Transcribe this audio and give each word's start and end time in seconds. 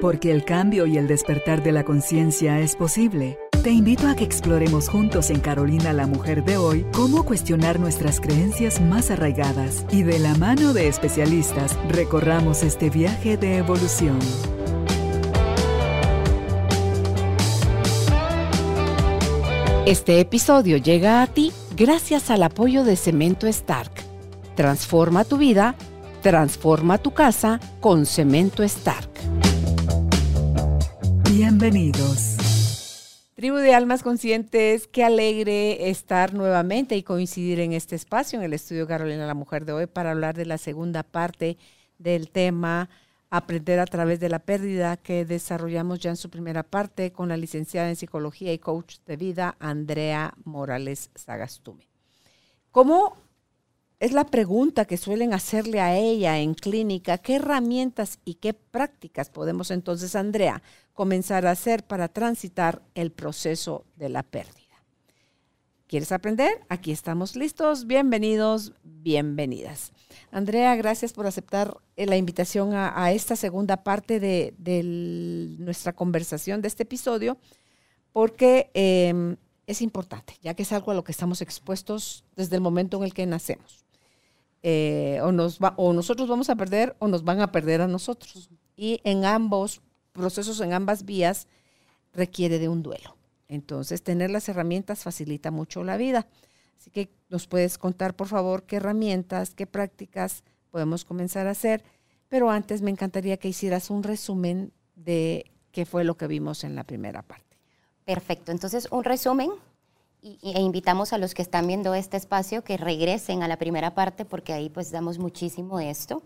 Porque 0.00 0.30
el 0.30 0.44
cambio 0.44 0.86
y 0.86 0.98
el 0.98 1.06
despertar 1.06 1.62
de 1.62 1.72
la 1.72 1.84
conciencia 1.84 2.60
es 2.60 2.76
posible. 2.76 3.38
Te 3.62 3.70
invito 3.70 4.08
a 4.08 4.14
que 4.14 4.24
exploremos 4.24 4.90
juntos 4.90 5.30
en 5.30 5.40
Carolina 5.40 5.94
la 5.94 6.06
Mujer 6.06 6.44
de 6.44 6.58
hoy 6.58 6.84
cómo 6.92 7.24
cuestionar 7.24 7.80
nuestras 7.80 8.20
creencias 8.20 8.80
más 8.80 9.10
arraigadas 9.10 9.86
y 9.90 10.02
de 10.02 10.18
la 10.18 10.34
mano 10.34 10.74
de 10.74 10.88
especialistas 10.88 11.78
recorramos 11.88 12.62
este 12.62 12.90
viaje 12.90 13.38
de 13.38 13.56
evolución. 13.56 14.18
Este 19.86 20.20
episodio 20.20 20.76
llega 20.76 21.22
a 21.22 21.26
ti 21.26 21.52
gracias 21.76 22.30
al 22.30 22.42
apoyo 22.42 22.84
de 22.84 22.96
Cemento 22.96 23.46
Stark. 23.46 23.92
Transforma 24.56 25.24
tu 25.24 25.38
vida, 25.38 25.74
transforma 26.22 26.98
tu 26.98 27.12
casa 27.12 27.60
con 27.80 28.06
Cemento 28.06 28.62
Stark. 28.62 29.13
Bienvenidos. 31.36 32.36
Tribu 33.34 33.56
de 33.56 33.74
Almas 33.74 34.04
Conscientes, 34.04 34.86
qué 34.86 35.02
alegre 35.02 35.90
estar 35.90 36.32
nuevamente 36.32 36.96
y 36.96 37.02
coincidir 37.02 37.58
en 37.58 37.72
este 37.72 37.96
espacio, 37.96 38.38
en 38.38 38.44
el 38.44 38.52
estudio 38.52 38.86
Carolina 38.86 39.26
la 39.26 39.34
Mujer 39.34 39.64
de 39.64 39.72
hoy, 39.72 39.86
para 39.86 40.12
hablar 40.12 40.36
de 40.36 40.46
la 40.46 40.58
segunda 40.58 41.02
parte 41.02 41.58
del 41.98 42.30
tema 42.30 42.88
Aprender 43.30 43.80
a 43.80 43.86
través 43.86 44.20
de 44.20 44.28
la 44.28 44.38
pérdida 44.38 44.96
que 44.96 45.24
desarrollamos 45.24 45.98
ya 45.98 46.10
en 46.10 46.16
su 46.16 46.30
primera 46.30 46.62
parte 46.62 47.10
con 47.10 47.30
la 47.30 47.36
licenciada 47.36 47.88
en 47.88 47.96
psicología 47.96 48.52
y 48.52 48.60
coach 48.60 48.98
de 49.04 49.16
vida 49.16 49.56
Andrea 49.58 50.34
Morales 50.44 51.10
Sagastume. 51.16 51.88
¿Cómo 52.70 53.16
es 54.04 54.12
la 54.12 54.26
pregunta 54.26 54.84
que 54.84 54.98
suelen 54.98 55.32
hacerle 55.32 55.80
a 55.80 55.96
ella 55.96 56.38
en 56.38 56.52
clínica? 56.52 57.16
¿Qué 57.16 57.36
herramientas 57.36 58.18
y 58.26 58.34
qué 58.34 58.52
prácticas 58.52 59.30
podemos 59.30 59.70
entonces, 59.70 60.14
Andrea, 60.14 60.62
comenzar 60.92 61.46
a 61.46 61.52
hacer 61.52 61.84
para 61.86 62.08
transitar 62.08 62.82
el 62.94 63.12
proceso 63.12 63.86
de 63.96 64.10
la 64.10 64.22
pérdida? 64.22 64.52
¿Quieres 65.86 66.12
aprender? 66.12 66.50
Aquí 66.68 66.92
estamos 66.92 67.34
listos. 67.34 67.86
Bienvenidos, 67.86 68.74
bienvenidas. 68.82 69.94
Andrea, 70.30 70.76
gracias 70.76 71.14
por 71.14 71.26
aceptar 71.26 71.78
eh, 71.96 72.04
la 72.04 72.18
invitación 72.18 72.74
a, 72.74 73.10
esta 73.10 73.36
segunda 73.36 73.84
parte 73.84 74.20
de, 74.20 75.54
nuestra 75.58 75.94
conversación 75.94 76.60
de 76.60 76.68
este 76.68 76.82
episodio, 76.82 77.38
porque 78.12 78.70
em, 78.74 79.36
es 79.66 79.80
importante, 79.80 80.34
ya 80.42 80.52
que 80.52 80.64
es 80.64 80.72
algo 80.72 80.90
a 80.90 80.94
lo 80.94 81.04
que 81.04 81.12
estamos 81.12 81.40
expuestos 81.40 82.22
desde 82.36 82.56
el 82.56 82.60
momento 82.60 82.98
en 82.98 83.04
el 83.04 83.14
que 83.14 83.24
nacemos. 83.24 83.83
Eh, 84.66 85.20
o, 85.22 85.30
nos 85.30 85.58
o 85.76 85.92
nosotros 85.92 86.26
vamos 86.26 86.48
a 86.48 86.56
perder 86.56 86.96
o 86.98 87.06
nos 87.06 87.22
van 87.22 87.42
a 87.42 87.52
perder 87.52 87.82
a 87.82 87.86
nosotros. 87.86 88.48
Y 88.78 88.98
en 89.04 89.26
ambos 89.26 89.82
procesos, 90.12 90.58
en 90.62 90.72
ambas 90.72 91.04
vías, 91.04 91.48
requiere 92.14 92.58
de 92.58 92.70
un 92.70 92.82
duelo. 92.82 93.14
Entonces, 93.46 94.02
tener 94.02 94.30
las 94.30 94.48
herramientas 94.48 95.02
facilita 95.02 95.50
mucho 95.50 95.84
la 95.84 95.98
vida. 95.98 96.26
Así 96.78 96.90
que 96.90 97.10
nos 97.28 97.46
puedes 97.46 97.76
contar, 97.76 98.16
por 98.16 98.26
favor, 98.26 98.62
qué 98.62 98.76
herramientas, 98.76 99.54
qué 99.54 99.66
prácticas 99.66 100.44
podemos 100.70 101.04
comenzar 101.04 101.46
a 101.46 101.50
hacer. 101.50 101.84
Pero 102.30 102.50
antes 102.50 102.80
me 102.80 102.90
encantaría 102.90 103.36
que 103.36 103.48
hicieras 103.48 103.90
un 103.90 104.02
resumen 104.02 104.72
de 104.94 105.52
qué 105.72 105.84
fue 105.84 106.04
lo 106.04 106.16
que 106.16 106.26
vimos 106.26 106.64
en 106.64 106.74
la 106.74 106.84
primera 106.84 107.20
parte. 107.20 107.58
Perfecto. 108.06 108.50
Entonces, 108.50 108.88
un 108.90 109.04
resumen 109.04 109.50
e 110.24 110.60
invitamos 110.60 111.12
a 111.12 111.18
los 111.18 111.34
que 111.34 111.42
están 111.42 111.66
viendo 111.66 111.94
este 111.94 112.16
espacio 112.16 112.64
que 112.64 112.78
regresen 112.78 113.42
a 113.42 113.48
la 113.48 113.58
primera 113.58 113.94
parte 113.94 114.24
porque 114.24 114.54
ahí 114.54 114.70
pues 114.70 114.90
damos 114.90 115.18
muchísimo 115.18 115.78
de 115.78 115.90
esto. 115.90 116.22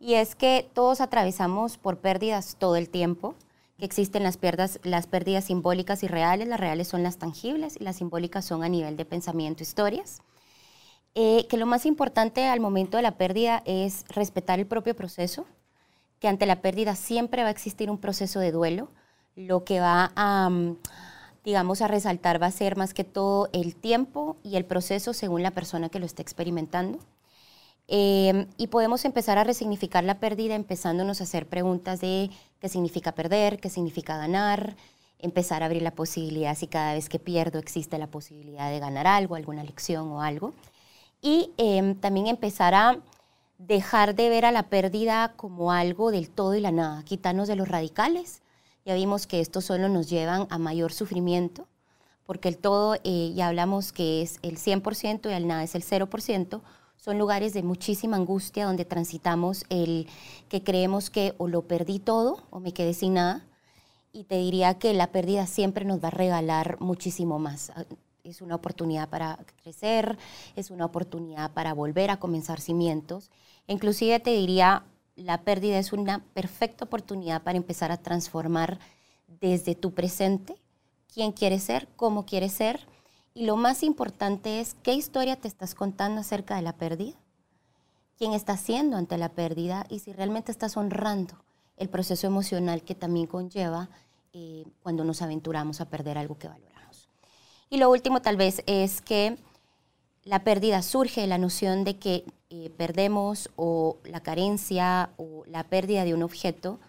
Y 0.00 0.14
es 0.14 0.34
que 0.34 0.68
todos 0.72 1.00
atravesamos 1.00 1.76
por 1.76 1.98
pérdidas 1.98 2.56
todo 2.58 2.76
el 2.76 2.88
tiempo 2.88 3.34
que 3.78 3.84
existen 3.84 4.22
las 4.22 4.36
pérdidas, 4.36 4.78
las 4.82 5.06
pérdidas 5.06 5.44
simbólicas 5.44 6.02
y 6.02 6.08
reales. 6.08 6.48
Las 6.48 6.60
reales 6.60 6.88
son 6.88 7.02
las 7.02 7.18
tangibles 7.18 7.76
y 7.78 7.84
las 7.84 7.96
simbólicas 7.96 8.44
son 8.44 8.62
a 8.62 8.68
nivel 8.68 8.96
de 8.96 9.04
pensamiento, 9.04 9.62
historias. 9.62 10.22
Eh, 11.14 11.46
que 11.48 11.56
lo 11.56 11.66
más 11.66 11.86
importante 11.86 12.46
al 12.46 12.60
momento 12.60 12.96
de 12.96 13.02
la 13.02 13.16
pérdida 13.16 13.62
es 13.66 14.04
respetar 14.08 14.58
el 14.58 14.66
propio 14.66 14.96
proceso, 14.96 15.46
que 16.18 16.28
ante 16.28 16.46
la 16.46 16.60
pérdida 16.60 16.96
siempre 16.96 17.42
va 17.42 17.48
a 17.48 17.52
existir 17.52 17.90
un 17.90 17.98
proceso 17.98 18.40
de 18.40 18.52
duelo. 18.52 18.88
Lo 19.36 19.64
que 19.64 19.80
va 19.80 20.12
a, 20.16 20.48
mm, 20.48 20.76
digamos, 21.44 21.82
a 21.82 21.88
resaltar 21.88 22.42
va 22.42 22.46
a 22.46 22.50
ser 22.50 22.76
más 22.76 22.94
que 22.94 23.04
todo 23.04 23.48
el 23.52 23.76
tiempo 23.76 24.36
y 24.42 24.56
el 24.56 24.64
proceso 24.64 25.12
según 25.12 25.42
la 25.42 25.50
persona 25.50 25.88
que 25.88 25.98
lo 25.98 26.06
esté 26.06 26.22
experimentando. 26.22 26.98
Em, 27.86 28.46
y 28.56 28.68
podemos 28.68 29.04
empezar 29.04 29.36
a 29.36 29.44
resignificar 29.44 30.04
la 30.04 30.18
pérdida 30.18 30.54
empezándonos 30.54 31.20
a 31.20 31.24
hacer 31.24 31.46
preguntas 31.46 32.00
de 32.00 32.30
qué 32.60 32.68
significa 32.70 33.12
perder, 33.12 33.60
qué 33.60 33.68
significa 33.68 34.16
ganar, 34.16 34.74
empezar 35.18 35.62
a 35.62 35.66
abrir 35.66 35.82
la 35.82 35.90
posibilidad 35.90 36.56
si 36.56 36.66
cada 36.66 36.94
vez 36.94 37.10
que 37.10 37.18
pierdo 37.18 37.58
existe 37.58 37.98
la 37.98 38.06
posibilidad 38.06 38.70
de 38.70 38.78
ganar 38.78 39.06
algo, 39.06 39.34
alguna 39.34 39.64
lección 39.64 40.10
o 40.12 40.22
algo. 40.22 40.54
Y 41.20 41.50
em, 41.58 41.94
también 41.94 42.26
empezar 42.26 42.74
a 42.74 42.98
dejar 43.58 44.14
de 44.14 44.28
ver 44.30 44.46
a 44.46 44.52
la 44.52 44.64
pérdida 44.64 45.32
como 45.36 45.72
algo 45.72 46.10
del 46.10 46.30
todo 46.30 46.54
y 46.54 46.60
la 46.60 46.72
nada, 46.72 47.02
quitarnos 47.04 47.48
de 47.48 47.56
los 47.56 47.68
radicales. 47.68 48.42
Ya 48.84 48.94
vimos 48.94 49.26
que 49.26 49.40
esto 49.40 49.60
solo 49.60 49.88
nos 49.88 50.10
llevan 50.10 50.46
a 50.50 50.58
mayor 50.58 50.92
sufrimiento, 50.92 51.66
porque 52.26 52.48
el 52.48 52.58
todo, 52.58 52.96
eh, 53.04 53.32
ya 53.34 53.48
hablamos 53.48 53.92
que 53.92 54.22
es 54.22 54.38
el 54.42 54.58
100% 54.58 55.30
y 55.30 55.32
el 55.32 55.46
nada 55.46 55.62
es 55.62 55.74
el 55.74 55.82
0%, 55.82 56.60
son 56.96 57.18
lugares 57.18 57.52
de 57.52 57.62
muchísima 57.62 58.16
angustia 58.16 58.64
donde 58.64 58.86
transitamos 58.86 59.64
el 59.68 60.06
que 60.48 60.62
creemos 60.62 61.10
que 61.10 61.34
o 61.36 61.48
lo 61.48 61.62
perdí 61.62 61.98
todo 61.98 62.42
o 62.50 62.60
me 62.60 62.72
quedé 62.72 62.94
sin 62.94 63.14
nada. 63.14 63.44
Y 64.10 64.24
te 64.24 64.38
diría 64.38 64.78
que 64.78 64.94
la 64.94 65.12
pérdida 65.12 65.46
siempre 65.46 65.84
nos 65.84 66.02
va 66.02 66.08
a 66.08 66.12
regalar 66.12 66.80
muchísimo 66.80 67.38
más. 67.38 67.70
Ah, 67.76 67.84
es 68.22 68.40
una 68.40 68.54
oportunidad 68.54 69.10
para 69.10 69.38
crecer, 69.62 70.16
es 70.56 70.70
una 70.70 70.86
oportunidad 70.86 71.52
para 71.52 71.74
volver 71.74 72.10
a 72.10 72.16
comenzar 72.16 72.58
cimientos. 72.60 73.30
Inclusive 73.66 74.18
te 74.20 74.30
diría, 74.30 74.84
la 75.16 75.42
pérdida 75.42 75.78
es 75.78 75.92
una 75.92 76.24
perfecta 76.34 76.84
oportunidad 76.84 77.42
para 77.42 77.56
empezar 77.56 77.92
a 77.92 77.98
transformar 77.98 78.78
desde 79.40 79.74
tu 79.74 79.94
presente 79.94 80.56
quién 81.12 81.32
quieres 81.32 81.62
ser, 81.62 81.88
cómo 81.96 82.26
quieres 82.26 82.52
ser 82.52 82.86
y 83.34 83.46
lo 83.46 83.56
más 83.56 83.82
importante 83.82 84.60
es 84.60 84.74
qué 84.82 84.94
historia 84.94 85.36
te 85.36 85.48
estás 85.48 85.74
contando 85.74 86.20
acerca 86.20 86.56
de 86.56 86.62
la 86.62 86.76
pérdida, 86.76 87.16
quién 88.16 88.32
está 88.32 88.52
haciendo 88.52 88.96
ante 88.96 89.18
la 89.18 89.30
pérdida 89.30 89.86
y 89.88 90.00
si 90.00 90.12
realmente 90.12 90.52
estás 90.52 90.76
honrando 90.76 91.34
el 91.76 91.88
proceso 91.88 92.26
emocional 92.26 92.82
que 92.82 92.94
también 92.94 93.26
conlleva 93.26 93.88
eh, 94.32 94.64
cuando 94.82 95.04
nos 95.04 95.22
aventuramos 95.22 95.80
a 95.80 95.88
perder 95.88 96.18
algo 96.18 96.38
que 96.38 96.48
valoramos. 96.48 97.08
Y 97.70 97.78
lo 97.78 97.90
último 97.90 98.22
tal 98.22 98.36
vez 98.36 98.62
es 98.66 99.00
que 99.00 99.36
la 100.24 100.44
pérdida 100.44 100.82
surge 100.82 101.20
de 101.20 101.26
la 101.26 101.38
noción 101.38 101.84
de 101.84 101.98
que 101.98 102.24
eh, 102.50 102.70
perdemos 102.76 103.50
o 103.56 103.98
la 104.04 104.20
carencia 104.20 105.10
o 105.16 105.44
la 105.46 105.64
pérdida 105.64 106.04
de 106.04 106.14
un 106.14 106.22
objeto, 106.22 106.80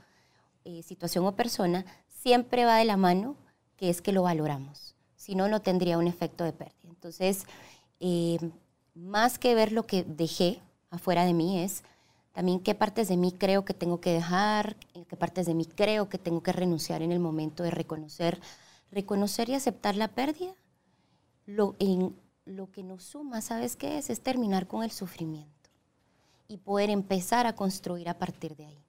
eh, 0.63 0.83
situación 0.83 1.25
o 1.25 1.35
persona, 1.35 1.85
siempre 2.07 2.65
va 2.65 2.77
de 2.77 2.85
la 2.85 2.97
mano 2.97 3.35
que 3.77 3.89
es 3.89 4.01
que 4.01 4.11
lo 4.11 4.23
valoramos 4.23 4.95
si 5.25 5.33
no, 5.33 5.47
no 5.47 5.59
tendría 5.59 5.97
un 5.97 6.05
efecto 6.05 6.43
de 6.43 6.53
pérdida. 6.53 6.77
Entonces, 6.87 7.47
eh, 7.99 8.37
más 8.93 9.39
que 9.39 9.55
ver 9.55 9.71
lo 9.71 9.87
que 9.87 10.03
dejé 10.03 10.59
afuera 10.91 11.25
de 11.25 11.33
mí 11.33 11.63
es 11.63 11.83
también 12.31 12.59
qué 12.59 12.75
partes 12.75 13.07
de 13.07 13.17
mí 13.17 13.31
creo 13.31 13.65
que 13.65 13.73
tengo 13.73 13.99
que 13.99 14.11
dejar, 14.11 14.75
qué 14.93 15.17
partes 15.17 15.47
de 15.47 15.55
mí 15.55 15.65
creo 15.65 16.09
que 16.09 16.19
tengo 16.19 16.43
que 16.43 16.51
renunciar 16.51 17.01
en 17.01 17.11
el 17.11 17.19
momento 17.19 17.63
de 17.63 17.71
reconocer, 17.71 18.39
reconocer 18.91 19.49
y 19.49 19.55
aceptar 19.55 19.95
la 19.95 20.09
pérdida. 20.09 20.53
Lo 22.45 22.71
que 22.71 22.83
nos 22.83 23.03
suma, 23.03 23.41
¿sabes 23.41 23.75
qué 23.75 23.97
es? 23.97 24.09
Es 24.09 24.21
terminar 24.21 24.67
con 24.67 24.83
el 24.83 24.91
sufrimiento 24.91 25.51
y 26.47 26.57
poder 26.57 26.89
empezar 26.89 27.47
a 27.47 27.55
construir 27.55 28.07
a 28.07 28.17
partir 28.17 28.55
de 28.55 28.67
ahí. 28.67 28.83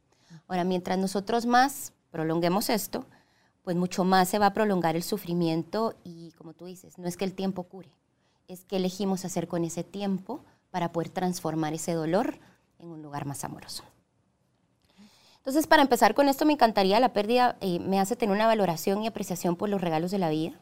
Ahora, 0.47 0.65
mientras 0.65 0.99
nosotros 0.99 1.47
más 1.47 1.93
prolonguemos 2.11 2.69
esto, 2.71 3.07
pues 3.63 3.77
mucho 3.77 4.05
más 4.05 4.29
se 4.29 4.39
va 4.39 4.47
a 4.47 4.55
prolongar 4.55 4.95
el 4.95 5.03
sufrimiento 5.03 5.97
y 6.05 6.33
como 6.33 6.53
tú 6.53 6.67
dices, 6.67 6.99
no 6.99 7.09
es 7.09 7.17
que 7.17 7.25
el 7.25 7.35
tiempo 7.35 7.65
cure, 7.65 7.91
es 8.47 8.65
que 8.65 8.77
elegimos 8.77 9.25
hacer 9.25 9.49
con 9.49 9.65
ese 9.65 9.83
tiempo 9.83 10.45
para 10.71 10.93
poder 10.93 11.09
transformar 11.09 11.73
ese 11.73 11.93
dolor 11.93 12.39
en 12.79 12.89
un 12.89 13.03
lugar 13.03 13.25
más 13.25 13.43
amoroso. 13.43 13.83
Entonces, 15.39 15.67
para 15.67 15.83
empezar 15.83 16.15
con 16.15 16.29
esto, 16.29 16.45
me 16.45 16.53
encantaría, 16.53 17.01
la 17.01 17.13
pérdida 17.13 17.57
eh, 17.61 17.79
me 17.79 18.01
hace 18.01 18.17
tener 18.17 18.35
una 18.35 18.47
valoración 18.47 19.03
y 19.03 19.07
apreciación 19.07 19.57
por 19.57 19.69
los 19.69 19.81
regalos 19.81 20.11
de 20.11 20.19
la 20.19 20.29
vida, 20.29 20.61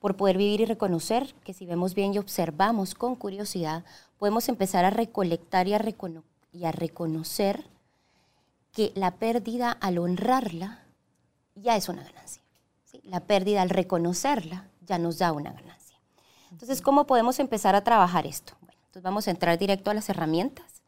por 0.00 0.16
poder 0.16 0.36
vivir 0.36 0.60
y 0.60 0.64
reconocer 0.66 1.34
que 1.44 1.54
si 1.54 1.66
vemos 1.66 1.94
bien 1.94 2.14
y 2.14 2.18
observamos 2.18 2.94
con 2.94 3.16
curiosidad, 3.16 3.84
podemos 4.18 4.48
empezar 4.48 4.84
a 4.84 4.90
recolectar 4.90 5.68
y 5.68 5.74
a, 5.74 5.82
y 6.52 6.64
a 6.64 6.72
reconocer 6.72 7.64
que 8.72 8.92
la 8.94 9.12
pérdida, 9.12 9.72
al 9.72 9.98
honrarla, 9.98 10.84
ya 11.54 11.76
es 11.76 11.88
una 11.88 12.04
ganancia. 12.04 12.42
La 13.04 13.20
pérdida 13.20 13.62
al 13.62 13.70
reconocerla 13.70 14.68
ya 14.86 14.98
nos 14.98 15.18
da 15.18 15.32
una 15.32 15.52
ganancia. 15.52 15.98
Entonces, 16.50 16.80
¿cómo 16.80 17.06
podemos 17.06 17.38
empezar 17.38 17.74
a 17.74 17.84
trabajar 17.84 18.26
esto? 18.26 18.54
Bueno, 18.60 18.78
entonces 18.86 19.02
vamos 19.02 19.28
a 19.28 19.30
entrar 19.30 19.58
directo 19.58 19.90
a 19.90 19.94
las 19.94 20.08
herramientas. 20.08 20.82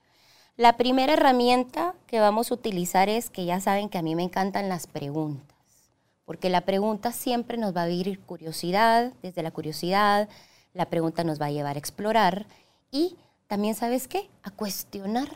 La 0.56 0.76
primera 0.76 1.12
herramienta 1.12 1.94
que 2.06 2.20
vamos 2.20 2.50
a 2.50 2.54
utilizar 2.54 3.08
es 3.08 3.30
que 3.30 3.44
ya 3.44 3.60
saben 3.60 3.88
que 3.88 3.98
a 3.98 4.02
mí 4.02 4.14
me 4.14 4.24
encantan 4.24 4.68
las 4.68 4.86
preguntas, 4.86 5.56
porque 6.28 6.50
la 6.50 6.60
pregunta 6.60 7.10
siempre 7.10 7.56
nos 7.56 7.74
va 7.74 7.80
a 7.80 7.84
abrir 7.84 8.20
curiosidad, 8.20 9.14
desde 9.22 9.42
la 9.42 9.50
curiosidad, 9.50 10.28
la 10.74 10.90
pregunta 10.90 11.24
nos 11.24 11.40
va 11.40 11.46
a 11.46 11.50
llevar 11.50 11.76
a 11.76 11.78
explorar 11.78 12.44
y 12.90 13.16
también, 13.46 13.74
¿sabes 13.74 14.08
qué? 14.08 14.28
A 14.42 14.50
cuestionar 14.50 15.26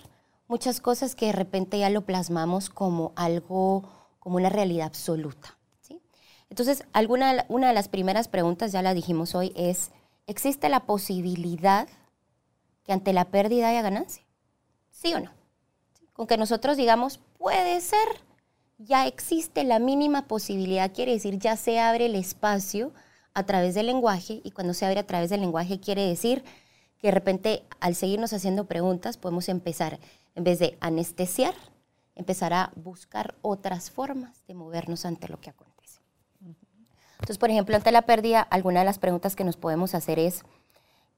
muchas 0.48 0.82
cosas 0.82 1.14
que 1.14 1.28
de 1.28 1.32
repente 1.32 1.78
ya 1.78 1.88
lo 1.88 2.02
plasmamos 2.02 2.68
como 2.68 3.12
algo, 3.16 3.84
como 4.18 4.36
una 4.36 4.50
realidad 4.50 4.86
absoluta. 4.86 5.56
¿sí? 5.80 5.98
Entonces, 6.50 6.84
alguna, 6.92 7.46
una 7.48 7.68
de 7.68 7.72
las 7.72 7.88
primeras 7.88 8.28
preguntas, 8.28 8.70
ya 8.70 8.82
la 8.82 8.92
dijimos 8.92 9.34
hoy, 9.34 9.54
es, 9.56 9.92
¿existe 10.26 10.68
la 10.68 10.80
posibilidad 10.80 11.88
que 12.84 12.92
ante 12.92 13.14
la 13.14 13.30
pérdida 13.30 13.70
haya 13.70 13.80
ganancia? 13.80 14.24
¿Sí 14.90 15.14
o 15.14 15.20
no? 15.20 15.30
Con 16.12 16.26
que 16.26 16.36
nosotros 16.36 16.76
digamos, 16.76 17.18
puede 17.38 17.80
ser, 17.80 18.08
ya 18.84 19.06
existe 19.06 19.64
la 19.64 19.78
mínima 19.78 20.26
posibilidad, 20.26 20.92
quiere 20.92 21.12
decir, 21.12 21.38
ya 21.38 21.56
se 21.56 21.78
abre 21.78 22.06
el 22.06 22.14
espacio 22.14 22.92
a 23.34 23.44
través 23.44 23.74
del 23.74 23.86
lenguaje 23.86 24.40
y 24.44 24.50
cuando 24.50 24.74
se 24.74 24.86
abre 24.86 25.00
a 25.00 25.06
través 25.06 25.30
del 25.30 25.40
lenguaje 25.40 25.80
quiere 25.80 26.06
decir 26.06 26.44
que 26.98 27.08
de 27.08 27.12
repente 27.12 27.64
al 27.80 27.94
seguirnos 27.94 28.32
haciendo 28.32 28.66
preguntas 28.66 29.16
podemos 29.16 29.48
empezar, 29.48 29.98
en 30.34 30.44
vez 30.44 30.58
de 30.58 30.76
anestesiar, 30.80 31.54
empezar 32.14 32.52
a 32.52 32.72
buscar 32.76 33.34
otras 33.42 33.90
formas 33.90 34.46
de 34.46 34.54
movernos 34.54 35.04
ante 35.04 35.28
lo 35.28 35.40
que 35.40 35.50
acontece. 35.50 36.00
Entonces, 37.14 37.38
por 37.38 37.50
ejemplo, 37.50 37.76
ante 37.76 37.92
la 37.92 38.02
pérdida, 38.02 38.40
alguna 38.40 38.80
de 38.80 38.86
las 38.86 38.98
preguntas 38.98 39.36
que 39.36 39.44
nos 39.44 39.56
podemos 39.56 39.94
hacer 39.94 40.18
es, 40.18 40.42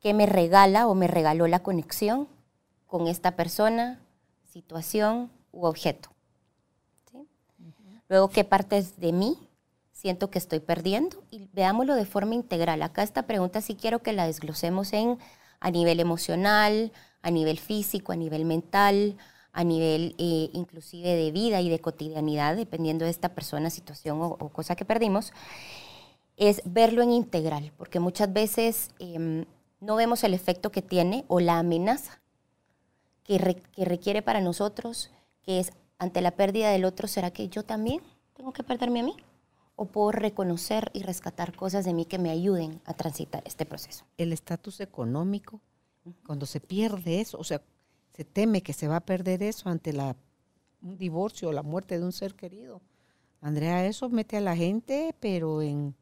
¿qué 0.01 0.13
me 0.13 0.27
regala 0.27 0.87
o 0.87 0.95
me 0.95 1.09
regaló 1.09 1.47
la 1.47 1.63
conexión 1.63 2.29
con 2.95 3.09
esta 3.09 3.35
persona, 3.35 4.01
situación 4.45 5.33
u 5.51 5.67
objeto. 5.67 6.14
Luego, 8.09 8.29
¿qué 8.29 8.45
partes 8.45 8.99
de 9.01 9.13
mí 9.13 9.39
siento 9.93 10.31
que 10.31 10.39
estoy 10.39 10.61
perdiendo? 10.61 11.23
Y 11.31 11.49
veámoslo 11.53 11.95
de 11.95 12.05
forma 12.05 12.35
integral. 12.35 12.83
Acá 12.83 13.03
esta 13.03 13.27
pregunta 13.27 13.61
sí 13.61 13.75
quiero 13.75 14.01
que 14.01 14.13
la 14.13 14.27
desglosemos 14.27 14.93
en 14.93 15.19
a 15.61 15.71
nivel 15.71 16.01
emocional, 16.01 16.93
a 17.23 17.31
nivel 17.31 17.59
físico, 17.59 18.13
a 18.13 18.17
nivel 18.17 18.45
mental, 18.45 19.17
a 19.53 19.65
nivel 19.65 20.15
eh, 20.19 20.51
inclusive 20.53 21.15
de 21.15 21.31
vida 21.31 21.61
y 21.61 21.71
de 21.71 21.79
cotidianidad, 21.79 22.57
dependiendo 22.57 23.05
de 23.05 23.11
esta 23.11 23.31
persona, 23.31 23.71
situación 23.71 24.19
o, 24.21 24.37
cosa 24.51 24.77
que 24.77 24.85
perdimos, 24.85 25.33
es 26.37 26.61
verlo 26.65 27.03
en 27.03 27.13
integral, 27.13 27.73
porque 27.79 28.01
muchas 28.01 28.33
veces 28.33 28.91
em, 28.99 29.47
no 29.81 29.97
vemos 29.97 30.25
el 30.25 30.35
efecto 30.35 30.71
que 30.71 30.83
tiene 30.83 31.25
o 31.29 31.41
la 31.41 31.59
amenaza 31.59 32.21
que, 33.23 33.39
requiere 33.77 34.23
para 34.23 34.41
nosotros, 34.41 35.11
que 35.43 35.61
es 35.61 35.73
ante 35.99 36.21
la 36.21 36.33
pérdida 36.33 36.71
del 36.71 36.85
otro, 36.85 37.09
¿será 37.09 37.31
que 37.31 37.49
yo 37.49 37.65
también 37.65 38.01
tengo 38.35 38.53
que 38.53 38.63
perderme 38.63 39.01
a 39.01 39.05
mí? 39.05 39.17
¿O 39.77 39.87
puedo 39.87 40.13
reconocer 40.13 40.91
y 40.93 41.03
rescatar 41.03 41.55
cosas 41.57 41.85
de 41.85 41.95
mí 41.95 42.05
que 42.05 42.19
me 42.19 42.31
ayuden 42.31 42.81
a 42.85 42.95
transitar 42.95 43.43
este 43.47 43.67
proceso? 43.67 44.05
El 44.17 44.33
estatus 44.33 44.81
económico, 44.81 45.61
cuando 46.27 46.47
se 46.47 46.61
pierde 46.61 47.21
eso, 47.21 47.39
o 47.39 47.45
sea, 47.45 47.63
se 48.15 48.25
teme 48.25 48.63
que 48.63 48.73
se 48.73 48.87
va 48.87 48.97
a 48.97 49.05
perder 49.05 49.43
eso 49.43 49.69
ante 49.69 49.93
la, 49.93 50.17
un 50.83 50.97
divorcio 50.97 51.49
o 51.49 51.53
la 51.53 51.63
muerte 51.63 51.99
de 51.99 52.05
un 52.05 52.13
ser 52.13 52.35
querido. 52.35 52.81
Andrea, 53.41 53.85
eso 53.85 54.09
mete 54.09 54.37
a 54.37 54.41
la 54.41 54.57
gente, 54.57 55.15
pero 55.19 55.61
en 55.61 55.95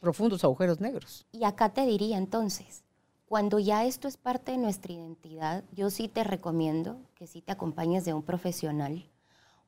profundos 0.00 0.44
agujeros 0.44 0.80
negros. 0.80 1.26
Y 1.32 1.44
acá 1.44 1.72
te 1.72 1.86
diría 1.86 2.18
entonces, 2.18 2.82
cuando 3.28 3.58
ya 3.58 3.84
esto 3.84 4.08
es 4.08 4.16
parte 4.16 4.52
de 4.52 4.58
nuestra 4.58 4.92
identidad, 4.92 5.62
yo 5.72 5.90
sí 5.90 6.08
te 6.08 6.24
recomiendo 6.24 6.98
que 7.14 7.26
sí 7.26 7.42
te 7.42 7.52
acompañes 7.52 8.06
de 8.06 8.14
un 8.14 8.22
profesional. 8.22 9.06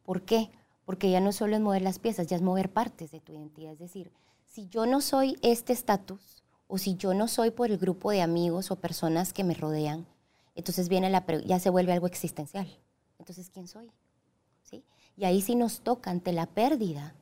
¿Por 0.03 0.23
qué? 0.23 0.51
Porque 0.87 1.11
ya 1.11 1.21
no 1.21 1.31
solo 1.31 1.57
es 1.57 1.63
mover 1.63 1.83
las 1.83 1.99
piezas, 1.99 2.27
ya 2.27 2.37
es 2.37 2.43
mover 2.43 2.73
partes 2.73 3.11
de 3.11 3.21
tu 3.21 3.33
identidad. 3.33 3.73
Es 3.73 3.79
decir, 3.79 4.13
si 4.47 4.67
yo 4.69 4.87
no 4.87 5.03
soy 5.03 5.37
este 5.43 5.75
estatus 5.75 6.43
o 6.69 6.79
si 6.79 6.97
yo 6.97 7.13
no 7.13 7.29
soy 7.29 7.51
por 7.51 7.71
el 7.71 7.77
grupo 7.77 8.11
de 8.11 8.23
amigos 8.23 8.71
o 8.71 8.81
personas 8.81 9.35
que 9.35 9.45
me 9.45 9.53
rodean, 9.53 10.07
entonces 10.55 10.89
viene 10.89 11.11
la 11.11 11.25
ya 11.45 11.61
se 11.61 11.69
vuelve 11.69 11.93
algo 11.93 12.07
existencial. 12.07 12.67
Entonces, 13.19 13.51
¿quién 13.51 13.69
soy? 13.69 13.91
¿Sí? 14.63 14.85
Y 15.19 15.27
ahí 15.27 15.43
sí 15.43 15.55
nos 15.55 15.83
toca 15.83 16.11
ante 16.11 16.33
la 16.33 16.47
pérdida. 16.47 17.15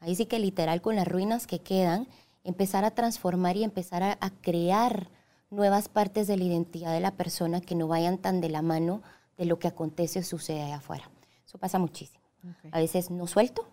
Ahí 0.00 0.14
sí 0.14 0.26
que 0.26 0.38
literal 0.38 0.82
con 0.82 0.96
las 0.96 1.08
ruinas 1.08 1.46
que 1.46 1.60
quedan, 1.60 2.08
empezar 2.44 2.84
a 2.84 2.90
transformar 2.90 3.56
y 3.56 3.64
empezar 3.64 4.02
a, 4.02 4.18
a 4.20 4.30
crear 4.30 5.08
nuevas 5.50 5.88
partes 5.88 6.26
de 6.26 6.36
la 6.36 6.44
identidad 6.44 6.92
de 6.92 7.00
la 7.00 7.12
persona 7.12 7.60
que 7.60 7.74
no 7.74 7.88
vayan 7.88 8.18
tan 8.18 8.40
de 8.40 8.48
la 8.48 8.62
mano 8.62 9.02
de 9.36 9.46
lo 9.46 9.58
que 9.58 9.68
acontece 9.68 10.18
o 10.18 10.22
sucede 10.22 10.62
allá 10.62 10.76
afuera. 10.76 11.10
Eso 11.46 11.58
pasa 11.58 11.78
muchísimo. 11.78 12.22
A 12.70 12.78
veces 12.78 13.10
no 13.10 13.26
suelto 13.26 13.66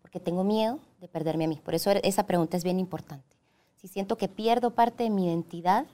porque 0.00 0.20
tengo 0.20 0.44
miedo 0.44 0.80
de 1.00 1.08
perderme 1.08 1.44
a 1.44 1.48
mí. 1.48 1.60
Por 1.62 1.74
eso 1.74 1.90
esa 1.90 2.26
pregunta 2.26 2.56
es 2.56 2.64
bien 2.64 2.78
importante. 2.78 3.36
Si 3.76 3.88
siento 3.88 4.16
que 4.16 4.28
pierdo 4.28 4.74
parte 4.74 5.04
de 5.04 5.10
mi 5.10 5.26
identidad, 5.26 5.86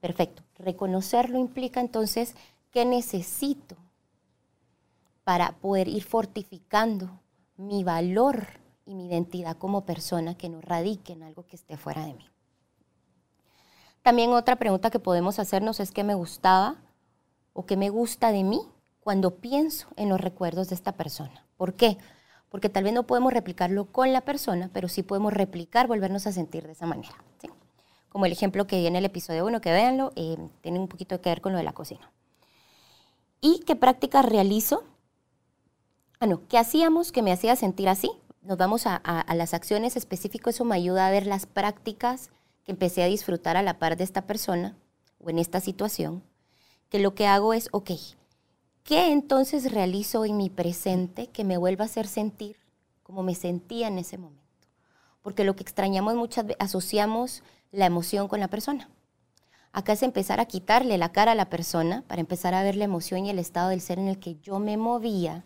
perfecto. 0.00 0.42
Reconocerlo 0.58 1.38
implica 1.38 1.80
entonces 1.80 2.34
qué 2.70 2.84
necesito 2.84 3.76
para 5.24 5.52
poder 5.52 5.88
ir 5.88 6.02
fortificando 6.02 7.20
mi 7.56 7.84
valor 7.84 8.46
y 8.86 8.94
mi 8.94 9.06
identidad 9.06 9.56
como 9.56 9.84
persona 9.84 10.34
que 10.36 10.48
no 10.48 10.60
radique 10.60 11.12
en 11.12 11.22
algo 11.22 11.46
que 11.46 11.56
esté 11.56 11.76
fuera 11.76 12.04
de 12.04 12.14
mí. 12.14 12.26
También 14.02 14.32
otra 14.32 14.56
pregunta 14.56 14.90
que 14.90 14.98
podemos 14.98 15.38
hacernos 15.38 15.78
es 15.80 15.92
qué 15.92 16.04
me 16.04 16.14
gustaba 16.14 16.76
o 17.52 17.66
qué 17.66 17.76
me 17.76 17.90
gusta 17.90 18.32
de 18.32 18.44
mí 18.44 18.62
cuando 19.00 19.36
pienso 19.36 19.88
en 19.96 20.08
los 20.08 20.20
recuerdos 20.20 20.68
de 20.68 20.74
esta 20.74 20.92
persona. 20.92 21.46
¿Por 21.56 21.74
qué? 21.74 21.98
Porque 22.48 22.68
tal 22.68 22.84
vez 22.84 22.92
no 22.92 23.06
podemos 23.06 23.32
replicarlo 23.32 23.86
con 23.86 24.12
la 24.12 24.22
persona, 24.22 24.70
pero 24.72 24.88
sí 24.88 25.02
podemos 25.02 25.32
replicar, 25.32 25.86
volvernos 25.86 26.26
a 26.26 26.32
sentir 26.32 26.66
de 26.66 26.72
esa 26.72 26.86
manera. 26.86 27.14
Como 28.08 28.26
el 28.26 28.32
ejemplo 28.32 28.66
que 28.66 28.80
viene 28.80 28.98
en 28.98 29.04
el 29.04 29.04
episodio 29.04 29.46
1, 29.46 29.60
que 29.60 29.70
véanlo, 29.70 30.12
eh, 30.16 30.36
tiene 30.62 30.80
un 30.80 30.88
poquito 30.88 31.20
que 31.20 31.30
ver 31.30 31.40
con 31.40 31.52
lo 31.52 31.58
de 31.58 31.64
la 31.64 31.72
cocina. 31.72 32.10
¿Y 33.40 33.60
qué 33.60 33.76
prácticas 33.76 34.24
realizo? 34.24 34.82
Ah, 36.18 36.26
no, 36.26 36.46
¿qué 36.48 36.58
hacíamos 36.58 37.12
que 37.12 37.22
me 37.22 37.32
hacía 37.32 37.54
sentir 37.54 37.88
así? 37.88 38.10
Nos 38.42 38.58
vamos 38.58 38.86
a, 38.86 38.96
a 38.96 39.34
las 39.34 39.54
acciones 39.54 39.96
específicas, 39.96 40.56
eso 40.56 40.64
me 40.64 40.74
ayuda 40.74 41.06
a 41.06 41.10
ver 41.10 41.26
las 41.26 41.46
prácticas 41.46 42.30
que 42.64 42.72
empecé 42.72 43.02
a 43.02 43.06
disfrutar 43.06 43.56
a 43.56 43.62
la 43.62 43.78
par 43.78 43.96
de 43.96 44.04
esta 44.04 44.26
persona 44.26 44.76
o 45.18 45.30
en 45.30 45.38
esta 45.38 45.60
situación, 45.60 46.22
que 46.88 46.98
lo 46.98 47.14
que 47.14 47.26
hago 47.26 47.54
es, 47.54 47.68
ok, 47.72 47.92
¿qué 48.82 49.12
entonces 49.12 49.72
realizo 49.72 50.24
en 50.24 50.36
mi 50.36 50.50
presente 50.50 51.28
que 51.28 51.44
me 51.44 51.56
vuelva 51.56 51.84
a 51.84 51.86
hacer 51.86 52.06
sentir 52.06 52.56
como 53.02 53.22
me 53.22 53.34
sentía 53.34 53.88
en 53.88 53.98
ese 53.98 54.18
momento? 54.18 54.40
Porque 55.22 55.44
lo 55.44 55.54
que 55.54 55.62
extrañamos 55.62 56.14
muchas 56.14 56.46
veces, 56.46 56.56
asociamos 56.60 57.42
la 57.70 57.86
emoción 57.86 58.28
con 58.28 58.40
la 58.40 58.48
persona. 58.48 58.88
Acá 59.72 59.92
es 59.92 60.02
empezar 60.02 60.40
a 60.40 60.46
quitarle 60.46 60.98
la 60.98 61.12
cara 61.12 61.32
a 61.32 61.36
la 61.36 61.48
persona 61.48 62.02
para 62.08 62.20
empezar 62.20 62.54
a 62.54 62.64
ver 62.64 62.74
la 62.74 62.84
emoción 62.84 63.24
y 63.24 63.30
el 63.30 63.38
estado 63.38 63.68
del 63.68 63.80
ser 63.80 64.00
en 64.00 64.08
el 64.08 64.18
que 64.18 64.36
yo 64.40 64.58
me 64.58 64.76
movía, 64.76 65.44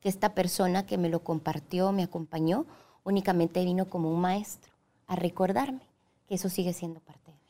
que 0.00 0.10
esta 0.10 0.34
persona 0.34 0.84
que 0.84 0.98
me 0.98 1.08
lo 1.08 1.24
compartió, 1.24 1.92
me 1.92 2.02
acompañó, 2.02 2.66
únicamente 3.04 3.64
vino 3.64 3.88
como 3.88 4.12
un 4.12 4.20
maestro 4.20 4.74
a 5.06 5.16
recordarme 5.16 5.91
eso 6.34 6.48
sigue 6.48 6.72
siendo 6.72 7.00
parte 7.00 7.30
de 7.30 7.36
mí. 7.36 7.44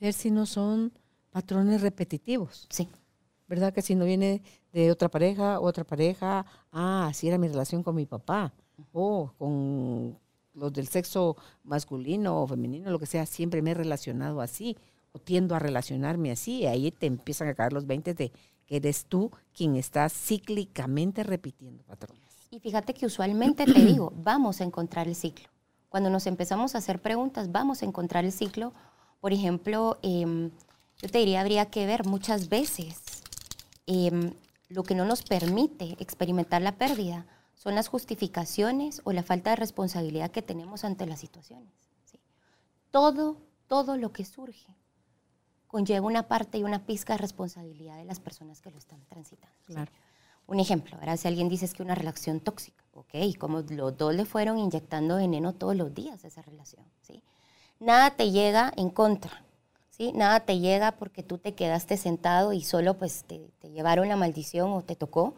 Ver 0.00 0.12
si 0.12 0.30
no 0.30 0.46
son 0.46 0.92
patrones 1.30 1.80
repetitivos. 1.80 2.66
Sí. 2.70 2.88
¿Verdad? 3.46 3.72
Que 3.72 3.82
si 3.82 3.94
no 3.94 4.04
viene 4.04 4.42
de 4.72 4.90
otra 4.90 5.08
pareja, 5.08 5.60
otra 5.60 5.84
pareja, 5.84 6.44
ah, 6.70 7.06
así 7.08 7.28
era 7.28 7.38
mi 7.38 7.48
relación 7.48 7.82
con 7.82 7.94
mi 7.94 8.06
papá, 8.06 8.52
o 8.92 9.32
con 9.38 10.18
los 10.54 10.72
del 10.72 10.88
sexo 10.88 11.36
masculino 11.64 12.42
o 12.42 12.46
femenino, 12.46 12.90
lo 12.90 12.98
que 12.98 13.06
sea, 13.06 13.26
siempre 13.26 13.62
me 13.62 13.70
he 13.70 13.74
relacionado 13.74 14.40
así, 14.40 14.76
o 15.12 15.18
tiendo 15.18 15.54
a 15.54 15.58
relacionarme 15.58 16.30
así, 16.30 16.58
y 16.60 16.66
ahí 16.66 16.90
te 16.90 17.06
empiezan 17.06 17.48
a 17.48 17.54
caer 17.54 17.72
los 17.72 17.86
20 17.86 18.14
de 18.14 18.32
que 18.66 18.76
eres 18.76 19.06
tú 19.06 19.30
quien 19.56 19.76
está 19.76 20.08
cíclicamente 20.08 21.22
repitiendo 21.22 21.82
patrones. 21.84 22.28
Y 22.50 22.60
fíjate 22.60 22.92
que 22.92 23.06
usualmente 23.06 23.64
te 23.64 23.80
digo, 23.80 24.12
vamos 24.16 24.60
a 24.60 24.64
encontrar 24.64 25.08
el 25.08 25.14
ciclo. 25.14 25.48
Cuando 25.88 26.10
nos 26.10 26.26
empezamos 26.26 26.74
a 26.74 26.78
hacer 26.78 27.00
preguntas, 27.00 27.50
vamos 27.50 27.82
a 27.82 27.86
encontrar 27.86 28.24
el 28.24 28.32
ciclo. 28.32 28.72
Por 29.20 29.32
ejemplo, 29.32 29.98
em, 30.02 30.50
yo 31.00 31.08
te 31.08 31.18
diría, 31.18 31.40
habría 31.40 31.66
que 31.66 31.86
ver 31.86 32.06
muchas 32.06 32.48
veces 32.48 33.22
em, 33.86 34.34
lo 34.68 34.82
que 34.82 34.94
no 34.94 35.06
nos 35.06 35.22
permite 35.22 35.96
experimentar 35.98 36.60
la 36.60 36.72
pérdida 36.72 37.26
son 37.54 37.74
las 37.74 37.88
justificaciones 37.88 39.00
o 39.04 39.12
la 39.12 39.22
falta 39.22 39.50
de 39.50 39.56
responsabilidad 39.56 40.30
que 40.30 40.42
tenemos 40.42 40.84
ante 40.84 41.06
las 41.06 41.20
situaciones. 41.20 41.72
Todo, 42.90 43.38
todo 43.66 43.96
lo 43.96 44.12
que 44.12 44.24
surge 44.24 44.74
conlleva 45.66 46.06
una 46.06 46.28
parte 46.28 46.58
y 46.58 46.64
una 46.64 46.86
pizca 46.86 47.14
de 47.14 47.18
responsabilidad 47.18 47.96
de 47.96 48.04
las 48.04 48.20
personas 48.20 48.60
que 48.60 48.70
lo 48.70 48.78
están 48.78 49.04
transitando. 49.06 49.56
Claro. 49.66 49.92
Un 50.48 50.60
ejemplo, 50.60 50.96
ahora 50.98 51.18
si 51.18 51.28
alguien 51.28 51.50
dice 51.50 51.68
que 51.68 51.82
una 51.82 51.94
relación 51.94 52.40
tóxica, 52.40 52.82
ok, 52.94 53.36
como 53.38 53.60
los 53.60 53.98
dos 53.98 54.14
le 54.14 54.24
fueron 54.24 54.58
inyectando 54.58 55.16
veneno 55.16 55.52
todos 55.52 55.76
los 55.76 55.94
días 55.94 56.24
a 56.24 56.28
esa 56.28 56.40
relación, 56.40 56.86
¿sí? 57.02 57.22
Nada 57.78 58.12
te 58.12 58.30
llega 58.30 58.72
en 58.78 58.88
contra, 58.88 59.44
¿sí? 59.90 60.10
Nada 60.14 60.40
te 60.40 60.58
llega 60.58 60.92
porque 60.92 61.22
tú 61.22 61.36
te 61.36 61.54
quedaste 61.54 61.98
sentado 61.98 62.54
y 62.54 62.62
solo 62.62 62.94
pues 62.94 63.24
te, 63.24 63.50
te 63.58 63.68
llevaron 63.68 64.08
la 64.08 64.16
maldición 64.16 64.72
o 64.72 64.80
te 64.80 64.96
tocó, 64.96 65.34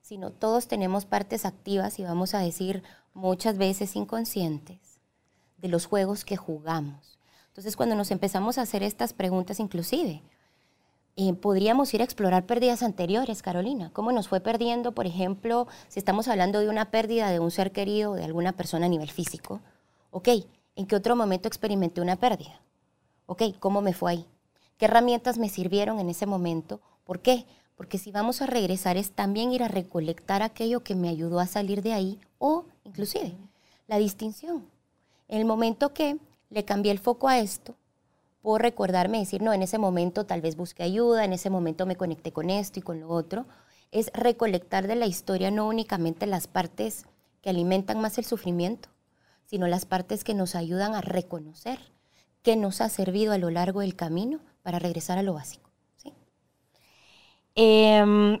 sino 0.00 0.30
todos 0.30 0.66
tenemos 0.66 1.04
partes 1.04 1.44
activas 1.44 1.98
y 1.98 2.04
vamos 2.04 2.32
a 2.32 2.38
decir 2.38 2.82
muchas 3.12 3.58
veces 3.58 3.94
inconscientes 3.96 4.98
de 5.58 5.68
los 5.68 5.84
juegos 5.84 6.24
que 6.24 6.38
jugamos. 6.38 7.18
Entonces 7.48 7.76
cuando 7.76 7.96
nos 7.96 8.10
empezamos 8.10 8.56
a 8.56 8.62
hacer 8.62 8.82
estas 8.82 9.12
preguntas 9.12 9.60
inclusive, 9.60 10.22
eh, 11.16 11.32
podríamos 11.34 11.94
ir 11.94 12.00
a 12.00 12.04
explorar 12.04 12.44
pérdidas 12.44 12.82
anteriores, 12.82 13.40
Carolina. 13.40 13.90
¿Cómo 13.92 14.10
nos 14.10 14.28
fue 14.28 14.40
perdiendo, 14.40 14.92
por 14.92 15.06
ejemplo, 15.06 15.68
si 15.88 16.00
estamos 16.00 16.26
hablando 16.26 16.58
de 16.58 16.68
una 16.68 16.90
pérdida 16.90 17.30
de 17.30 17.38
un 17.38 17.50
ser 17.50 17.70
querido, 17.70 18.14
de 18.14 18.24
alguna 18.24 18.52
persona 18.52 18.86
a 18.86 18.88
nivel 18.88 19.10
físico? 19.10 19.60
Ok, 20.10 20.28
¿en 20.74 20.86
qué 20.86 20.96
otro 20.96 21.14
momento 21.14 21.46
experimenté 21.46 22.00
una 22.00 22.16
pérdida? 22.16 22.60
Ok, 23.26 23.42
¿cómo 23.60 23.80
me 23.80 23.92
fue 23.92 24.10
ahí? 24.12 24.26
¿Qué 24.76 24.86
herramientas 24.86 25.38
me 25.38 25.48
sirvieron 25.48 26.00
en 26.00 26.10
ese 26.10 26.26
momento? 26.26 26.80
¿Por 27.04 27.20
qué? 27.20 27.46
Porque 27.76 27.98
si 27.98 28.10
vamos 28.10 28.42
a 28.42 28.46
regresar 28.46 28.96
es 28.96 29.12
también 29.12 29.52
ir 29.52 29.62
a 29.62 29.68
recolectar 29.68 30.42
aquello 30.42 30.82
que 30.82 30.94
me 30.96 31.08
ayudó 31.08 31.38
a 31.38 31.46
salir 31.46 31.82
de 31.82 31.92
ahí 31.92 32.20
o 32.38 32.64
inclusive 32.84 33.34
la 33.86 33.98
distinción. 33.98 34.64
En 35.28 35.38
el 35.38 35.44
momento 35.44 35.92
que 35.92 36.18
le 36.50 36.64
cambié 36.64 36.92
el 36.92 36.98
foco 36.98 37.28
a 37.28 37.38
esto, 37.38 37.74
puedo 38.44 38.58
recordarme, 38.58 39.20
decir, 39.20 39.40
no, 39.40 39.54
en 39.54 39.62
ese 39.62 39.78
momento 39.78 40.26
tal 40.26 40.42
vez 40.42 40.54
busqué 40.54 40.82
ayuda, 40.82 41.24
en 41.24 41.32
ese 41.32 41.48
momento 41.48 41.86
me 41.86 41.96
conecté 41.96 42.30
con 42.30 42.50
esto 42.50 42.78
y 42.78 42.82
con 42.82 43.00
lo 43.00 43.08
otro, 43.08 43.46
es 43.90 44.10
recolectar 44.12 44.86
de 44.86 44.96
la 44.96 45.06
historia 45.06 45.50
no 45.50 45.66
únicamente 45.66 46.26
las 46.26 46.46
partes 46.46 47.06
que 47.40 47.48
alimentan 47.48 48.02
más 48.02 48.18
el 48.18 48.26
sufrimiento, 48.26 48.90
sino 49.46 49.66
las 49.66 49.86
partes 49.86 50.24
que 50.24 50.34
nos 50.34 50.56
ayudan 50.56 50.94
a 50.94 51.00
reconocer 51.00 51.78
qué 52.42 52.54
nos 52.54 52.82
ha 52.82 52.90
servido 52.90 53.32
a 53.32 53.38
lo 53.38 53.48
largo 53.48 53.80
del 53.80 53.96
camino 53.96 54.40
para 54.62 54.78
regresar 54.78 55.16
a 55.16 55.22
lo 55.22 55.32
básico. 55.32 55.70
¿sí? 55.96 56.12
Em, 57.54 58.38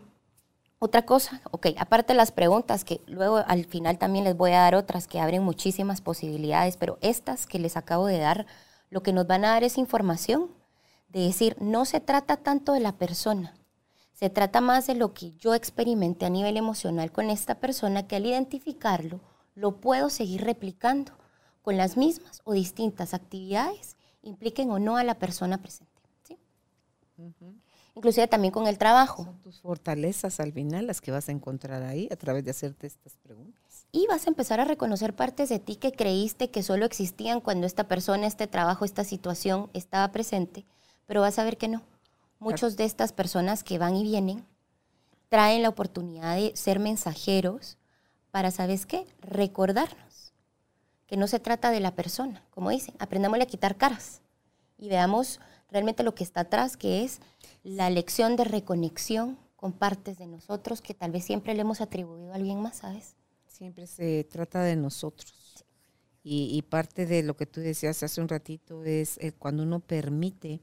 otra 0.80 1.06
cosa, 1.06 1.40
ok, 1.50 1.68
aparte 1.78 2.12
de 2.12 2.18
las 2.18 2.30
preguntas, 2.30 2.84
que 2.84 3.00
luego 3.06 3.38
al 3.38 3.64
final 3.64 3.96
también 3.96 4.26
les 4.26 4.36
voy 4.36 4.50
a 4.50 4.60
dar 4.60 4.74
otras 4.74 5.06
que 5.06 5.18
abren 5.18 5.42
muchísimas 5.42 6.02
posibilidades, 6.02 6.76
pero 6.76 6.98
estas 7.00 7.46
que 7.46 7.58
les 7.58 7.78
acabo 7.78 8.06
de 8.06 8.18
dar 8.18 8.44
lo 8.94 9.02
que 9.02 9.12
nos 9.12 9.26
van 9.26 9.44
a 9.44 9.48
dar 9.48 9.64
es 9.64 9.76
información 9.76 10.52
de 11.08 11.22
decir, 11.22 11.56
no 11.60 11.84
se 11.84 11.98
trata 11.98 12.36
tanto 12.36 12.74
de 12.74 12.78
la 12.78 12.92
persona, 12.96 13.56
se 14.12 14.30
trata 14.30 14.60
más 14.60 14.86
de 14.86 14.94
lo 14.94 15.12
que 15.14 15.32
yo 15.32 15.52
experimenté 15.56 16.26
a 16.26 16.30
nivel 16.30 16.56
emocional 16.56 17.10
con 17.10 17.28
esta 17.28 17.56
persona 17.56 18.06
que 18.06 18.14
al 18.14 18.24
identificarlo 18.24 19.20
lo 19.56 19.80
puedo 19.80 20.10
seguir 20.10 20.44
replicando 20.44 21.10
con 21.62 21.76
las 21.76 21.96
mismas 21.96 22.40
o 22.44 22.52
distintas 22.52 23.14
actividades, 23.14 23.96
impliquen 24.22 24.70
o 24.70 24.78
no 24.78 24.96
a 24.96 25.02
la 25.02 25.18
persona 25.18 25.58
presente. 25.58 26.00
¿sí? 26.22 26.38
Inclusive 27.96 28.28
también 28.28 28.52
con 28.52 28.68
el 28.68 28.78
trabajo. 28.78 29.24
Son 29.24 29.40
tus 29.40 29.60
fortalezas 29.60 30.38
al 30.38 30.52
final 30.52 30.86
las 30.86 31.00
que 31.00 31.10
vas 31.10 31.28
a 31.28 31.32
encontrar 31.32 31.82
ahí 31.82 32.06
a 32.12 32.16
través 32.16 32.44
de 32.44 32.52
hacerte 32.52 32.86
estas 32.86 33.16
preguntas 33.16 33.63
y 33.94 34.08
vas 34.08 34.26
a 34.26 34.30
empezar 34.30 34.58
a 34.58 34.64
reconocer 34.64 35.14
partes 35.14 35.48
de 35.48 35.60
ti 35.60 35.76
que 35.76 35.92
creíste 35.92 36.50
que 36.50 36.64
solo 36.64 36.84
existían 36.84 37.40
cuando 37.40 37.64
esta 37.64 37.86
persona, 37.86 38.26
este 38.26 38.48
trabajo, 38.48 38.84
esta 38.84 39.04
situación 39.04 39.70
estaba 39.72 40.10
presente, 40.10 40.66
pero 41.06 41.20
vas 41.20 41.38
a 41.38 41.44
ver 41.44 41.56
que 41.56 41.68
no. 41.68 41.80
Muchos 42.40 42.76
de 42.76 42.86
estas 42.86 43.12
personas 43.12 43.62
que 43.62 43.78
van 43.78 43.94
y 43.94 44.02
vienen 44.02 44.44
traen 45.28 45.62
la 45.62 45.68
oportunidad 45.68 46.34
de 46.34 46.56
ser 46.56 46.80
mensajeros 46.80 47.78
para, 48.32 48.50
¿sabes 48.50 48.84
qué? 48.84 49.06
Recordarnos 49.20 50.32
que 51.06 51.16
no 51.16 51.28
se 51.28 51.38
trata 51.38 51.70
de 51.70 51.78
la 51.78 51.94
persona, 51.94 52.44
como 52.50 52.70
dicen, 52.70 52.96
aprendámosle 52.98 53.44
a 53.44 53.46
quitar 53.46 53.76
caras 53.76 54.22
y 54.76 54.88
veamos 54.88 55.38
realmente 55.70 56.02
lo 56.02 56.16
que 56.16 56.24
está 56.24 56.40
atrás, 56.40 56.76
que 56.76 57.04
es 57.04 57.20
la 57.62 57.90
lección 57.90 58.34
de 58.34 58.42
reconexión 58.42 59.38
con 59.54 59.72
partes 59.72 60.18
de 60.18 60.26
nosotros 60.26 60.82
que 60.82 60.94
tal 60.94 61.12
vez 61.12 61.24
siempre 61.24 61.54
le 61.54 61.60
hemos 61.60 61.80
atribuido 61.80 62.32
a 62.32 62.34
alguien 62.34 62.60
más, 62.60 62.78
¿sabes? 62.78 63.14
Siempre 63.54 63.86
se 63.86 64.24
trata 64.24 64.62
de 64.62 64.74
nosotros. 64.74 65.64
Y, 66.24 66.60
parte 66.62 67.06
de 67.06 67.22
lo 67.22 67.36
que 67.36 67.46
tú 67.46 67.60
decías 67.60 68.02
hace 68.02 68.20
un 68.20 68.28
ratito 68.28 68.82
es 68.82 69.16
eh, 69.18 69.30
cuando 69.30 69.62
uno 69.62 69.78
permite, 69.78 70.60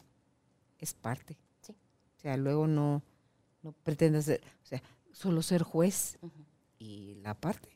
es 0.78 0.94
parte. 0.94 1.38
O 1.70 2.20
sea, 2.22 2.36
luego 2.36 2.68
no, 2.68 3.02
no 3.62 3.72
pretende 3.72 4.22
ser, 4.22 4.42
o 4.64 4.66
sea, 4.66 4.84
solo 5.14 5.42
ser 5.42 5.64
juez 5.64 6.20
y 6.80 7.16
la 7.22 7.34
parte. 7.34 7.70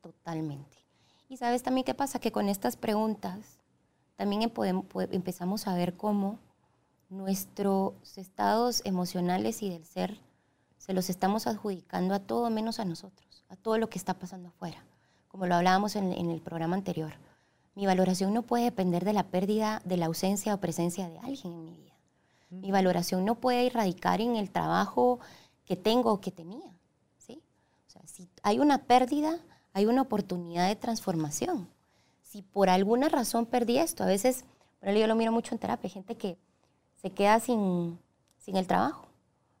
Totalmente. 0.00 0.78
Y 1.28 1.36
sabes 1.36 1.62
también 1.62 1.84
qué 1.84 1.94
pasa, 1.94 2.18
que 2.18 2.32
con 2.32 2.48
estas 2.48 2.76
preguntas 2.76 3.58
también 4.16 4.50
empezamos 5.10 5.66
a 5.66 5.74
ver 5.74 5.98
cómo 5.98 6.38
nuestros 7.10 8.16
estados 8.16 8.80
emocionales 8.86 9.62
y 9.62 9.68
del 9.68 9.84
ser 9.84 10.18
se 10.78 10.94
los 10.94 11.10
estamos 11.10 11.46
adjudicando 11.46 12.14
a 12.14 12.20
todo 12.20 12.48
menos 12.48 12.78
a 12.78 12.84
nosotros, 12.84 13.25
a 13.48 13.56
todo 13.56 13.78
lo 13.78 13.88
que 13.88 13.98
está 13.98 14.14
pasando 14.14 14.48
afuera, 14.48 14.84
como 15.28 15.46
lo 15.46 15.54
hablábamos 15.54 15.96
en, 15.96 16.12
el 16.12 16.40
programa 16.40 16.76
anterior. 16.76 17.14
Mi 17.74 17.86
valoración 17.86 18.32
no 18.32 18.42
puede 18.42 18.64
depender 18.64 19.04
de 19.04 19.12
la 19.12 19.24
pérdida, 19.24 19.82
de 19.84 19.96
la 19.96 20.06
ausencia 20.06 20.54
o 20.54 20.60
presencia 20.60 21.08
de 21.08 21.18
alguien 21.18 21.52
en 21.52 21.64
mi 21.64 21.76
vida. 21.76 21.92
Mi 22.50 22.70
valoración 22.70 23.24
no 23.24 23.34
puede 23.34 23.64
irradicar 23.64 24.20
en 24.20 24.36
el 24.36 24.50
trabajo 24.50 25.20
que 25.64 25.76
tengo 25.76 26.12
o 26.12 26.20
que 26.20 26.30
tenía. 26.30 26.72
¿sí? 27.18 27.42
O 27.86 27.90
sea, 27.90 28.02
si 28.06 28.28
hay 28.42 28.58
una 28.58 28.78
pérdida, 28.78 29.38
hay 29.72 29.86
una 29.86 30.02
oportunidad 30.02 30.68
de 30.68 30.76
transformación. 30.76 31.68
Si 32.22 32.42
por 32.42 32.70
alguna 32.70 33.08
razón 33.08 33.46
perdí 33.46 33.78
esto, 33.78 34.04
a 34.04 34.06
veces, 34.06 34.44
por 34.80 34.90
yo 34.90 35.06
lo 35.06 35.14
miro 35.14 35.32
mucho 35.32 35.54
en 35.54 35.58
terapia, 35.58 35.90
gente 35.90 36.16
que 36.16 36.38
se 36.96 37.10
queda 37.10 37.40
sin, 37.40 37.98
sin 38.38 38.56
el 38.56 38.66
trabajo 38.66 39.05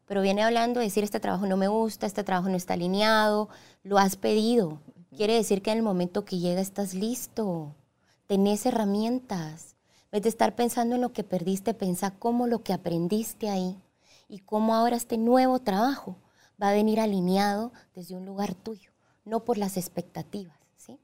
pero 0.06 0.22
viene 0.22 0.42
hablando 0.42 0.80
de 0.80 0.86
decir 0.86 1.04
este 1.04 1.20
trabajo 1.20 1.46
no 1.46 1.56
me 1.56 1.68
gusta, 1.68 2.06
este 2.06 2.24
trabajo 2.24 2.48
no 2.48 2.56
está 2.56 2.74
alineado, 2.74 3.48
lo 3.82 3.98
has 3.98 4.16
pedido. 4.16 4.80
Quiere 5.16 5.34
decir 5.34 5.62
que 5.62 5.72
en 5.72 5.78
el 5.78 5.82
momento 5.82 6.24
que 6.24 6.38
llega 6.38 6.60
estás 6.60 6.94
listo, 6.94 7.74
tenés 8.26 8.66
herramientas. 8.66 9.74
En 10.04 10.10
vez 10.12 10.22
de 10.22 10.28
estar 10.28 10.54
pensando 10.54 10.94
en 10.94 11.00
lo 11.00 11.12
que 11.12 11.24
perdiste, 11.24 11.74
pensa 11.74 12.12
cómo 12.12 12.46
lo 12.46 12.62
que 12.62 12.72
aprendiste 12.72 13.50
ahí 13.50 13.76
y 14.28 14.38
cómo 14.38 14.74
ahora 14.74 14.96
este 14.96 15.18
nuevo 15.18 15.58
trabajo 15.58 16.16
va 16.62 16.68
a 16.70 16.72
venir 16.72 17.00
alineado 17.00 17.72
desde 17.94 18.16
un 18.16 18.24
lugar 18.24 18.54
tuyo, 18.54 18.92
no 19.24 19.44
por 19.44 19.58
las 19.58 19.76
expectativas. 19.76 20.56
¿sí? 20.76 20.98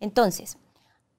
Entonces, 0.00 0.58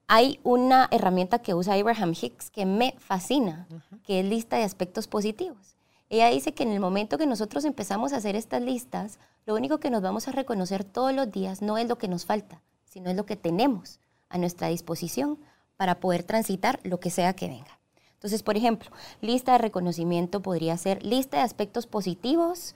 hay 0.06 0.40
una 0.42 0.88
herramienta 0.90 1.38
que 1.38 1.54
usa 1.54 1.74
Abraham 1.74 2.14
Hicks 2.20 2.50
que 2.50 2.66
me 2.66 2.94
fascina, 2.98 3.66
que 4.04 4.20
es 4.20 4.26
lista 4.26 4.56
de 4.56 4.64
aspectos 4.64 5.06
positivos. 5.06 5.77
Ella 6.10 6.28
dice 6.28 6.54
que 6.54 6.62
en 6.62 6.72
el 6.72 6.80
momento 6.80 7.18
que 7.18 7.26
nosotros 7.26 7.64
empezamos 7.64 8.12
a 8.12 8.16
hacer 8.16 8.34
estas 8.34 8.62
listas, 8.62 9.18
lo 9.44 9.54
único 9.54 9.78
que 9.78 9.90
nos 9.90 10.02
vamos 10.02 10.26
a 10.28 10.32
reconocer 10.32 10.84
todos 10.84 11.12
los 11.12 11.30
días 11.30 11.60
no 11.62 11.76
es 11.78 11.86
lo 11.88 11.98
que 11.98 12.08
nos 12.08 12.24
falta, 12.24 12.62
sino 12.84 13.10
es 13.10 13.16
lo 13.16 13.26
que 13.26 13.36
tenemos 13.36 14.00
a 14.28 14.38
nuestra 14.38 14.68
disposición 14.68 15.38
para 15.76 16.00
poder 16.00 16.22
transitar 16.22 16.80
lo 16.82 16.98
que 17.00 17.10
sea 17.10 17.34
que 17.34 17.48
venga. 17.48 17.78
Entonces, 18.14 18.42
por 18.42 18.56
ejemplo, 18.56 18.90
lista 19.20 19.52
de 19.52 19.58
reconocimiento 19.58 20.42
podría 20.42 20.76
ser 20.76 21.04
lista 21.04 21.36
de 21.36 21.44
aspectos 21.44 21.86
positivos 21.86 22.74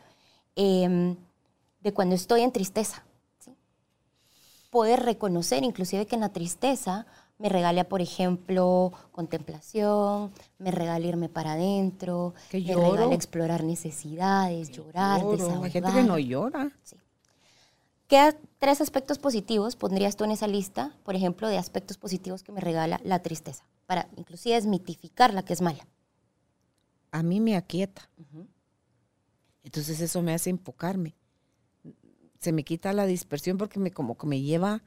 em, 0.55 1.17
de 1.81 1.93
cuando 1.93 2.15
estoy 2.15 2.43
en 2.43 2.53
tristeza. 2.53 3.05
Poder 4.71 5.01
reconocer 5.01 5.65
inclusive 5.65 6.07
que 6.07 6.15
en 6.15 6.21
la 6.21 6.33
tristeza 6.33 7.07
me 7.43 7.49
regala, 7.49 7.83
por 7.83 8.01
ejemplo, 8.01 8.93
contemplación, 9.11 10.31
me 10.61 10.71
regala 10.71 11.05
irme 11.05 11.29
para 11.29 11.55
adentro, 11.55 12.35
me 12.53 12.61
regala 12.61 13.13
explorar 13.17 13.65
necesidades, 13.65 14.71
llorar, 14.71 15.27
desahogar. 15.27 15.65
Hay 15.65 15.71
gente 15.73 15.93
que 15.93 16.03
no 16.05 16.21
llora. 16.21 16.71
Sí. 16.85 16.95
¿Qué 18.07 18.37
tres 18.59 18.81
aspectos 18.81 19.19
positivos 19.19 19.75
pondrías 19.75 20.15
tú 20.15 20.23
en 20.23 20.31
esa 20.31 20.47
lista, 20.47 20.97
por 21.03 21.17
ejemplo, 21.17 21.49
de 21.49 21.59
aspectos 21.59 21.99
positivos 21.99 22.45
que 22.45 22.53
me 22.53 22.61
regala 22.61 23.01
la 23.03 23.23
tristeza? 23.23 23.65
Para 23.87 24.09
inclusive 24.17 24.55
desmitificar 24.55 25.35
la 25.35 25.43
que 25.43 25.55
es 25.55 25.63
mala. 25.63 25.85
A 27.11 27.25
mí 27.25 27.41
me 27.41 27.57
aquieta. 27.57 28.09
Entonces 29.65 30.01
eso 30.01 30.23
me 30.23 30.33
hace 30.33 30.51
enfocarme. 30.51 31.17
Se 32.39 32.53
me 32.53 32.63
quita 32.63 32.93
la 32.93 33.07
dispersión 33.07 33.59
porque 33.59 33.81
me 33.81 33.91
como 33.91 34.17
que 34.17 34.29
me 34.29 34.41
lleva 34.41 34.85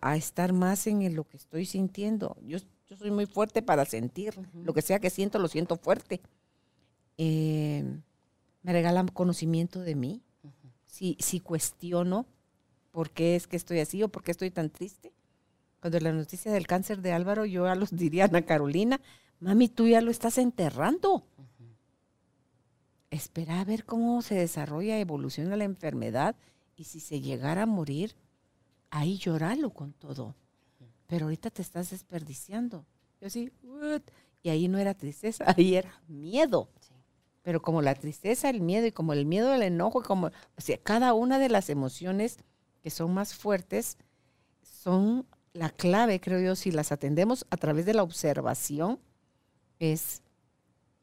a, 0.00 0.16
estar 0.16 0.52
más 0.52 0.86
en 0.86 1.14
lo 1.14 1.24
que 1.24 1.36
estoy 1.36 1.64
sintiendo. 1.64 2.36
Yo, 2.42 2.58
yo 2.86 2.96
soy 2.96 3.10
muy 3.10 3.26
fuerte 3.26 3.62
para 3.62 3.84
sentir. 3.84 4.34
Lo 4.54 4.74
que 4.74 4.82
sea 4.82 4.98
que 4.98 5.10
siento, 5.10 5.38
lo 5.38 5.48
siento 5.48 5.76
fuerte. 5.76 6.20
Eh, 7.16 7.84
me 8.62 8.72
regalan 8.72 9.08
conocimiento 9.08 9.80
de 9.80 9.94
mí. 9.94 10.22
si, 10.86 11.16
si 11.20 11.40
cuestiono 11.40 12.26
por 12.90 13.10
qué 13.10 13.36
es 13.36 13.46
que 13.46 13.56
estoy 13.56 13.80
así 13.80 14.02
o 14.02 14.08
por 14.08 14.22
qué 14.22 14.32
estoy 14.32 14.50
tan 14.50 14.70
triste. 14.70 15.12
Cuando 15.80 16.00
la 16.00 16.12
noticia 16.12 16.52
del 16.52 16.66
cáncer 16.66 17.00
de 17.00 17.12
Álvaro, 17.12 17.44
yo 17.44 17.66
a 17.70 17.74
los 17.74 17.94
diría, 17.96 18.24
Ana 18.24 18.42
Carolina, 18.42 19.00
mami, 19.40 19.68
tú 19.68 19.86
ya 19.86 20.00
lo 20.00 20.10
estás 20.10 20.38
enterrando. 20.38 21.24
Espera 23.10 23.60
a 23.60 23.64
ver 23.64 23.84
cómo 23.84 24.20
se 24.20 24.34
desarrolla, 24.34 24.98
evoluciona 24.98 25.56
la 25.56 25.64
enfermedad 25.64 26.36
y 26.76 26.84
si 26.84 27.00
se 27.00 27.20
llegara 27.20 27.62
a 27.62 27.66
morir, 27.66 28.14
ahí 28.90 29.18
lloralo 29.18 29.70
con 29.70 29.92
todo. 29.92 30.34
Pero 31.06 31.26
ahorita 31.26 31.50
te 31.50 31.62
estás 31.62 31.90
desperdiciando. 31.90 32.84
Yo 33.20 33.26
así, 33.26 33.50
y 34.42 34.50
ahí 34.50 34.68
no 34.68 34.78
era 34.78 34.94
tristeza, 34.94 35.44
ahí 35.56 35.74
era 35.74 36.00
miedo. 36.06 36.68
Pero 37.42 37.62
como 37.62 37.80
la 37.80 37.94
tristeza, 37.94 38.50
el 38.50 38.60
miedo 38.60 38.86
y 38.86 38.92
como 38.92 39.12
el 39.12 39.24
miedo, 39.24 39.52
el 39.54 39.62
enojo, 39.62 40.02
como 40.02 40.26
o 40.26 40.60
sea, 40.60 40.78
cada 40.78 41.14
una 41.14 41.38
de 41.38 41.48
las 41.48 41.70
emociones 41.70 42.38
que 42.82 42.90
son 42.90 43.14
más 43.14 43.34
fuertes 43.34 43.96
son 44.62 45.26
la 45.54 45.70
clave, 45.70 46.20
creo 46.20 46.40
yo, 46.40 46.54
si 46.56 46.70
las 46.70 46.92
atendemos 46.92 47.46
a 47.50 47.56
través 47.56 47.86
de 47.86 47.94
la 47.94 48.02
observación, 48.02 49.00
es 49.78 50.22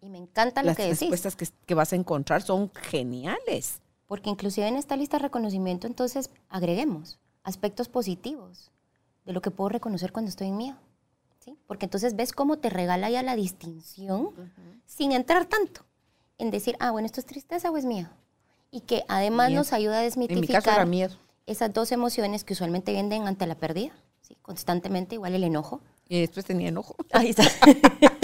Y 0.02 0.10
me 0.10 0.20
encanta 0.20 0.62
lo 0.62 0.68
las 0.68 0.78
que 0.78 0.84
decís. 0.84 1.00
respuestas 1.02 1.36
que, 1.36 1.48
que 1.66 1.74
vas 1.74 1.94
a 1.94 1.96
encontrar 1.96 2.44
son 2.44 2.72
geniales. 2.74 3.82
Porque 4.06 4.30
inclusive 4.30 4.68
en 4.68 4.76
esta 4.76 4.96
lista 4.96 5.18
de 5.18 5.24
reconocimiento, 5.24 5.88
entonces 5.88 6.30
agreguemos 6.48 7.20
aspectos 7.46 7.88
positivos 7.88 8.72
de 9.26 9.32
lo 9.32 9.42
que 9.42 9.52
puedo 9.52 9.70
reconocer 9.70 10.12
cuando 10.12 10.30
estoy 10.30 10.48
en 10.48 10.58
miedo. 10.58 10.78
¿sí? 11.40 11.58
Porque 11.68 11.86
entonces 11.86 12.16
ves 12.16 12.34
cómo 12.34 12.58
te 12.58 12.70
regala 12.70 13.10
ya 13.10 13.24
la 13.24 13.36
distinción 13.36 14.32
sin 14.86 15.14
entrar 15.14 15.46
tanto 15.46 15.86
en 16.38 16.52
decir, 16.52 16.76
ah, 16.80 16.92
bueno, 16.92 17.06
esto 17.06 17.22
es 17.22 17.26
tristeza 17.26 17.72
o 17.72 17.78
es 17.78 17.86
miedo. 17.86 18.10
Y 18.72 18.82
que 18.82 19.06
además 19.08 19.50
Miedo. 19.50 19.62
nos 19.62 19.72
ayuda 19.72 20.00
a 20.00 20.02
desmitificar 20.02 20.86
esas 21.46 21.74
dos 21.74 21.92
emociones 21.94 22.44
que 22.44 22.54
usualmente 22.54 22.92
vienen 22.92 23.28
ante 23.28 23.46
la 23.48 23.56
pérdida, 23.56 23.94
¿sí? 24.22 24.36
constantemente, 24.42 25.16
igual 25.16 25.34
el 25.34 25.44
enojo. 25.46 25.80
Y 26.10 26.20
después 26.20 26.46
tenía 26.46 26.70
enojo. 26.70 26.96
Ahí 27.14 27.30
está. 27.30 27.44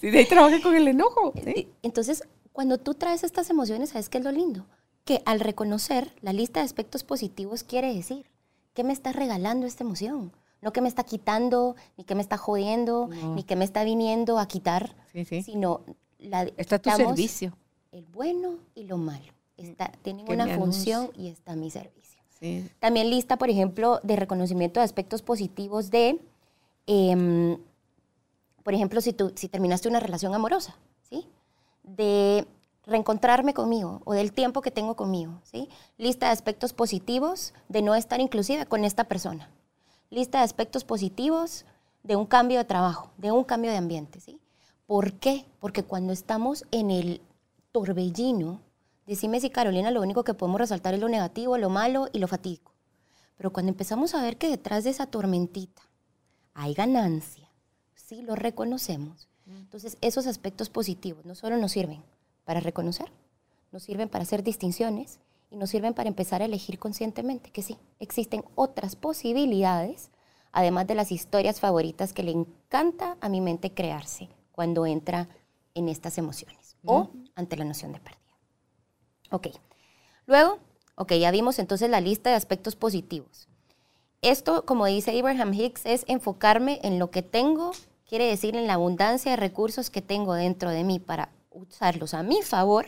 Sí, 0.00 0.10
de 0.10 0.18
ahí 0.20 0.26
trabajé 0.26 0.62
con 0.62 0.74
el 0.74 0.88
enojo. 0.88 1.34
¿sí? 1.44 1.50
Eh, 1.50 1.68
Entonces, 1.82 2.22
cuando 2.52 2.78
tú 2.78 2.94
traes 2.94 3.22
estas 3.22 3.50
emociones, 3.50 3.90
¿sabes 3.90 4.08
qué 4.08 4.16
es 4.16 4.24
lo 4.24 4.32
lindo? 4.32 4.64
Que 5.04 5.22
al 5.26 5.40
reconocer 5.40 6.14
la 6.22 6.32
lista 6.32 6.60
de 6.60 6.64
aspectos 6.64 7.04
positivos 7.04 7.64
quiere 7.64 7.94
decir, 7.94 8.29
¿qué 8.74 8.84
me 8.84 8.92
está 8.92 9.12
regalando 9.12 9.66
esta 9.66 9.84
emoción? 9.84 10.32
No 10.62 10.72
que 10.72 10.80
me 10.80 10.88
está 10.88 11.04
quitando, 11.04 11.74
ni 11.96 12.04
que 12.04 12.14
me 12.14 12.22
está 12.22 12.36
jodiendo, 12.36 13.08
No. 13.08 13.34
ni 13.34 13.44
que 13.44 13.56
me 13.56 13.64
está 13.64 13.82
viniendo 13.84 14.38
a 14.38 14.46
quitar, 14.46 14.94
Sí, 15.12 15.24
sí. 15.24 15.42
sino 15.42 15.80
la, 16.18 16.42
Está 16.56 16.78
tu 16.78 16.90
servicio. 16.90 17.56
el 17.92 18.04
bueno 18.06 18.58
y 18.74 18.84
lo 18.84 18.98
malo. 18.98 19.32
Está, 19.56 19.90
tienen 20.02 20.26
Que 20.26 20.32
una 20.34 20.46
función 20.56 21.10
y 21.16 21.28
está 21.28 21.52
a 21.52 21.56
mi 21.56 21.70
servicio. 21.70 22.22
Sí. 22.38 22.68
También 22.78 23.10
lista, 23.10 23.36
por 23.36 23.50
ejemplo, 23.50 24.00
de 24.02 24.16
reconocimiento 24.16 24.80
de 24.80 24.84
aspectos 24.84 25.20
positivos 25.22 25.90
de, 25.90 26.18
em, 26.86 27.58
por 28.62 28.74
ejemplo, 28.74 29.00
si, 29.00 29.12
tú, 29.12 29.32
si 29.34 29.48
terminaste 29.48 29.88
una 29.88 30.00
relación 30.00 30.34
amorosa, 30.34 30.76
¿sí? 31.02 31.26
De 31.82 32.46
reencontrarme 32.90 33.54
conmigo 33.54 34.02
o 34.04 34.12
del 34.12 34.32
tiempo 34.32 34.60
que 34.60 34.70
tengo 34.70 34.96
conmigo, 34.96 35.40
¿sí? 35.44 35.68
Lista 35.96 36.26
de 36.26 36.32
aspectos 36.32 36.72
positivos 36.72 37.54
de 37.68 37.82
no 37.82 37.94
estar 37.94 38.20
inclusive 38.20 38.66
con 38.66 38.84
esta 38.84 39.04
persona. 39.04 39.48
Lista 40.10 40.38
de 40.38 40.44
aspectos 40.44 40.84
positivos 40.84 41.64
de 42.02 42.16
un 42.16 42.26
cambio 42.26 42.58
de 42.58 42.64
trabajo, 42.64 43.12
de 43.16 43.30
un 43.30 43.44
cambio 43.44 43.70
de 43.70 43.76
ambiente, 43.76 44.20
¿sí? 44.20 44.40
¿Por 44.86 45.12
qué? 45.14 45.46
Porque 45.60 45.84
cuando 45.84 46.12
estamos 46.12 46.64
en 46.72 46.90
el 46.90 47.22
torbellino, 47.70 48.60
decime 49.06 49.40
si 49.40 49.50
Carolina 49.50 49.92
lo 49.92 50.02
único 50.02 50.24
que 50.24 50.34
podemos 50.34 50.60
resaltar 50.60 50.94
es 50.94 51.00
lo 51.00 51.08
negativo, 51.08 51.56
lo 51.58 51.70
malo 51.70 52.08
y 52.12 52.18
lo 52.18 52.26
fatídico. 52.26 52.72
Pero 53.36 53.52
cuando 53.52 53.70
empezamos 53.70 54.14
a 54.14 54.22
ver 54.22 54.36
que 54.36 54.50
detrás 54.50 54.82
de 54.82 54.90
esa 54.90 55.06
tormentita 55.06 55.82
hay 56.54 56.74
ganancia, 56.74 57.48
si 57.94 58.22
lo 58.22 58.34
reconocemos, 58.34 59.28
entonces 59.46 59.96
esos 60.00 60.26
aspectos 60.26 60.70
positivos 60.70 61.24
no 61.24 61.36
solo 61.36 61.56
nos 61.56 61.72
sirven 61.72 62.02
para 62.50 62.58
reconocer, 62.58 63.12
nos 63.70 63.84
sirven 63.84 64.08
para 64.08 64.22
hacer 64.22 64.42
distinciones 64.42 65.20
y 65.52 65.56
nos 65.56 65.70
sirven 65.70 65.94
para 65.94 66.08
empezar 66.08 66.42
a 66.42 66.46
elegir 66.46 66.80
conscientemente 66.80 67.52
que 67.52 67.62
sí, 67.62 67.78
existen 68.00 68.42
otras 68.56 68.96
posibilidades, 68.96 70.10
además 70.50 70.88
de 70.88 70.96
las 70.96 71.12
historias 71.12 71.60
favoritas 71.60 72.12
que 72.12 72.24
le 72.24 72.32
encanta 72.32 73.16
a 73.20 73.28
mi 73.28 73.40
mente 73.40 73.72
crearse 73.72 74.30
cuando 74.50 74.84
entra 74.84 75.28
en 75.74 75.88
estas 75.88 76.18
emociones 76.18 76.76
o 76.84 77.10
ante 77.36 77.56
la 77.56 77.64
noción 77.64 77.92
de 77.92 78.00
pérdida. 78.00 78.36
Ok. 79.30 79.46
Luego, 80.26 80.58
ok, 80.96 81.12
ya 81.12 81.30
vimos 81.30 81.60
entonces 81.60 81.88
la 81.88 82.00
lista 82.00 82.30
de 82.30 82.36
aspectos 82.36 82.74
positivos. 82.74 83.46
Esto, 84.22 84.66
como 84.66 84.86
dice 84.86 85.16
Abraham 85.16 85.54
Hicks, 85.54 85.86
es 85.86 86.04
enfocarme 86.08 86.80
en 86.82 86.98
lo 86.98 87.12
que 87.12 87.22
tengo, 87.22 87.70
quiere 88.08 88.24
decir 88.24 88.56
en 88.56 88.66
la 88.66 88.74
abundancia 88.74 89.30
de 89.30 89.36
recursos 89.36 89.88
que 89.88 90.02
tengo 90.02 90.34
dentro 90.34 90.70
de 90.70 90.82
mí 90.82 90.98
para 90.98 91.30
usarlos 91.50 92.14
a 92.14 92.22
mi 92.22 92.42
favor, 92.42 92.86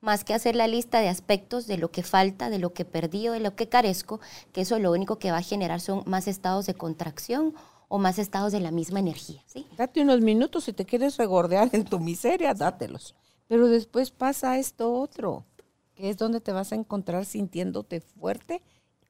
más 0.00 0.24
que 0.24 0.34
hacer 0.34 0.54
la 0.54 0.68
lista 0.68 1.00
de 1.00 1.08
aspectos 1.08 1.66
de 1.66 1.78
lo 1.78 1.90
que 1.90 2.02
falta, 2.02 2.50
de 2.50 2.58
lo 2.58 2.72
que 2.72 2.84
perdí 2.84 3.28
o 3.28 3.32
de 3.32 3.40
lo 3.40 3.56
que 3.56 3.68
carezco, 3.68 4.20
que 4.52 4.62
eso 4.62 4.78
lo 4.78 4.92
único 4.92 5.18
que 5.18 5.30
va 5.30 5.38
a 5.38 5.42
generar 5.42 5.80
son 5.80 6.02
más 6.06 6.28
estados 6.28 6.66
de 6.66 6.74
contracción 6.74 7.54
o 7.88 7.98
más 7.98 8.18
estados 8.18 8.52
de 8.52 8.60
la 8.60 8.70
misma 8.70 9.00
energía, 9.00 9.42
¿sí? 9.46 9.66
Date 9.76 10.02
unos 10.02 10.20
minutos 10.20 10.64
si 10.64 10.72
te 10.72 10.84
quieres 10.84 11.16
regordear 11.16 11.70
en 11.72 11.84
tu 11.84 11.98
miseria, 11.98 12.54
dátelos. 12.54 13.14
Pero 13.48 13.66
después 13.66 14.10
pasa 14.10 14.58
esto 14.58 14.92
otro, 14.92 15.46
que 15.94 16.10
es 16.10 16.16
donde 16.18 16.40
te 16.40 16.52
vas 16.52 16.72
a 16.72 16.76
encontrar 16.76 17.24
sintiéndote 17.24 18.00
fuerte, 18.00 18.62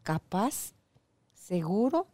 capaz, 0.03 0.75
seguro 1.35 2.07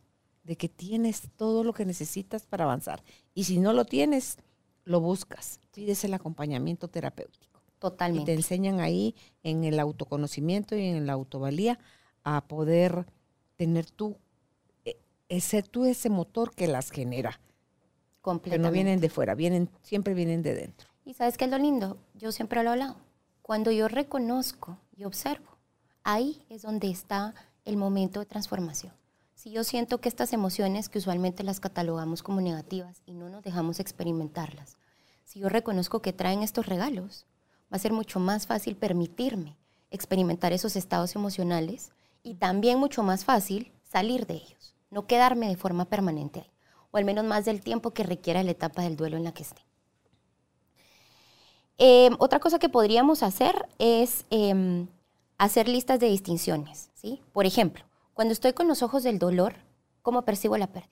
de 0.43 0.57
que 0.57 0.69
tienes 0.69 1.29
todo 1.37 1.65
lo 1.65 1.73
que 1.75 1.85
necesitas 1.85 2.47
para 2.47 2.65
avanzar. 2.65 3.03
Y 3.35 3.45
si 3.45 3.59
no 3.59 3.73
lo 3.73 3.85
tienes, 3.85 4.39
lo 4.85 5.01
buscas. 5.01 5.61
Pides 5.75 6.05
el 6.05 6.15
acompañamiento 6.15 6.89
terapéutico. 6.89 7.61
Y 7.67 7.71
te 7.71 7.81
Totalmente. 7.81 8.33
enseñan 8.33 8.81
ahí 8.81 9.15
en 9.43 9.65
el 9.65 9.79
autoconocimiento 9.79 10.77
y 10.77 10.87
en 10.87 11.07
la 11.07 11.13
autovalía 11.13 11.79
a 12.23 12.47
poder 12.47 13.07
tener 13.57 13.91
tú, 13.91 14.17
eh, 14.85 15.41
ser 15.41 15.69
tú 15.69 15.85
ese 15.85 16.09
motor 16.09 16.55
que 16.55 16.67
las 16.67 16.91
genera. 16.91 17.41
Que 18.43 18.59
no 18.59 18.71
vienen 18.71 19.01
de 19.01 19.11
fuera, 19.11 19.35
vienen, 19.35 19.69
siempre 19.83 20.15
vienen 20.15 20.43
de 20.43 20.55
dentro. 20.55 20.89
Y 21.05 21.13
sabes 21.13 21.37
qué 21.37 21.45
es 21.45 21.51
lo 21.51 21.59
lindo, 21.59 21.99
yo 22.15 22.33
siempre 22.33 22.63
lo 22.63 22.71
he 22.71 22.73
hablado. 22.73 22.97
Cuando 23.43 23.71
yo 23.71 23.87
reconozco 23.89 24.79
y 24.97 25.05
observo, 25.05 25.59
ahí 26.03 26.43
es 26.49 26.63
donde 26.63 26.89
está 26.89 27.35
el 27.67 27.77
momento 27.77 28.21
de 28.21 28.27
transformación. 28.27 28.95
Si 29.35 29.51
yo 29.51 29.63
siento 29.63 30.01
que 30.01 30.09
estas 30.09 30.33
emociones 30.33 30.89
que 30.89 30.99
usualmente 30.99 31.43
las 31.43 31.61
catalogamos 31.61 32.23
como 32.23 32.41
negativas 32.41 33.03
y 33.05 33.13
no 33.13 33.29
nos 33.29 33.43
dejamos 33.43 33.79
experimentarlas, 33.79 34.79
si 35.25 35.41
yo 35.41 35.49
reconozco 35.49 36.01
que 36.01 36.13
traen 36.13 36.43
estos 36.43 36.67
regalos, 36.67 37.27
va 37.73 37.77
a 37.77 37.81
ser 37.81 37.93
mucho 37.93 38.21
más 38.21 38.47
fácil 38.47 38.77
permitirme 38.77 39.57
experimentar 39.91 40.53
esos 40.53 40.77
estados 40.77 41.15
emocionales 41.15 41.93
y 42.23 42.35
también 42.35 42.79
mucho 42.79 43.03
más 43.03 43.25
fácil 43.25 43.73
salir 43.85 44.27
de 44.27 44.35
ellos, 44.35 44.75
no 44.91 45.07
quedarme 45.07 45.49
de 45.49 45.57
forma 45.57 45.85
permanente 45.85 46.41
ahí, 46.41 46.51
o 46.91 46.97
al 46.97 47.05
menos 47.05 47.25
más 47.25 47.45
del 47.45 47.61
tiempo 47.61 47.93
que 47.93 48.03
requiera 48.03 48.43
la 48.43 48.51
etapa 48.51 48.83
del 48.83 48.97
duelo 48.97 49.17
en 49.17 49.25
la 49.25 49.33
que 49.33 49.45
esté. 49.45 49.63
Eh, 51.79 52.11
otra 52.19 52.41
cosa 52.41 52.59
que 52.59 52.69
podríamos 52.69 53.23
hacer 53.23 53.69
es 53.79 54.27
eh, 54.31 54.87
hacer 55.39 55.69
listas 55.69 56.01
de 56.01 56.09
distinciones, 56.09 56.91
¿sí? 56.95 57.23
Por 57.33 57.47
ejemplo, 57.47 57.85
cuando 58.15 58.33
estoy 58.33 58.53
con 58.53 58.69
los 58.69 58.83
ojos 58.83 59.03
del 59.03 59.19
dolor, 59.19 59.55
¿cómo 60.03 60.25
percibo 60.25 60.57
la 60.57 60.69
pérdida? 60.69 60.91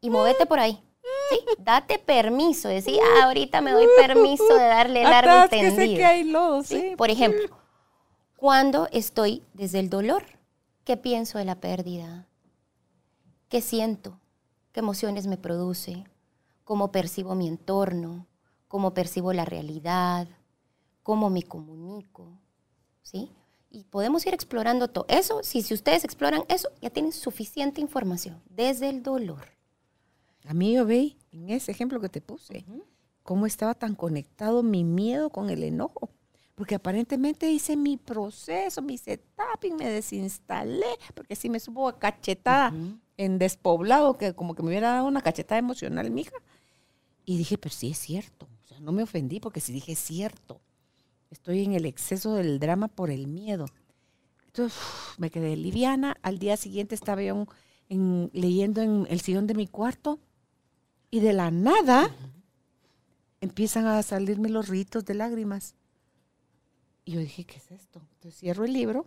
Y 0.00 0.10
movete 0.10 0.46
por 0.46 0.58
ahí, 0.58 0.82
¿sí? 1.30 1.40
Date 1.58 1.98
permiso, 1.98 2.68
decir, 2.68 2.98
ah, 3.02 3.24
ahorita 3.24 3.60
me 3.60 3.72
doy 3.72 3.86
permiso 3.96 4.46
de 4.56 4.64
darle 4.64 5.02
largo 5.02 5.54
y 5.54 5.94
que 5.96 6.04
hay 6.04 6.24
lodo, 6.24 6.62
¿sí? 6.62 6.80
sí. 6.80 6.96
Por 6.96 7.10
ejemplo, 7.10 7.44
cuando 8.36 8.88
estoy 8.92 9.42
desde 9.54 9.80
el 9.80 9.90
dolor, 9.90 10.24
¿qué 10.84 10.96
pienso 10.96 11.38
de 11.38 11.44
la 11.44 11.56
pérdida? 11.56 12.26
¿Qué 13.48 13.60
siento? 13.60 14.20
¿Qué 14.72 14.80
emociones 14.80 15.26
me 15.26 15.36
produce? 15.36 16.04
¿Cómo 16.64 16.90
percibo 16.90 17.34
mi 17.34 17.46
entorno? 17.46 18.26
¿Cómo 18.68 18.92
percibo 18.92 19.32
la 19.32 19.44
realidad? 19.44 20.26
¿Cómo 21.02 21.30
me 21.30 21.42
comunico? 21.42 22.26
¿Sí? 23.02 23.30
Y 23.70 23.84
podemos 23.84 24.26
ir 24.26 24.34
explorando 24.34 24.88
todo. 24.88 25.04
Eso, 25.08 25.42
si, 25.42 25.62
si 25.62 25.74
ustedes 25.74 26.04
exploran 26.04 26.44
eso, 26.48 26.68
ya 26.80 26.90
tienen 26.90 27.12
suficiente 27.12 27.80
información 27.80 28.42
desde 28.48 28.88
el 28.88 29.02
dolor. 29.02 29.53
A 30.44 30.54
mí 30.54 30.74
yo 30.74 30.84
vi 30.84 31.16
en 31.32 31.50
ese 31.50 31.72
ejemplo 31.72 32.00
que 32.00 32.08
te 32.08 32.20
puse, 32.20 32.64
cómo 33.22 33.46
estaba 33.46 33.74
tan 33.74 33.94
conectado 33.94 34.62
mi 34.62 34.84
miedo 34.84 35.30
con 35.30 35.50
el 35.50 35.62
enojo. 35.62 36.10
Porque 36.54 36.76
aparentemente 36.76 37.50
hice 37.50 37.76
mi 37.76 37.96
proceso, 37.96 38.80
mi 38.80 38.96
setuping, 38.96 39.74
me 39.76 39.88
desinstalé, 39.88 40.86
porque 41.14 41.34
sí 41.34 41.50
me 41.50 41.58
supo 41.58 41.88
a 41.88 41.98
cachetada 41.98 42.72
en 43.16 43.38
despoblado, 43.38 44.16
que 44.18 44.34
como 44.34 44.54
que 44.54 44.62
me 44.62 44.68
hubiera 44.68 44.90
dado 44.92 45.06
una 45.08 45.20
cachetada 45.20 45.58
emocional, 45.58 46.10
mija. 46.12 46.36
Y 47.24 47.38
dije, 47.38 47.58
pero 47.58 47.74
sí 47.74 47.90
es 47.90 47.98
cierto. 47.98 48.46
O 48.62 48.66
sea, 48.68 48.78
no 48.80 48.92
me 48.92 49.02
ofendí 49.02 49.40
porque 49.40 49.60
sí 49.60 49.72
dije, 49.72 49.92
es 49.92 49.98
cierto. 49.98 50.60
Estoy 51.30 51.64
en 51.64 51.72
el 51.72 51.86
exceso 51.86 52.34
del 52.34 52.60
drama 52.60 52.86
por 52.86 53.10
el 53.10 53.26
miedo. 53.26 53.66
Entonces 54.46 54.78
uf, 54.78 55.18
me 55.18 55.30
quedé 55.30 55.56
liviana. 55.56 56.16
Al 56.22 56.38
día 56.38 56.56
siguiente 56.56 56.94
estaba 56.94 57.20
yo 57.22 57.34
en- 57.34 57.48
en- 57.88 58.30
leyendo 58.32 58.80
en 58.82 59.06
el 59.10 59.20
sillón 59.20 59.48
de 59.48 59.54
mi 59.54 59.66
cuarto 59.66 60.20
y 61.14 61.20
de 61.20 61.32
la 61.32 61.52
nada 61.52 62.10
empiezan 63.40 63.86
a 63.86 64.02
salirme 64.02 64.48
los 64.48 64.66
ritos 64.66 65.04
de 65.04 65.14
lágrimas. 65.14 65.76
Y 67.04 67.12
yo 67.12 67.20
dije, 67.20 67.44
¿qué 67.44 67.58
es 67.58 67.70
esto? 67.70 68.02
Entonces 68.14 68.40
cierro 68.40 68.64
el 68.64 68.72
libro, 68.72 69.06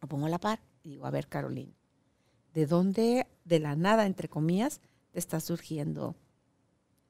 lo 0.00 0.08
pongo 0.08 0.24
a 0.24 0.30
la 0.30 0.38
par 0.38 0.60
y 0.82 0.88
digo, 0.88 1.04
a 1.04 1.10
ver, 1.10 1.28
Carolina, 1.28 1.74
¿de 2.54 2.64
dónde, 2.64 3.26
de 3.44 3.58
la 3.58 3.76
nada, 3.76 4.06
entre 4.06 4.30
comillas, 4.30 4.80
te 5.10 5.18
está 5.18 5.40
surgiendo 5.40 6.16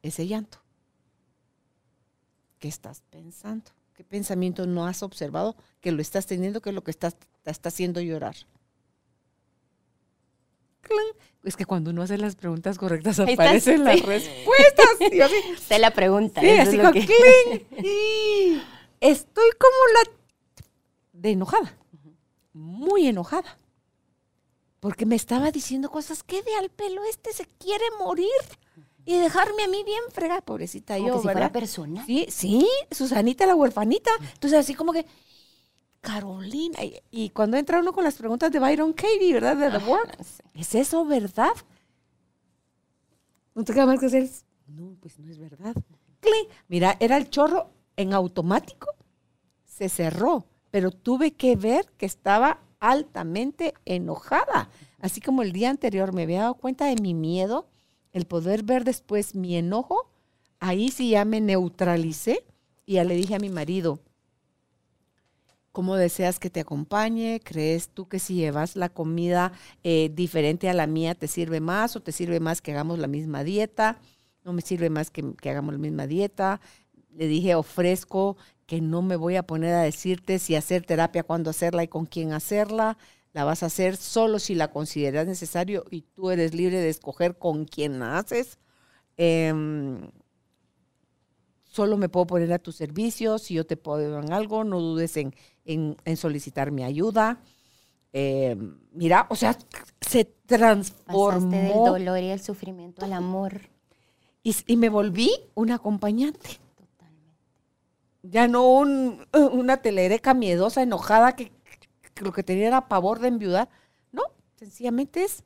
ese 0.03 0.27
llanto? 0.27 0.59
¿qué 2.59 2.67
estás 2.67 3.01
pensando? 3.11 3.71
¿Qué 3.93 4.03
pensamiento 4.03 4.67
no 4.67 4.89
has 4.89 5.05
observado 5.05 5.55
que 5.81 5.93
lo 5.93 6.03
estás 6.03 6.27
teniendo, 6.27 6.61
que 6.61 6.71
es 6.71 6.75
lo 6.75 6.83
que 6.83 6.91
estás, 6.91 7.15
te 7.45 7.51
está 7.53 7.69
haciendo 7.69 8.01
llorar? 8.01 8.35
Es 11.45 11.57
que 11.57 11.67
cuando 11.67 11.91
uno 11.91 12.03
hace 12.03 12.17
las 12.17 12.37
preguntas 12.37 12.79
correctas 12.79 13.21
aparecen 13.21 13.87
estás, 13.87 13.87
las 13.87 14.01
sí. 14.01 14.07
respuestas. 14.07 15.13
Y 15.13 15.17
yo 15.19 15.25
así, 15.27 15.35
Sé 15.69 15.79
la 15.79 15.91
pregunta. 15.91 16.41
sí, 16.41 16.49
es 16.49 16.69
así 16.69 16.77
lo 16.77 16.91
que-. 16.93 17.67
Y 17.83 18.63
Estoy 19.01 19.51
como 19.59 19.77
la 19.95 20.11
de 21.13 21.31
enojada, 21.33 21.77
muy 22.55 23.07
enojada, 23.07 23.59
porque 24.81 25.05
me 25.07 25.17
estaba 25.17 25.51
diciendo 25.51 25.91
cosas 25.91 26.23
que 26.23 26.43
de 26.43 26.55
al 26.55 26.71
pelo 26.71 27.03
este 27.05 27.33
se 27.33 27.47
quiere 27.59 27.85
morir 27.99 28.29
y 29.05 29.19
dejarme 29.19 29.65
a 29.65 29.69
mí 29.69 29.83
bien 29.85 30.01
fregada, 30.11 30.41
pobrecita 30.41 30.97
Como 30.97 31.09
yo, 31.09 31.15
que 31.15 31.21
si 31.21 31.27
¿verdad? 31.27 31.41
fuera 31.41 31.53
persona. 31.53 32.07
Sí, 32.07 32.27
sí, 32.31 32.67
Susanita 32.91 33.45
la 33.47 33.55
huerfanita. 33.55 34.11
Entonces 34.35 34.59
así 34.59 34.75
como 34.75 34.93
que, 34.95 35.05
Carolina, 36.05 36.85
y, 36.85 37.01
y 37.11 37.31
cuando 37.31 37.57
entra 37.57 37.81
uno 37.81 37.95
con 37.95 38.05
las 38.05 38.17
preguntas 38.17 38.53
de 38.53 38.61
Byron 38.61 38.93
Katie, 38.93 39.33
¿verdad? 39.33 39.57
De 39.57 39.71
The 39.71 39.85
sí. 40.23 40.43
¿es 40.55 40.75
eso 40.75 41.05
verdad? 41.07 41.55
No 43.55 43.65
te 43.65 43.73
queda 43.73 43.87
más 43.87 43.99
que 43.99 44.07
hacer, 44.07 44.29
no, 44.67 44.97
pues 45.01 45.19
no 45.19 45.31
es 45.31 45.39
verdad. 45.39 45.75
Cling. 46.21 46.49
Mira, 46.69 46.97
era 47.01 47.17
el 47.17 47.31
chorro 47.31 47.71
en 47.97 48.13
automático, 48.13 48.89
se 49.65 49.89
cerró, 49.89 50.45
pero 50.71 50.91
tuve 50.91 51.33
que 51.33 51.57
ver 51.57 51.87
que 51.97 52.07
estaba 52.07 52.61
altamente 52.81 53.73
enojada. 53.87 54.69
Así 55.01 55.23
como 55.23 55.43
el 55.43 55.53
día 55.53 55.71
anterior 55.71 56.13
me 56.13 56.25
había 56.25 56.43
dado 56.43 56.55
cuenta 56.55 56.85
de 56.85 56.97
mi 57.01 57.15
miedo, 57.15 57.67
el 58.13 58.27
poder 58.27 58.63
ver 58.63 58.85
después 58.85 59.35
mi 59.35 59.57
enojo, 59.57 60.11
ahí 60.61 60.91
sí 60.91 61.11
ya 61.11 61.25
me 61.25 61.41
neutralicé 61.41 62.45
y 62.85 62.95
ya 62.95 63.05
le 63.05 63.15
dije 63.15 63.35
a 63.35 63.39
mi 63.39 63.49
marido, 63.49 64.01
¿cómo 65.75 65.97
deseas 65.97 66.39
que 66.39 66.51
te 66.51 66.61
acompañe? 66.61 67.41
¿Crees 67.43 67.89
tú 67.89 68.07
que 68.07 68.21
si 68.21 68.37
llevas 68.37 68.77
la 68.77 68.91
comida 68.91 69.51
eh, 69.83 70.09
diferente 70.15 70.71
a 70.71 70.73
la 70.73 70.87
mía 70.87 71.17
te 71.17 71.27
sirve 71.27 71.59
más 71.59 71.97
o 71.97 72.01
te 72.01 72.13
sirve 72.13 72.39
más 72.39 72.63
que 72.63 72.71
hagamos 72.71 73.01
la 73.01 73.09
misma 73.09 73.43
dieta? 73.43 73.99
No 74.45 74.53
me 74.53 74.63
sirve 74.63 74.89
más 74.89 75.11
que, 75.11 75.25
hagamos 75.43 75.75
la 75.75 75.81
misma 75.81 76.07
dieta. 76.07 76.61
Le 77.11 77.27
dije, 77.27 77.57
ofrezco 77.57 78.37
que 78.67 78.81
no 78.81 79.03
me 79.03 79.17
voy 79.17 79.35
a 79.35 79.43
poner 79.43 79.75
a 79.75 79.83
decirte 79.83 80.39
si 80.39 80.55
hacer 80.55 80.87
terapia, 80.87 81.25
cuándo 81.25 81.51
hacerla 81.51 81.83
y 81.83 81.89
con 81.89 82.07
quién 82.07 82.33
hacerla. 82.33 82.97
La 83.33 83.43
vas 83.43 83.65
a 83.65 83.67
hacer 83.67 83.97
solo 83.97 84.39
si 84.39 84.55
la 84.55 84.71
consideras 84.71 85.27
necesario 85.27 85.87
y 85.91 86.03
tú 86.03 86.31
eres 86.31 86.55
libre 86.55 86.79
de 86.79 86.89
escoger 86.89 87.37
con 87.37 87.65
quién 87.65 87.99
la 87.99 88.19
haces. 88.19 88.61
Em, 89.17 90.09
solo 91.65 91.97
me 91.97 92.09
puedo 92.09 92.29
poner 92.29 92.53
a 92.53 92.61
tu 92.61 92.71
servicio. 92.71 93.39
Si 93.39 93.55
yo 93.55 93.67
te 93.67 93.77
puedo 93.77 94.21
en 94.21 94.33
algo, 94.33 94.63
no 94.63 94.79
dudes 94.79 95.17
en, 95.17 95.35
en- 95.65 95.97
en 96.05 96.17
solicitar 96.17 96.71
mi 96.71 96.83
ayuda. 96.85 97.41
Em, 98.13 98.79
mira, 98.93 99.27
o 99.31 99.35
sea, 99.37 99.57
se 100.01 100.25
transformó 100.25 101.29
Pasaste 101.51 101.57
del 101.57 101.73
dolor 101.73 102.19
y 102.21 102.31
el 102.31 102.41
sufrimiento 102.41 103.05
al 103.05 103.13
amor. 103.13 103.61
y, 104.43 104.55
y 104.67 104.77
me 104.77 104.89
volví 104.89 105.31
un 105.55 105.71
acompañante. 105.71 106.61
Totalmente. 106.77 107.39
Ya 108.23 108.47
no 108.47 108.69
un- 108.71 109.27
una 109.53 109.79
telereca 109.79 110.35
miedosa, 110.35 110.83
enojada, 110.83 111.35
que, 111.35 111.51
que 112.15 112.25
lo 112.25 112.33
que 112.33 112.43
tenía 112.43 112.69
era 112.69 112.89
pavor 112.89 113.19
de 113.21 113.29
enviudar. 113.29 113.69
No, 114.13 114.23
sencillamente 114.57 115.25
es, 115.25 115.43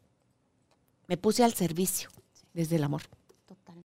me 1.07 1.17
puse 1.17 1.43
al 1.45 1.55
servicio 1.55 2.11
desde 2.53 2.77
el 2.77 2.85
amor. 2.85 3.03
Total. 3.47 3.81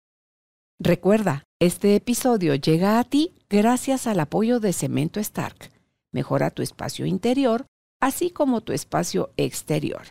Recuerda, 0.79 1.43
este 1.59 1.97
episodio 1.97 2.55
llega 2.55 2.99
a 2.99 3.05
ti 3.05 3.35
gracias 3.51 4.07
al 4.07 4.21
apoyo 4.21 4.61
de 4.61 4.73
Cemento 4.73 5.21
Stark. 5.21 5.71
Mejora 6.13 6.51
tu 6.51 6.63
espacio 6.63 7.07
interior, 7.07 7.67
así 8.01 8.31
como 8.31 8.61
tu 8.61 8.73
espacio 8.73 9.31
exterior. 9.37 10.03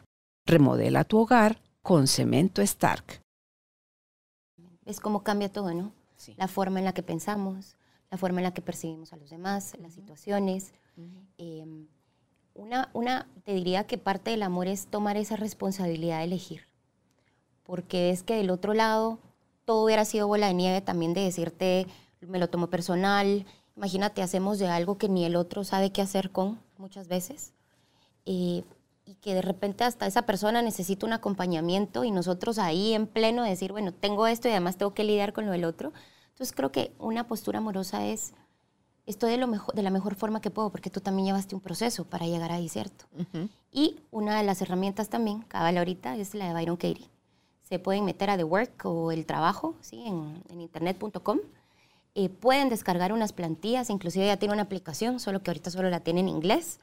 Remodela 0.45 1.03
tu 1.03 1.19
hogar 1.19 1.61
con 1.81 2.07
Cemento 2.07 2.61
Stark. 2.61 3.21
¿Ves 4.85 4.99
cómo 4.99 5.23
cambia 5.23 5.51
todo, 5.51 5.73
no? 5.73 5.91
Sí. 6.15 6.33
La 6.37 6.47
forma 6.47 6.79
en 6.79 6.85
la 6.85 6.93
que 6.93 7.03
pensamos, 7.03 7.77
la 8.09 8.17
forma 8.17 8.39
en 8.39 8.45
la 8.45 8.53
que 8.53 8.61
percibimos 8.61 9.13
a 9.13 9.17
los 9.17 9.29
demás, 9.29 9.77
las 9.79 9.93
situaciones. 9.93 10.73
Eh, 11.37 11.65
una, 12.53 12.89
una, 12.93 13.27
te 13.43 13.53
diría 13.53 13.85
que 13.85 13.97
parte 13.97 14.31
del 14.31 14.43
amor 14.43 14.67
es 14.67 14.87
tomar 14.87 15.17
esa 15.17 15.35
responsabilidad 15.35 16.19
de 16.19 16.25
elegir. 16.25 16.67
Porque 17.63 18.09
es 18.09 18.23
que 18.23 18.35
del 18.35 18.49
otro 18.49 18.73
lado 18.73 19.19
todo 19.65 19.85
hubiera 19.85 20.03
sido 20.03 20.27
bola 20.27 20.47
de 20.47 20.55
nieve 20.55 20.81
también 20.81 21.13
de 21.13 21.21
decirte, 21.21 21.85
me 22.21 22.39
lo 22.39 22.49
tomo 22.49 22.71
personal. 22.71 23.45
Imagínate, 23.79 24.21
hacemos 24.21 24.59
de 24.59 24.67
algo 24.67 24.97
que 24.97 25.07
ni 25.07 25.23
el 25.23 25.37
otro 25.37 25.63
sabe 25.63 25.93
qué 25.93 26.01
hacer 26.01 26.31
con 26.31 26.59
muchas 26.77 27.07
veces. 27.07 27.53
Eh, 28.25 28.65
y 29.05 29.13
que 29.21 29.33
de 29.33 29.41
repente 29.41 29.85
hasta 29.85 30.05
esa 30.05 30.23
persona 30.23 30.61
necesita 30.61 31.05
un 31.05 31.13
acompañamiento 31.13 32.03
y 32.03 32.11
nosotros 32.11 32.59
ahí 32.59 32.93
en 32.93 33.07
pleno 33.07 33.41
decir, 33.41 33.71
bueno, 33.71 33.93
tengo 33.93 34.27
esto 34.27 34.49
y 34.49 34.51
además 34.51 34.75
tengo 34.75 34.93
que 34.93 35.05
lidiar 35.05 35.31
con 35.31 35.45
lo 35.45 35.53
del 35.53 35.63
otro. 35.63 35.93
Entonces 36.31 36.53
creo 36.53 36.73
que 36.73 36.91
una 36.99 37.25
postura 37.25 37.59
amorosa 37.59 38.05
es, 38.05 38.33
estoy 39.05 39.31
de, 39.31 39.37
lo 39.37 39.47
mejor, 39.47 39.73
de 39.73 39.81
la 39.81 39.91
mejor 39.91 40.15
forma 40.15 40.41
que 40.41 40.51
puedo, 40.51 40.71
porque 40.71 40.89
tú 40.89 40.99
también 40.99 41.27
llevaste 41.27 41.55
un 41.55 41.61
proceso 41.61 42.03
para 42.03 42.25
llegar 42.25 42.51
ahí, 42.51 42.67
¿cierto? 42.67 43.05
Y 43.71 44.01
una 44.11 44.37
de 44.37 44.43
las 44.43 44.61
herramientas 44.61 45.07
también, 45.07 45.43
cabal 45.43 45.77
ahorita, 45.77 46.17
es 46.17 46.35
la 46.35 46.49
de 46.49 46.53
Byron 46.53 46.75
Katie. 46.75 47.07
Se 47.61 47.79
pueden 47.79 48.03
meter 48.03 48.29
a 48.29 48.35
The 48.35 48.43
Work 48.43 48.83
o 48.83 49.13
el 49.13 49.25
trabajo, 49.25 49.75
¿sí? 49.79 50.03
En, 50.05 50.43
en 50.49 50.59
internet.com. 50.59 51.39
Eh, 52.15 52.29
pueden 52.29 52.69
descargar 52.69 53.13
unas 53.13 53.33
plantillas, 53.33 53.89
inclusive 53.89 54.25
ya 54.25 54.37
tiene 54.37 54.53
una 54.53 54.63
aplicación, 54.63 55.19
solo 55.19 55.41
que 55.41 55.51
ahorita 55.51 55.71
solo 55.71 55.89
la 55.89 55.99
tiene 55.99 56.21
en 56.21 56.29
inglés, 56.29 56.79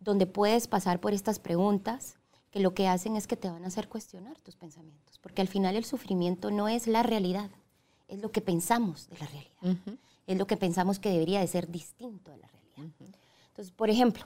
donde 0.00 0.26
puedes 0.26 0.68
pasar 0.68 1.00
por 1.00 1.12
estas 1.12 1.38
preguntas 1.38 2.16
que 2.50 2.60
lo 2.60 2.74
que 2.74 2.88
hacen 2.88 3.16
es 3.16 3.26
que 3.26 3.36
te 3.36 3.50
van 3.50 3.64
a 3.64 3.68
hacer 3.68 3.88
cuestionar 3.88 4.40
tus 4.40 4.56
pensamientos, 4.56 5.18
porque 5.18 5.42
al 5.42 5.48
final 5.48 5.76
el 5.76 5.84
sufrimiento 5.84 6.50
no 6.50 6.68
es 6.68 6.86
la 6.86 7.02
realidad, 7.02 7.50
es 8.08 8.20
lo 8.20 8.30
que 8.30 8.40
pensamos 8.40 9.08
de 9.08 9.18
la 9.18 9.26
realidad, 9.26 9.98
es 10.26 10.38
lo 10.38 10.46
que 10.46 10.56
pensamos 10.56 10.98
que 10.98 11.10
debería 11.10 11.40
de 11.40 11.46
ser 11.46 11.68
distinto 11.70 12.30
de 12.30 12.38
la 12.38 12.48
realidad. 12.48 12.94
Entonces, 13.48 13.72
por 13.72 13.90
ejemplo, 13.90 14.24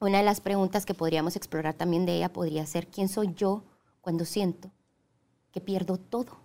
una 0.00 0.18
de 0.18 0.24
las 0.24 0.40
preguntas 0.40 0.84
que 0.84 0.94
podríamos 0.94 1.34
explorar 1.34 1.74
también 1.74 2.06
de 2.06 2.16
ella 2.16 2.32
podría 2.32 2.66
ser, 2.66 2.86
¿quién 2.88 3.08
soy 3.08 3.32
yo 3.34 3.64
cuando 4.00 4.24
siento 4.24 4.70
que 5.50 5.60
pierdo 5.60 5.96
todo 5.96 6.36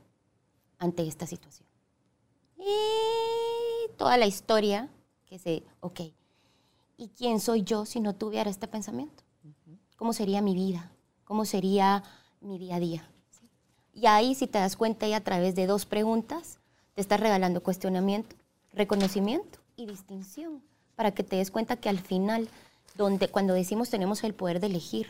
ante 0.77 1.07
esta 1.07 1.27
situación? 1.27 1.68
Y 2.59 3.89
toda 3.97 4.17
la 4.17 4.25
historia 4.27 4.89
que 5.25 5.39
se, 5.39 5.63
ok, 5.79 6.01
¿y 6.97 7.07
quién 7.09 7.39
soy 7.39 7.63
yo 7.63 7.85
si 7.85 7.99
no 7.99 8.13
tuviera 8.15 8.49
este 8.49 8.67
pensamiento? 8.67 9.23
¿Cómo 9.95 10.13
sería 10.13 10.41
mi 10.41 10.53
vida? 10.53 10.91
¿Cómo 11.25 11.45
sería 11.45 12.03
mi 12.41 12.57
día 12.57 12.75
a 12.75 12.79
día? 12.79 13.09
¿Sí? 13.31 13.49
Y 13.93 14.05
ahí, 14.07 14.33
si 14.35 14.47
te 14.47 14.59
das 14.59 14.75
cuenta, 14.77 15.05
ella 15.05 15.17
a 15.17 15.23
través 15.23 15.55
de 15.55 15.67
dos 15.67 15.85
preguntas 15.85 16.59
te 16.95 17.01
está 17.01 17.17
regalando 17.17 17.61
cuestionamiento, 17.61 18.35
reconocimiento 18.73 19.59
y 19.75 19.85
distinción 19.85 20.61
para 20.95 21.13
que 21.13 21.23
te 21.23 21.37
des 21.37 21.51
cuenta 21.51 21.77
que 21.77 21.89
al 21.89 21.99
final, 21.99 22.49
donde, 22.95 23.29
cuando 23.29 23.53
decimos 23.53 23.89
tenemos 23.89 24.23
el 24.23 24.33
poder 24.33 24.59
de 24.59 24.67
elegir, 24.67 25.07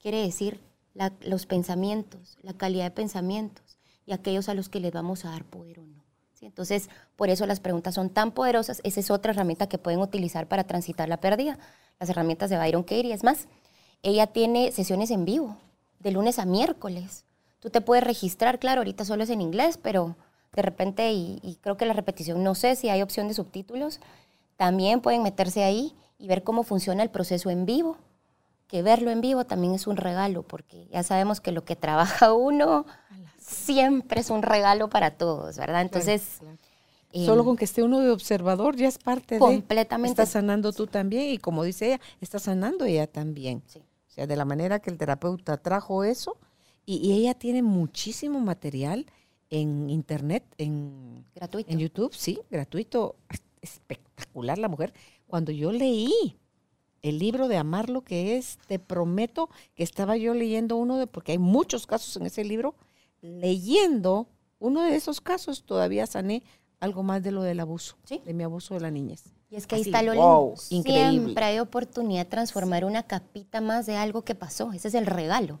quiere 0.00 0.22
decir 0.22 0.60
la- 0.94 1.12
los 1.22 1.46
pensamientos, 1.46 2.36
la 2.42 2.52
calidad 2.52 2.84
de 2.84 2.90
pensamientos 2.92 3.78
y 4.06 4.12
aquellos 4.12 4.48
a 4.48 4.54
los 4.54 4.68
que 4.68 4.80
les 4.80 4.92
vamos 4.92 5.24
a 5.24 5.30
dar 5.30 5.44
poder 5.44 5.80
o 5.80 5.86
no. 5.86 5.91
Entonces, 6.46 6.90
por 7.16 7.30
eso 7.30 7.46
las 7.46 7.60
preguntas 7.60 7.94
son 7.94 8.10
tan 8.10 8.32
poderosas. 8.32 8.80
Esa 8.84 9.00
es 9.00 9.10
otra 9.10 9.32
herramienta 9.32 9.68
que 9.68 9.78
pueden 9.78 10.00
utilizar 10.00 10.46
para 10.46 10.64
transitar 10.64 11.08
la 11.08 11.18
pérdida. 11.18 11.58
Las 11.98 12.10
herramientas 12.10 12.50
de 12.50 12.58
Byron 12.58 12.82
Katie. 12.82 13.12
Es 13.12 13.24
más, 13.24 13.46
ella 14.02 14.26
tiene 14.26 14.72
sesiones 14.72 15.10
en 15.10 15.24
vivo, 15.24 15.56
de 16.00 16.10
lunes 16.10 16.38
a 16.38 16.44
miércoles. 16.44 17.24
Tú 17.60 17.70
te 17.70 17.80
puedes 17.80 18.04
registrar, 18.04 18.58
claro, 18.58 18.80
ahorita 18.80 19.04
solo 19.04 19.22
es 19.22 19.30
en 19.30 19.40
inglés, 19.40 19.78
pero 19.80 20.16
de 20.52 20.62
repente, 20.62 21.12
y 21.12 21.58
creo 21.60 21.76
que 21.76 21.86
la 21.86 21.94
repetición, 21.94 22.42
no 22.42 22.54
sé 22.54 22.76
si 22.76 22.88
hay 22.88 23.02
opción 23.02 23.28
de 23.28 23.34
subtítulos, 23.34 24.00
también 24.56 25.00
pueden 25.00 25.22
meterse 25.22 25.64
ahí 25.64 25.94
y 26.18 26.28
ver 26.28 26.42
cómo 26.42 26.62
funciona 26.62 27.02
el 27.02 27.10
proceso 27.10 27.50
en 27.50 27.66
vivo, 27.66 27.96
que 28.68 28.80
verlo 28.82 29.10
en 29.10 29.20
vivo 29.20 29.44
también 29.44 29.74
es 29.74 29.86
un 29.86 29.96
regalo, 29.96 30.44
porque 30.44 30.86
ya 30.86 31.02
sabemos 31.02 31.40
que 31.40 31.52
lo 31.52 31.64
que 31.64 31.76
trabaja 31.76 32.32
uno 32.34 32.86
siempre 33.42 34.20
es 34.20 34.30
un 34.30 34.42
regalo 34.42 34.88
para 34.88 35.12
todos, 35.12 35.56
¿verdad? 35.56 35.82
Entonces, 35.82 36.40
eh, 37.12 37.26
Solo 37.26 37.44
con 37.44 37.56
que 37.56 37.66
esté 37.66 37.82
uno 37.82 38.00
de 38.00 38.10
observador 38.10 38.74
ya 38.76 38.88
es 38.88 38.98
parte 38.98 39.34
de... 39.34 39.38
Completamente. 39.38 40.10
Estás 40.10 40.30
sanando 40.30 40.72
tú 40.72 40.86
también 40.86 41.28
y 41.30 41.38
como 41.38 41.62
dice 41.62 41.88
ella, 41.88 42.00
está 42.20 42.38
sanando 42.38 42.86
ella 42.86 43.06
también. 43.06 43.62
Sí. 43.66 43.80
O 43.80 44.10
sea, 44.10 44.26
de 44.26 44.36
la 44.36 44.44
manera 44.44 44.78
que 44.78 44.90
el 44.90 44.96
terapeuta 44.96 45.58
trajo 45.58 46.04
eso 46.04 46.38
y, 46.86 46.96
y 46.96 47.12
ella 47.12 47.34
tiene 47.34 47.62
muchísimo 47.62 48.40
material 48.40 49.06
en 49.50 49.90
internet, 49.90 50.44
en, 50.56 51.26
gratuito. 51.34 51.70
en 51.70 51.78
YouTube, 51.78 52.14
sí, 52.14 52.40
gratuito, 52.50 53.16
espectacular 53.60 54.56
la 54.56 54.68
mujer. 54.68 54.94
Cuando 55.26 55.52
yo 55.52 55.72
leí 55.72 56.38
el 57.02 57.18
libro 57.18 57.48
de 57.48 57.58
Amar 57.58 57.90
lo 57.90 58.02
que 58.02 58.36
es, 58.36 58.58
te 58.66 58.78
prometo 58.78 59.50
que 59.74 59.82
estaba 59.82 60.16
yo 60.16 60.32
leyendo 60.32 60.76
uno 60.76 60.96
de, 60.96 61.06
porque 61.06 61.32
hay 61.32 61.38
muchos 61.38 61.86
casos 61.86 62.16
en 62.16 62.24
ese 62.24 62.44
libro, 62.44 62.74
leyendo 63.22 64.28
uno 64.58 64.82
de 64.82 64.94
esos 64.96 65.20
casos 65.20 65.64
todavía 65.64 66.06
sané 66.06 66.42
algo 66.80 67.02
más 67.02 67.22
de 67.22 67.30
lo 67.30 67.42
del 67.42 67.60
abuso, 67.60 67.96
Sí. 68.04 68.20
de 68.24 68.34
mi 68.34 68.42
abuso 68.44 68.74
de 68.74 68.80
la 68.80 68.90
niñez. 68.90 69.24
Y 69.48 69.56
es 69.56 69.66
que 69.66 69.76
ahí 69.76 69.82
Así, 69.82 69.90
está 69.90 70.02
lo 70.02 70.14
wow, 70.14 70.46
lindo. 70.48 70.62
increíble. 70.70 71.20
Siempre 71.24 71.44
hay 71.44 71.58
oportunidad 71.58 72.24
de 72.24 72.30
transformar 72.30 72.84
una 72.84 73.02
capita 73.04 73.60
más 73.60 73.86
de 73.86 73.96
algo 73.96 74.22
que 74.22 74.34
pasó. 74.34 74.72
Ese 74.72 74.88
es 74.88 74.94
el 74.94 75.06
regalo. 75.06 75.60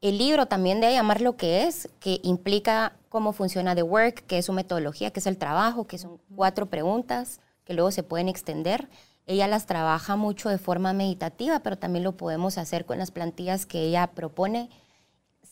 El 0.00 0.18
libro 0.18 0.46
también 0.46 0.80
debe 0.80 0.94
llamar 0.94 1.20
lo 1.20 1.36
que 1.36 1.64
es, 1.68 1.88
que 2.00 2.20
implica 2.24 2.96
cómo 3.08 3.32
funciona 3.32 3.74
The 3.76 3.84
Work, 3.84 4.26
que 4.26 4.38
es 4.38 4.46
su 4.46 4.52
metodología, 4.52 5.12
que 5.12 5.20
es 5.20 5.26
el 5.28 5.38
trabajo, 5.38 5.86
que 5.86 5.98
son 5.98 6.18
cuatro 6.34 6.66
preguntas 6.66 7.40
que 7.64 7.74
luego 7.74 7.92
se 7.92 8.02
pueden 8.02 8.28
extender. 8.28 8.90
Ella 9.26 9.46
las 9.46 9.66
trabaja 9.66 10.16
mucho 10.16 10.48
de 10.48 10.58
forma 10.58 10.92
meditativa, 10.92 11.60
pero 11.60 11.78
también 11.78 12.02
lo 12.02 12.16
podemos 12.16 12.58
hacer 12.58 12.84
con 12.84 12.98
las 12.98 13.12
plantillas 13.12 13.64
que 13.66 13.82
ella 13.82 14.08
propone. 14.08 14.68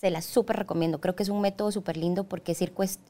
Se 0.00 0.10
las 0.10 0.24
súper 0.24 0.56
recomiendo. 0.56 1.00
Creo 1.00 1.14
que 1.14 1.22
es 1.22 1.28
un 1.28 1.40
método 1.40 1.70
súper 1.72 1.96
lindo 1.96 2.24
porque 2.24 2.52
es 2.52 2.62
ir, 2.62 2.74
cuest- 2.74 3.00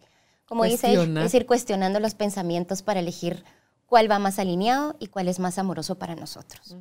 como 0.45 0.65
dice, 0.73 0.89
es 1.25 1.35
ir 1.35 1.47
cuestionando 1.47 2.01
los 2.01 2.15
pensamientos 2.15 2.83
para 2.83 2.99
elegir 3.01 3.45
cuál 3.87 4.11
va 4.11 4.19
más 4.19 4.39
alineado 4.41 4.97
y 4.99 5.07
cuál 5.07 5.29
es 5.29 5.39
más 5.39 5.59
amoroso 5.59 5.99
para 5.99 6.17
nosotros. 6.17 6.77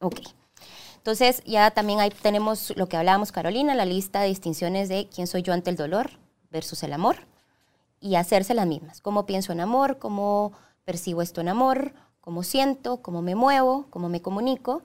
Ok. 0.00 0.20
Entonces, 0.96 1.42
ya 1.44 1.70
también 1.70 2.00
ahí 2.00 2.10
tenemos 2.10 2.72
lo 2.76 2.88
que 2.88 2.96
hablábamos, 2.96 3.32
Carolina, 3.32 3.74
la 3.74 3.84
lista 3.84 4.22
de 4.22 4.28
distinciones 4.28 4.88
de 4.88 5.08
quién 5.14 5.26
soy 5.26 5.42
yo 5.42 5.52
ante 5.52 5.68
el 5.68 5.76
dolor 5.76 6.12
versus 6.50 6.82
el 6.82 6.94
amor 6.94 7.16
y 8.00 8.14
hacerse 8.14 8.54
las 8.54 8.66
mismas. 8.66 9.02
Cómo 9.02 9.26
pienso 9.26 9.52
en 9.52 9.60
amor, 9.60 9.98
cómo 9.98 10.52
percibo 10.84 11.20
esto 11.20 11.42
en 11.42 11.48
amor, 11.48 11.92
cómo 12.22 12.42
siento, 12.42 13.02
cómo 13.02 13.20
me 13.20 13.34
muevo, 13.34 13.86
cómo 13.90 14.08
me 14.08 14.22
comunico. 14.22 14.82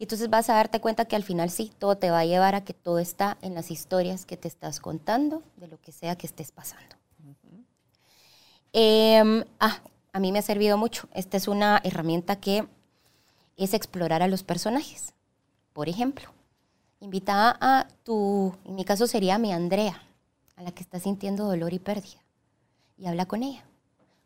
Y 0.00 0.04
entonces 0.04 0.30
vas 0.30 0.48
a 0.48 0.54
darte 0.54 0.80
cuenta 0.80 1.04
que 1.04 1.14
al 1.14 1.22
final 1.22 1.50
sí, 1.50 1.72
todo 1.78 1.98
te 1.98 2.10
va 2.10 2.20
a 2.20 2.24
llevar 2.24 2.54
a 2.54 2.64
que 2.64 2.72
todo 2.72 2.98
está 3.00 3.36
en 3.42 3.54
las 3.54 3.70
historias 3.70 4.24
que 4.24 4.38
te 4.38 4.48
estás 4.48 4.80
contando 4.80 5.42
de 5.56 5.68
lo 5.68 5.78
que 5.78 5.92
sea 5.92 6.16
que 6.16 6.26
estés 6.26 6.52
pasando. 6.52 6.96
Em, 8.72 9.44
ah, 9.58 9.82
a 10.14 10.18
mí 10.18 10.32
me 10.32 10.38
ha 10.38 10.42
servido 10.42 10.78
mucho. 10.78 11.06
Esta 11.12 11.36
es 11.36 11.48
una 11.48 11.82
herramienta 11.84 12.36
que 12.36 12.66
es 13.58 13.74
explorar 13.74 14.22
a 14.22 14.28
los 14.28 14.42
personajes. 14.42 15.12
Por 15.74 15.90
ejemplo, 15.90 16.30
invita 17.00 17.58
a 17.60 17.86
tu, 18.02 18.54
en 18.64 18.76
mi 18.76 18.86
caso 18.86 19.06
sería 19.06 19.34
a 19.34 19.38
mi 19.38 19.52
Andrea, 19.52 20.02
a 20.56 20.62
la 20.62 20.72
que 20.72 20.82
está 20.82 20.98
sintiendo 20.98 21.44
dolor 21.44 21.74
y 21.74 21.78
pérdida, 21.78 22.24
y 22.96 23.04
habla 23.04 23.26
con 23.26 23.42
ella. 23.42 23.66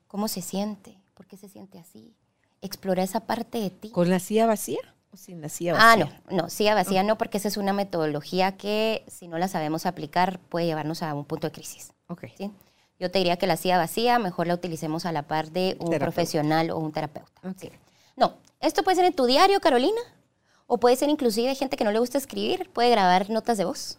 ¿Cómo 0.07 0.29
se 0.29 0.41
siente? 0.41 1.01
¿Por 1.15 1.27
qué 1.27 1.37
se 1.37 1.49
siente 1.49 1.81
así? 1.81 2.15
Explora 2.63 3.03
esa 3.03 3.27
parte 3.27 3.59
de 3.59 3.71
ti. 3.71 3.91
¿Con 3.91 4.09
la 4.09 4.21
silla 4.21 4.47
vacía 4.47 4.93
o 5.14 5.16
sin 5.16 5.40
la 5.40 5.48
silla 5.48 5.74
Ah, 5.79 5.96
vacía? 5.96 6.20
no, 6.31 6.37
no, 6.42 6.50
silla 6.50 6.74
vacía 6.74 7.03
no, 7.05 7.16
porque 7.16 7.38
esa 7.38 7.48
es 7.48 7.57
una 7.57 7.72
metodología 7.72 8.57
que 8.57 9.05
si 9.07 9.29
no 9.29 9.38
la 9.38 9.46
sabemos 9.48 9.87
aplicar 9.87 10.40
puede 10.40 10.66
llevarnos 10.66 11.03
a 11.03 11.14
un 11.14 11.24
punto 11.24 11.46
de 11.46 11.53
crisis. 11.53 11.92
Ok. 12.09 12.24
¿sí? 12.37 12.50
Yo 12.98 13.11
te 13.11 13.18
diría 13.18 13.37
que 13.37 13.46
la 13.46 13.57
silla 13.57 13.79
vacía 13.79 14.18
mejor 14.18 14.46
la 14.48 14.55
utilicemos 14.55 15.07
a 15.07 15.12
la 15.12 15.22
par 15.22 15.50
de 15.53 15.77
un 15.79 15.87
Terapeuta. 15.90 15.98
profesional 16.00 16.70
o 16.70 16.79
un 16.79 16.92
terapeuta. 16.92 17.31
Sí. 17.59 17.70
No, 18.16 18.35
esto 18.61 18.83
puede 18.83 18.96
ser 18.96 19.05
en 19.05 19.14
tu 19.14 19.24
diario, 19.27 19.61
Carolina, 19.61 20.00
o 20.66 20.79
puede 20.79 20.96
ser 20.96 21.09
inclusive 21.09 21.55
gente 21.55 21.77
que 21.77 21.85
no 21.85 21.92
le 21.92 21.98
gusta 22.00 22.18
escribir, 22.18 22.70
puede 22.72 22.90
grabar 22.90 23.31
notas 23.31 23.57
de 23.59 23.64
voz. 23.64 23.98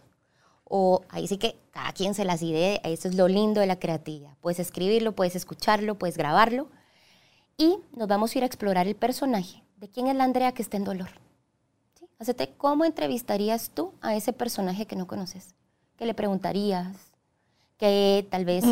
O 0.64 1.02
ahí 1.10 1.28
sí 1.28 1.38
que 1.38 1.56
cada 1.70 1.92
quien 1.92 2.14
se 2.14 2.24
las 2.24 2.42
idee, 2.42 2.80
eso 2.84 3.08
es 3.08 3.14
lo 3.14 3.28
lindo 3.28 3.60
de 3.60 3.66
la 3.68 3.78
creatividad. 3.78 4.36
Puedes 4.40 4.58
escribirlo, 4.58 5.12
puedes 5.12 5.36
escucharlo, 5.36 5.94
puedes 5.96 6.16
grabarlo. 6.16 6.68
Y 7.56 7.78
nos 7.94 8.08
vamos 8.08 8.34
a 8.34 8.38
ir 8.38 8.42
a 8.44 8.46
explorar 8.46 8.86
el 8.88 8.96
personaje. 8.96 9.62
¿De 9.76 9.88
quién 9.88 10.06
es 10.06 10.16
la 10.16 10.24
Andrea 10.24 10.52
que 10.52 10.62
está 10.62 10.76
en 10.78 10.84
dolor? 10.84 11.08
¿Sí? 11.98 12.08
Hacete, 12.18 12.54
¿cómo 12.56 12.84
entrevistarías 12.84 13.70
tú 13.70 13.92
a 14.00 14.16
ese 14.16 14.32
personaje 14.32 14.86
que 14.86 14.96
no 14.96 15.06
conoces? 15.06 15.54
¿Qué 15.96 16.06
le 16.06 16.14
preguntarías? 16.14 17.12
Que 17.76 18.26
tal 18.30 18.46
vez, 18.46 18.64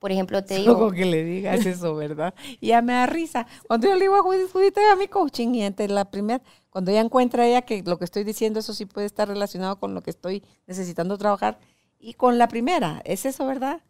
por 0.00 0.10
ejemplo, 0.10 0.44
te 0.44 0.56
digo... 0.56 0.74
Solo 0.74 0.90
que 0.90 1.04
le 1.04 1.22
digas 1.22 1.64
eso, 1.64 1.94
¿verdad? 1.94 2.34
Y 2.60 2.68
ya 2.68 2.82
me 2.82 2.92
da 2.92 3.06
risa. 3.06 3.46
Cuando 3.68 3.86
yo 3.86 3.94
le 3.94 4.00
digo 4.00 4.16
a 4.16 4.22
Judith, 4.22 4.50
Judith, 4.50 4.76
a 4.78 4.96
mi 4.96 5.06
coaching, 5.06 5.54
y 5.54 5.64
ante 5.64 5.86
la 5.86 6.10
primera, 6.10 6.42
cuando 6.70 6.90
ella 6.90 7.00
encuentra 7.00 7.46
ella 7.46 7.62
que 7.62 7.82
lo 7.84 7.98
que 7.98 8.04
estoy 8.04 8.24
diciendo, 8.24 8.58
eso 8.58 8.74
sí 8.74 8.84
puede 8.84 9.06
estar 9.06 9.28
relacionado 9.28 9.78
con 9.78 9.94
lo 9.94 10.02
que 10.02 10.10
estoy 10.10 10.42
necesitando 10.66 11.18
trabajar. 11.18 11.60
Y 12.00 12.14
con 12.14 12.36
la 12.36 12.48
primera, 12.48 13.00
¿es 13.04 13.26
eso, 13.26 13.46
verdad? 13.46 13.80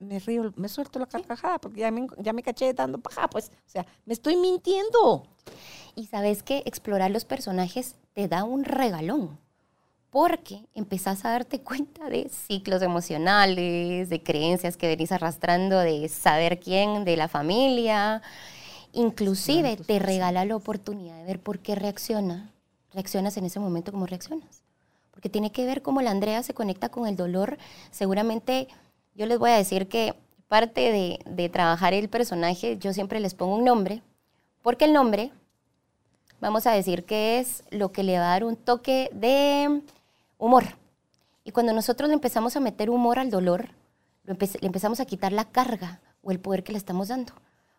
Me 0.00 0.18
río, 0.18 0.52
me 0.56 0.68
suelto 0.68 0.98
la 0.98 1.06
carcajada 1.06 1.58
porque 1.58 1.80
ya 1.80 1.90
me, 1.90 2.06
ya 2.18 2.32
me 2.32 2.42
caché 2.42 2.72
dando 2.72 2.98
paja, 2.98 3.28
pues, 3.28 3.52
o 3.66 3.70
sea, 3.70 3.86
me 4.06 4.14
estoy 4.14 4.36
mintiendo. 4.36 5.26
Y 5.94 6.06
sabes 6.06 6.42
que 6.42 6.62
explorar 6.64 7.10
los 7.10 7.24
personajes 7.24 7.96
te 8.14 8.26
da 8.26 8.44
un 8.44 8.64
regalón, 8.64 9.38
porque 10.10 10.66
empezás 10.74 11.24
a 11.24 11.30
darte 11.30 11.60
cuenta 11.60 12.08
de 12.08 12.28
ciclos 12.28 12.82
emocionales, 12.82 14.08
de 14.08 14.22
creencias 14.22 14.76
que 14.76 14.88
venís 14.88 15.12
arrastrando, 15.12 15.78
de 15.78 16.08
saber 16.08 16.58
quién, 16.58 17.04
de 17.04 17.16
la 17.16 17.28
familia. 17.28 18.22
Inclusive 18.92 19.76
te 19.76 19.98
regala 20.00 20.44
la 20.44 20.56
oportunidad 20.56 21.16
de 21.18 21.24
ver 21.24 21.40
por 21.40 21.60
qué 21.60 21.76
reacciona. 21.76 22.50
Reaccionas 22.92 23.36
en 23.36 23.44
ese 23.44 23.60
momento 23.60 23.92
como 23.92 24.06
reaccionas. 24.06 24.62
Porque 25.12 25.28
tiene 25.28 25.52
que 25.52 25.64
ver 25.64 25.82
cómo 25.82 26.02
la 26.02 26.10
Andrea 26.10 26.42
se 26.42 26.54
conecta 26.54 26.88
con 26.88 27.06
el 27.06 27.14
dolor. 27.14 27.58
Seguramente 27.92 28.66
yo 29.14 29.26
les 29.26 29.38
voy 29.38 29.50
a 29.50 29.56
decir 29.56 29.88
que 29.88 30.14
parte 30.48 30.92
de, 30.92 31.20
de 31.26 31.48
trabajar 31.48 31.94
el 31.94 32.08
personaje, 32.08 32.78
yo 32.78 32.92
siempre 32.92 33.20
les 33.20 33.34
pongo 33.34 33.56
un 33.56 33.64
nombre, 33.64 34.02
porque 34.62 34.84
el 34.84 34.92
nombre 34.92 35.32
vamos 36.40 36.66
a 36.66 36.72
decir 36.72 37.04
que 37.04 37.38
es 37.38 37.62
lo 37.70 37.92
que 37.92 38.02
le 38.02 38.18
va 38.18 38.26
a 38.26 38.30
dar 38.30 38.44
un 38.44 38.56
toque 38.56 39.10
de 39.12 39.82
humor. 40.38 40.64
Y 41.44 41.52
cuando 41.52 41.72
nosotros 41.72 42.08
le 42.08 42.14
empezamos 42.14 42.56
a 42.56 42.60
meter 42.60 42.90
humor 42.90 43.18
al 43.18 43.30
dolor, 43.30 43.70
lo 44.24 44.34
empe- 44.34 44.60
le 44.60 44.66
empezamos 44.66 45.00
a 45.00 45.04
quitar 45.06 45.32
la 45.32 45.44
carga 45.46 46.00
o 46.22 46.30
el 46.30 46.40
poder 46.40 46.62
que 46.62 46.72
le 46.72 46.78
estamos 46.78 47.08
dando. 47.08 47.32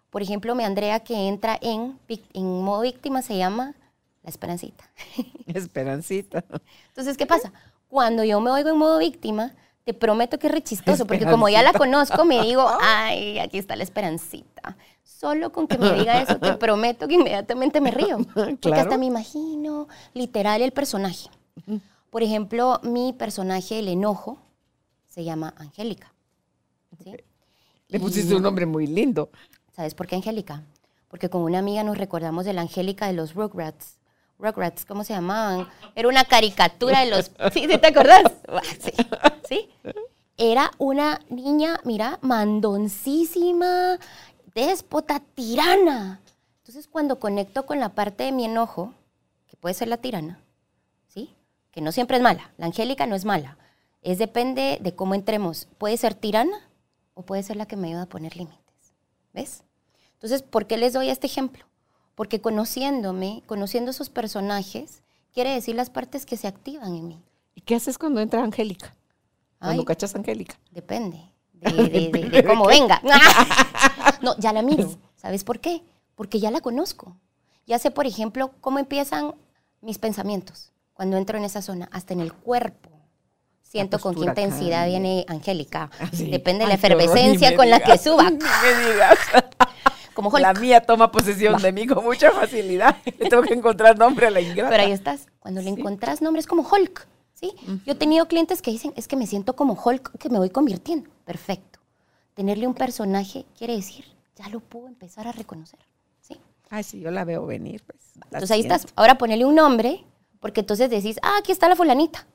Por 0.10 0.22
ejemplo, 0.22 0.56
mi 0.56 0.64
Andrea 0.64 1.00
que 1.00 1.28
entra 1.28 1.58
en, 1.62 1.98
en 2.34 2.46
modo 2.64 2.82
víctima 2.82 3.22
se 3.22 3.38
llama 3.38 3.76
la 4.24 4.30
esperancita. 4.30 4.90
Esperancita. 5.48 6.44
Entonces, 6.90 7.18
¿qué 7.18 7.26
pasa? 7.26 7.54
Cuando 7.88 8.24
yo 8.24 8.40
me 8.42 8.52
oigo 8.52 8.70
en 8.70 8.78
modo 8.78 9.00
víctima, 9.00 9.54
te 9.84 9.94
prometo 9.94 10.38
que 10.38 10.48
es 10.48 10.54
re 10.54 10.62
chistoso, 10.62 11.06
porque 11.08 11.26
como 11.26 11.50
ya 11.50 11.64
la 11.64 11.74
conozco, 11.74 12.24
me 12.26 12.42
digo, 12.44 12.66
ay, 12.82 13.40
aquí 13.40 13.58
está 13.58 13.76
la 13.76 13.84
esperancita. 13.84 14.78
Solo 15.04 15.52
con 15.52 15.68
que 15.68 15.78
me 15.78 15.92
diga 15.94 16.22
eso, 16.22 16.38
te 16.40 16.54
prometo 16.58 17.08
que 17.08 17.16
inmediatamente 17.16 17.82
me 17.82 17.92
río. 17.92 18.18
Porque 18.34 18.58
Claro. 18.58 18.82
hasta 18.84 18.98
me 18.98 19.06
imagino 19.08 19.88
literal 20.14 20.62
el 20.62 20.72
personaje. 20.72 21.30
Por 22.10 22.24
ejemplo, 22.24 22.80
mi 22.84 23.14
personaje, 23.14 23.80
el 23.80 23.88
enojo, 23.88 24.38
se 25.08 25.24
llama 25.24 25.54
Angélica. 25.58 26.12
¿sí? 27.04 27.12
Le 27.88 27.98
Y- 27.98 28.00
pusiste 28.02 28.36
un 28.36 28.44
nombre 28.44 28.66
muy 28.66 28.88
lindo. 28.88 29.30
¿Sabes 29.76 29.96
por 29.96 30.08
qué 30.08 30.16
Angélica? 30.16 30.64
Porque 31.08 31.30
con 31.30 31.42
una 31.42 31.60
amiga 31.60 31.84
nos 31.84 31.98
recordamos 31.98 32.46
de 32.46 32.54
la 32.54 32.62
Angélica 32.62 33.08
de 33.08 33.14
los 33.14 33.34
Rugrats. 33.34 33.98
Rugrats, 34.42 34.86
¿cómo 34.86 35.04
se 35.04 35.14
llamaban? 35.14 35.68
Era 35.96 36.08
una 36.08 36.26
caricatura 36.26 37.02
de 37.02 37.12
los... 37.12 37.32
¿Sí, 37.54 37.68
¿sí 37.70 37.78
te 37.78 37.88
acordás? 37.88 38.24
Sí, 38.80 38.92
¿sí? 39.48 39.70
Era 40.38 40.72
una 40.78 41.20
niña, 41.30 41.80
mira, 41.84 42.18
mandoncísima, 42.22 44.00
déspota, 44.56 45.22
tirana. 45.36 46.20
Entonces, 46.58 46.88
cuando 46.88 47.20
conecto 47.20 47.66
con 47.66 47.80
la 47.80 47.90
parte 47.90 48.24
de 48.24 48.32
mi 48.32 48.46
enojo, 48.46 48.94
que 49.48 49.56
puede 49.56 49.76
ser 49.76 49.88
la 49.88 49.98
tirana, 49.98 50.40
¿sí? 51.08 51.36
Que 51.72 51.82
no 51.82 51.92
siempre 51.92 52.18
es 52.18 52.24
mala. 52.24 52.52
La 52.58 52.66
Angélica 52.66 53.06
no 53.06 53.16
es 53.16 53.26
mala. 53.26 53.58
Es 54.02 54.18
depende 54.18 54.80
de 54.82 54.96
cómo 54.96 55.14
entremos. 55.14 55.68
Puede 55.78 55.96
ser 55.98 56.16
tirana 56.16 56.58
o 57.14 57.24
puede 57.24 57.44
ser 57.44 57.56
la 57.56 57.68
que 57.68 57.76
me 57.76 57.90
ayuda 57.90 58.04
a 58.04 58.10
poner 58.10 58.36
límites. 58.36 58.94
¿Ves? 59.34 59.64
Entonces, 60.14 60.42
¿por 60.42 60.66
qué 60.66 60.78
les 60.78 60.94
doy 60.94 61.10
este 61.10 61.28
ejemplo? 61.28 61.66
Porque 62.16 62.42
conociéndome, 62.42 63.44
conociendo 63.46 63.92
esos 63.92 64.10
personajes, 64.10 65.02
quiere 65.34 65.52
decir 65.52 65.76
las 65.76 65.90
partes 65.90 66.26
que 66.26 66.38
se 66.38 66.48
activan 66.48 66.96
en 66.96 67.08
mí. 67.08 67.24
¿Y 67.56 67.62
qué 67.62 67.76
haces 67.76 67.98
cuando 67.98 68.22
entra 68.22 68.44
Angélica? 68.44 68.94
Cuando 69.60 69.82
Ay. 69.82 69.86
cachas 69.86 70.16
a 70.16 70.18
Angélica. 70.20 70.56
Depende 70.72 71.22
de, 71.54 71.72
de- 71.72 72.10
de- 72.10 72.30
de 72.30 72.44
cómo 72.46 72.66
venga. 72.68 73.02
No, 74.22 74.38
ya 74.38 74.54
la 74.54 74.62
miro. 74.62 74.90
¿Sabes 75.16 75.44
por 75.44 75.60
qué? 75.60 75.82
Porque 76.16 76.40
ya 76.40 76.52
la 76.52 76.62
conozco. 76.62 77.16
Ya 77.66 77.80
sé, 77.80 77.90
por 77.92 78.06
ejemplo, 78.06 78.52
cómo 78.62 78.78
empiezan 78.80 79.34
mis 79.82 79.98
pensamientos 79.98 80.72
cuando 80.94 81.18
entro 81.18 81.38
en 81.40 81.44
esa 81.46 81.62
zona, 81.64 81.90
hasta 81.92 82.14
en 82.14 82.20
el 82.20 82.32
cuerpo. 82.34 82.90
Siento 83.64 83.98
con 84.00 84.14
qué 84.14 84.26
intensidad 84.26 84.82
cambia. 84.82 85.00
viene 85.00 85.26
Angélica. 85.28 85.90
Sí. 86.14 86.30
Depende 86.30 86.66
de 86.66 86.68
la 86.68 86.74
Ay, 86.74 86.78
efervescencia 86.78 87.52
me 87.52 87.56
con 87.56 87.70
la 87.70 87.80
que 87.80 87.98
suba. 87.98 88.30
ni 88.30 88.38
me 88.38 88.92
digas. 88.92 89.18
Como 90.14 90.30
Hulk. 90.30 90.42
La 90.42 90.54
mía 90.54 90.82
toma 90.82 91.12
posesión 91.12 91.62
de 91.62 91.72
mí 91.72 91.88
con 91.88 92.04
mucha 92.04 92.32
facilidad. 92.32 92.98
Le 93.06 93.30
tengo 93.30 93.44
que 93.44 93.54
encontrar 93.54 93.98
nombre 93.98 94.28
a 94.28 94.32
la 94.32 94.42
ingrata. 94.42 94.70
Pero 94.70 94.84
ahí 94.84 94.92
estás. 94.92 95.28
Cuando 95.40 95.62
le 95.62 95.70
encontrás 95.70 96.22
nombres 96.22 96.46
como 96.48 96.68
Hulk, 96.70 97.08
¿sí? 97.34 97.54
Yo 97.86 97.94
he 97.94 97.96
tenido 97.96 98.28
clientes 98.28 98.62
que 98.62 98.72
dicen, 98.72 98.94
es 98.96 99.08
que 99.08 99.16
me 99.16 99.26
siento 99.26 99.56
como 99.56 99.74
Hulk, 99.74 100.18
que 100.18 100.30
me 100.30 100.38
voy 100.38 100.50
convirtiendo. 100.50 101.10
Perfecto. 101.26 101.80
Tenerle 102.34 102.68
un 102.68 102.74
personaje 102.74 103.46
quiere 103.58 103.76
decir, 103.76 104.06
ya 104.36 104.50
lo 104.50 104.60
puedo 104.60 104.88
empezar 104.88 105.28
a 105.28 105.32
reconocer, 105.32 105.80
¿sí? 106.22 106.40
Ay, 106.70 106.84
sí, 106.84 107.00
yo 107.00 107.12
la 107.12 107.24
veo 107.26 107.46
venir. 107.46 107.84
Pues. 107.86 108.00
La 108.16 108.26
Entonces 108.26 108.52
ahí 108.52 108.62
siento. 108.62 108.76
estás. 108.76 108.94
Ahora 108.96 109.18
ponele 109.18 109.46
un 109.46 109.56
nombre, 109.56 110.04
porque 110.40 110.62
entonces 110.62 110.90
decís, 110.90 111.18
ah, 111.24 111.36
aquí 111.40 111.52
está 111.52 111.68
la 111.68 111.76
fulanita. 111.76 112.28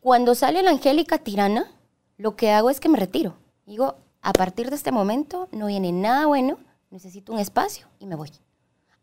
Cuando 0.00 0.34
sale 0.34 0.62
la 0.62 0.70
Angélica 0.70 1.18
tirana, 1.18 1.70
lo 2.16 2.36
que 2.36 2.50
hago 2.50 2.70
es 2.70 2.80
que 2.80 2.88
me 2.88 2.98
retiro. 2.98 3.36
Digo, 3.66 3.96
a 4.22 4.32
partir 4.32 4.70
de 4.70 4.76
este 4.76 4.92
momento 4.92 5.48
no 5.52 5.66
viene 5.66 5.92
nada 5.92 6.26
bueno, 6.26 6.58
necesito 6.90 7.32
un 7.32 7.38
espacio 7.38 7.86
y 7.98 8.06
me 8.06 8.14
voy. 8.16 8.30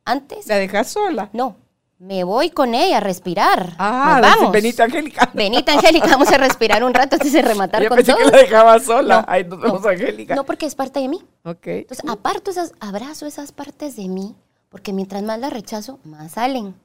Antes... 0.06 0.48
¿La 0.48 0.56
dejas 0.58 0.90
sola? 0.90 1.30
No, 1.34 1.56
me 2.00 2.24
voy 2.26 2.50
con 2.50 2.76
ella 2.76 2.98
a 2.98 3.00
respirar. 3.00 3.76
Ah, 3.78 4.20
Nos 4.22 4.30
vamos. 4.38 4.52
Benita 4.52 4.84
Angélica. 4.84 5.32
Benita 5.34 5.72
Angélica, 5.74 6.08
vamos 6.08 6.30
a 6.32 6.38
respirar 6.38 6.84
un 6.84 6.94
rato 6.94 7.16
antes 7.16 7.32
de 7.32 7.42
rematar 7.42 7.82
Yo 7.82 7.90
con 7.90 7.96
pensé 7.98 8.12
todo. 8.12 8.24
que 8.26 8.32
la 8.32 8.38
dejaba 8.38 8.80
sola. 8.80 9.22
No, 9.22 9.26
Ay, 9.28 9.46
nos 9.46 9.62
vemos, 9.62 9.82
no. 9.82 9.88
Angélica. 9.90 10.36
No, 10.36 10.44
porque 10.46 10.66
es 10.66 10.76
parte 10.76 11.00
de 11.00 11.08
mí. 11.08 11.24
Ok. 11.46 11.68
Entonces, 11.68 12.04
aparto 12.10 12.52
esas, 12.52 12.74
abrazo 12.82 13.26
esas 13.26 13.52
partes 13.54 13.96
de 13.96 14.10
mí, 14.10 14.36
porque 14.70 14.92
mientras 14.92 15.24
más 15.24 15.40
las 15.40 15.54
rechazo, 15.54 16.00
más 16.04 16.34
salen. 16.34 16.76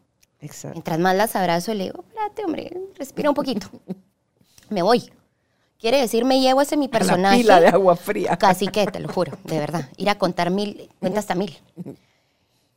Exacto. 0.41 0.75
Mientras 0.75 0.99
más 1.01 1.17
las 1.17 1.35
abrazo, 1.35 1.75
le 1.75 1.85
digo, 1.85 2.05
espérate, 2.07 2.45
hombre, 2.45 2.71
respira 2.97 3.29
un 3.31 3.35
poquito. 3.35 3.69
me 4.71 4.83
voy. 4.83 5.11
Quiere 5.79 6.01
decir, 6.01 6.25
me 6.25 6.41
llevo 6.41 6.61
ese 6.61 6.77
mi 6.77 6.89
personaje. 6.89 7.39
pila 7.39 7.61
de 7.61 7.69
agua 7.69 7.97
fría. 7.97 8.37
Casi 8.39 8.69
que, 8.69 8.87
te 8.87 9.01
lo 9.01 9.09
juro, 9.09 9.39
de 9.45 9.59
verdad. 9.59 9.89
Ir 9.97 10.11
a 10.11 10.19
contar 10.19 10.51
mil, 10.51 10.89
cuenta 10.99 11.21
hasta 11.21 11.35
mil. 11.35 11.57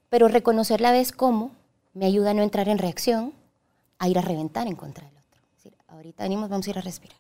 Pero 0.10 0.28
reconocer 0.28 0.82
la 0.82 0.92
vez 0.92 1.12
cómo 1.12 1.52
me 1.94 2.06
ayuda 2.06 2.32
a 2.32 2.34
no 2.34 2.44
entrar 2.44 2.70
en 2.70 2.78
reacción, 2.78 3.34
a 4.00 4.08
ir 4.08 4.18
a 4.18 4.22
reventar 4.22 4.68
en 4.68 4.76
contra 4.76 5.06
del 5.06 5.18
otro. 5.18 5.42
Es 5.50 5.64
decir, 5.64 5.74
ahorita 5.88 6.24
venimos, 6.24 6.50
vamos 6.50 6.68
a 6.68 6.70
ir 6.70 6.78
a 6.78 6.82
respirar. 6.82 7.18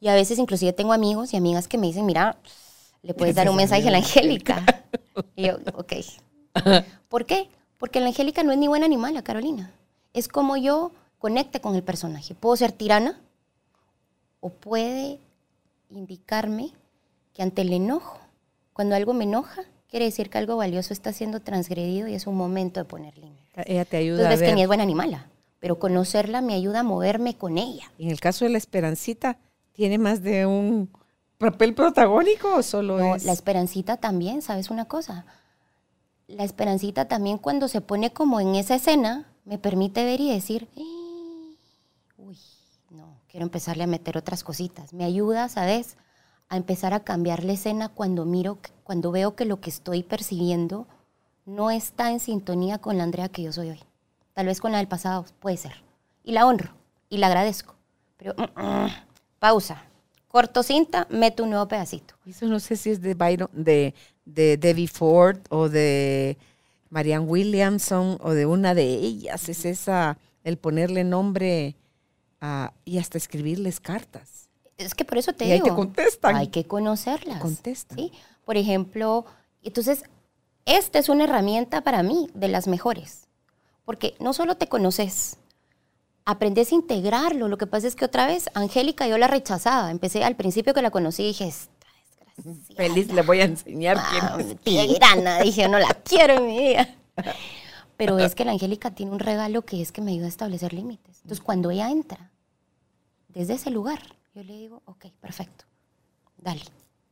Y 0.00 0.08
a 0.08 0.14
veces 0.14 0.38
inclusive 0.38 0.72
tengo 0.72 0.92
amigos 0.92 1.32
y 1.32 1.36
amigas 1.36 1.68
que 1.68 1.78
me 1.78 1.86
dicen, 1.86 2.06
mira, 2.06 2.36
le 3.02 3.14
puedes 3.14 3.34
dar 3.34 3.48
un 3.50 3.56
mensaje 3.56 3.86
a 3.88 3.90
la 3.90 3.98
Angélica. 3.98 4.64
Y 5.36 5.46
yo, 5.46 5.58
ok. 5.74 5.92
¿Por 7.08 7.26
qué? 7.26 7.48
Porque 7.78 8.00
la 8.00 8.06
Angélica 8.06 8.42
no 8.42 8.52
es 8.52 8.58
ni 8.58 8.68
buena 8.68 8.88
ni 8.88 8.96
mala, 8.96 9.22
Carolina. 9.22 9.72
Es 10.12 10.28
como 10.28 10.56
yo 10.56 10.92
conecte 11.18 11.60
con 11.60 11.74
el 11.74 11.82
personaje. 11.82 12.34
Puedo 12.34 12.56
ser 12.56 12.72
tirana 12.72 13.20
o 14.40 14.48
puede 14.50 15.18
indicarme 15.90 16.72
que 17.34 17.42
ante 17.42 17.62
el 17.62 17.72
enojo, 17.72 18.18
cuando 18.72 18.94
algo 18.94 19.12
me 19.14 19.24
enoja, 19.24 19.62
quiere 19.88 20.04
decir 20.06 20.30
que 20.30 20.38
algo 20.38 20.56
valioso 20.56 20.92
está 20.92 21.12
siendo 21.12 21.40
transgredido 21.40 22.08
y 22.08 22.14
es 22.14 22.26
un 22.26 22.36
momento 22.36 22.80
de 22.80 22.84
poner 22.84 23.16
límites. 23.18 23.44
Ella 23.66 23.84
te 23.84 23.96
ayuda 23.98 24.22
Entonces 24.22 24.26
a 24.26 24.30
ves 24.30 24.40
que 24.40 24.46
ver. 24.46 24.54
ni 24.54 24.62
es 24.62 24.66
buena 24.68 24.84
ni 24.86 24.94
mala, 24.94 25.28
pero 25.58 25.78
conocerla 25.78 26.40
me 26.40 26.54
ayuda 26.54 26.80
a 26.80 26.84
moverme 26.84 27.36
con 27.36 27.58
ella. 27.58 27.90
En 27.98 28.10
el 28.10 28.20
caso 28.20 28.44
de 28.44 28.50
la 28.52 28.58
Esperancita, 28.58 29.38
¿tiene 29.72 29.98
más 29.98 30.22
de 30.22 30.46
un 30.46 30.90
papel 31.38 31.74
protagónico 31.74 32.54
o 32.54 32.62
solo 32.62 32.98
No, 32.98 33.16
es...? 33.16 33.24
la 33.24 33.32
esperancita 33.32 33.96
también, 33.96 34.42
¿sabes 34.42 34.70
una 34.70 34.84
cosa? 34.86 35.24
La 36.28 36.44
esperancita 36.44 37.08
también 37.08 37.38
cuando 37.38 37.66
se 37.68 37.80
pone 37.80 38.12
como 38.12 38.40
en 38.40 38.54
esa 38.54 38.76
escena, 38.76 39.26
me 39.44 39.58
permite 39.58 40.04
ver 40.04 40.20
y 40.20 40.30
decir, 40.30 40.68
"Eh, 40.76 40.82
quiero 43.30 43.46
empezarle 43.46 43.84
a 43.84 43.86
meter 43.86 44.18
otras 44.18 44.42
cositas. 44.42 44.92
Me 44.92 45.04
ayuda, 45.04 45.48
¿sabes? 45.48 45.96
A 46.48 46.56
empezar 46.56 46.92
a 46.94 47.04
cambiar 47.04 47.44
la 47.44 47.52
escena 47.52 47.88
cuando 47.88 48.24
miro, 48.24 48.58
cuando 48.82 49.12
veo 49.12 49.36
que 49.36 49.44
lo 49.44 49.60
que 49.60 49.70
estoy 49.70 50.02
percibiendo 50.02 50.88
no 51.46 51.70
está 51.70 52.10
en 52.10 52.18
sintonía 52.18 52.78
con 52.78 52.98
la 52.98 53.04
Andrea 53.04 53.28
que 53.28 53.42
yo 53.42 53.52
soy 53.52 53.70
hoy. 53.70 53.80
Tal 54.34 54.46
vez 54.46 54.60
con 54.60 54.72
la 54.72 54.78
del 54.78 54.88
pasado, 54.88 55.26
puede 55.38 55.56
ser. 55.56 55.82
Y 56.24 56.32
la 56.32 56.46
honro 56.46 56.72
y 57.08 57.18
la 57.18 57.28
agradezco. 57.28 57.76
Pero, 58.16 58.34
mm, 58.36 58.60
mm, 58.60 58.88
pausa. 59.38 59.84
Corto 60.26 60.62
cinta, 60.62 61.06
meto 61.10 61.44
un 61.44 61.50
nuevo 61.50 61.66
pedacito. 61.66 62.14
Eso 62.26 62.46
no 62.46 62.60
sé 62.60 62.76
si 62.76 62.90
es 62.90 63.00
de 63.00 63.14
Byron, 63.14 63.48
de, 63.52 63.94
de 64.24 64.56
Debbie 64.56 64.86
Ford 64.86 65.38
o 65.50 65.68
de 65.68 66.36
Marianne 66.88 67.26
Williamson 67.26 68.18
o 68.20 68.30
de 68.30 68.46
una 68.46 68.74
de 68.74 68.84
ellas. 68.84 69.48
Es 69.48 69.64
esa, 69.64 70.18
el 70.44 70.56
ponerle 70.56 71.02
nombre 71.02 71.76
a- 72.40 72.72
y 72.84 72.98
hasta 72.98 73.18
escribirles 73.18 73.80
cartas. 73.80 74.48
Es 74.78 74.94
que 74.94 75.04
por 75.04 75.18
eso 75.18 75.32
te 75.32 75.44
Y 75.46 75.52
ahí 75.52 75.58
digo. 75.58 75.66
te 75.68 75.74
contestan. 75.74 76.36
Hay 76.36 76.48
que 76.48 76.64
conocerlas. 76.66 77.36
Te 77.36 77.42
contestan. 77.42 77.98
¿sí? 77.98 78.12
Por 78.44 78.56
ejemplo, 78.56 79.26
entonces, 79.62 80.04
esta 80.64 80.98
es 80.98 81.08
una 81.08 81.24
herramienta 81.24 81.82
para 81.82 82.02
mí 82.02 82.28
de 82.34 82.48
las 82.48 82.66
mejores. 82.66 83.26
Porque 83.84 84.14
no 84.20 84.32
solo 84.32 84.56
te 84.56 84.68
conoces, 84.68 85.36
aprendes 86.24 86.72
a 86.72 86.74
integrarlo. 86.76 87.48
Lo 87.48 87.58
que 87.58 87.66
pasa 87.66 87.86
es 87.88 87.96
que 87.96 88.04
otra 88.04 88.26
vez, 88.26 88.48
Angélica 88.54 89.06
yo 89.06 89.18
la 89.18 89.26
rechazaba. 89.26 89.90
Empecé 89.90 90.24
al 90.24 90.36
principio 90.36 90.72
que 90.74 90.82
la 90.82 90.90
conocí 90.90 91.22
y 91.24 91.26
dije, 91.26 91.48
esta 91.48 91.70
desgraciada. 92.36 92.76
Feliz 92.76 93.12
le 93.12 93.22
voy 93.22 93.40
a 93.40 93.44
enseñar 93.44 93.96
Ah, 93.98 94.36
quién 94.38 94.86
es 94.86 94.88
tirana, 94.94 95.40
dije, 95.40 95.68
no 95.68 95.78
la 95.78 95.88
quiero 95.88 96.34
en 96.34 96.46
mi 96.46 96.58
vida. 96.58 96.94
Pero 97.96 98.18
es 98.18 98.34
que 98.34 98.46
la 98.46 98.52
Angélica 98.52 98.92
tiene 98.92 99.12
un 99.12 99.18
regalo 99.18 99.62
que 99.62 99.82
es 99.82 99.92
que 99.92 100.00
me 100.00 100.12
ayuda 100.12 100.24
a 100.26 100.30
establecer 100.30 100.72
límites. 100.72 101.18
Entonces, 101.22 101.40
cuando 101.44 101.70
ella 101.70 101.90
entra 101.90 102.29
desde 103.32 103.54
ese 103.54 103.70
lugar, 103.70 104.00
yo 104.34 104.42
le 104.42 104.56
digo, 104.56 104.82
ok, 104.84 105.06
perfecto, 105.20 105.64
dale. 106.38 106.62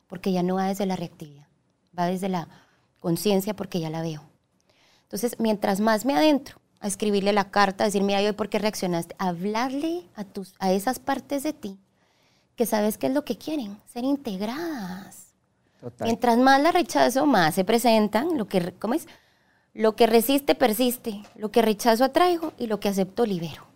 Porque 0.06 0.32
ya 0.32 0.42
no 0.42 0.56
va 0.56 0.66
desde 0.66 0.86
la 0.86 0.96
reactividad, 0.96 1.46
va 1.98 2.06
desde 2.06 2.28
la 2.28 2.48
conciencia 3.00 3.54
porque 3.54 3.80
ya 3.80 3.90
la 3.90 4.02
veo. 4.02 4.22
Entonces, 5.02 5.36
mientras 5.38 5.80
más 5.80 6.04
me 6.04 6.14
adentro 6.14 6.60
a 6.80 6.86
escribirle 6.86 7.32
la 7.32 7.50
carta, 7.50 7.84
a 7.84 7.86
decir, 7.86 8.02
mira, 8.02 8.22
yo 8.22 8.36
por 8.36 8.48
qué 8.48 8.58
reaccionaste, 8.58 9.14
hablarle 9.18 10.04
a, 10.14 10.24
tus, 10.24 10.54
a 10.58 10.72
esas 10.72 10.98
partes 10.98 11.42
de 11.42 11.52
ti 11.52 11.78
que 12.56 12.66
sabes 12.66 12.98
qué 12.98 13.06
es 13.06 13.14
lo 13.14 13.24
que 13.24 13.38
quieren, 13.38 13.78
ser 13.86 14.04
integradas. 14.04 15.28
Total. 15.80 16.06
Mientras 16.06 16.36
más 16.38 16.60
la 16.60 16.72
rechazo, 16.72 17.24
más 17.24 17.54
se 17.54 17.64
presentan. 17.64 18.36
Lo 18.36 18.48
que, 18.48 18.72
¿cómo 18.80 18.94
es? 18.94 19.06
Lo 19.74 19.94
que 19.94 20.08
resiste, 20.08 20.56
persiste. 20.56 21.22
Lo 21.36 21.52
que 21.52 21.62
rechazo, 21.62 22.02
atraigo. 22.02 22.52
Y 22.58 22.66
lo 22.66 22.80
que 22.80 22.88
acepto, 22.88 23.24
libero. 23.24 23.67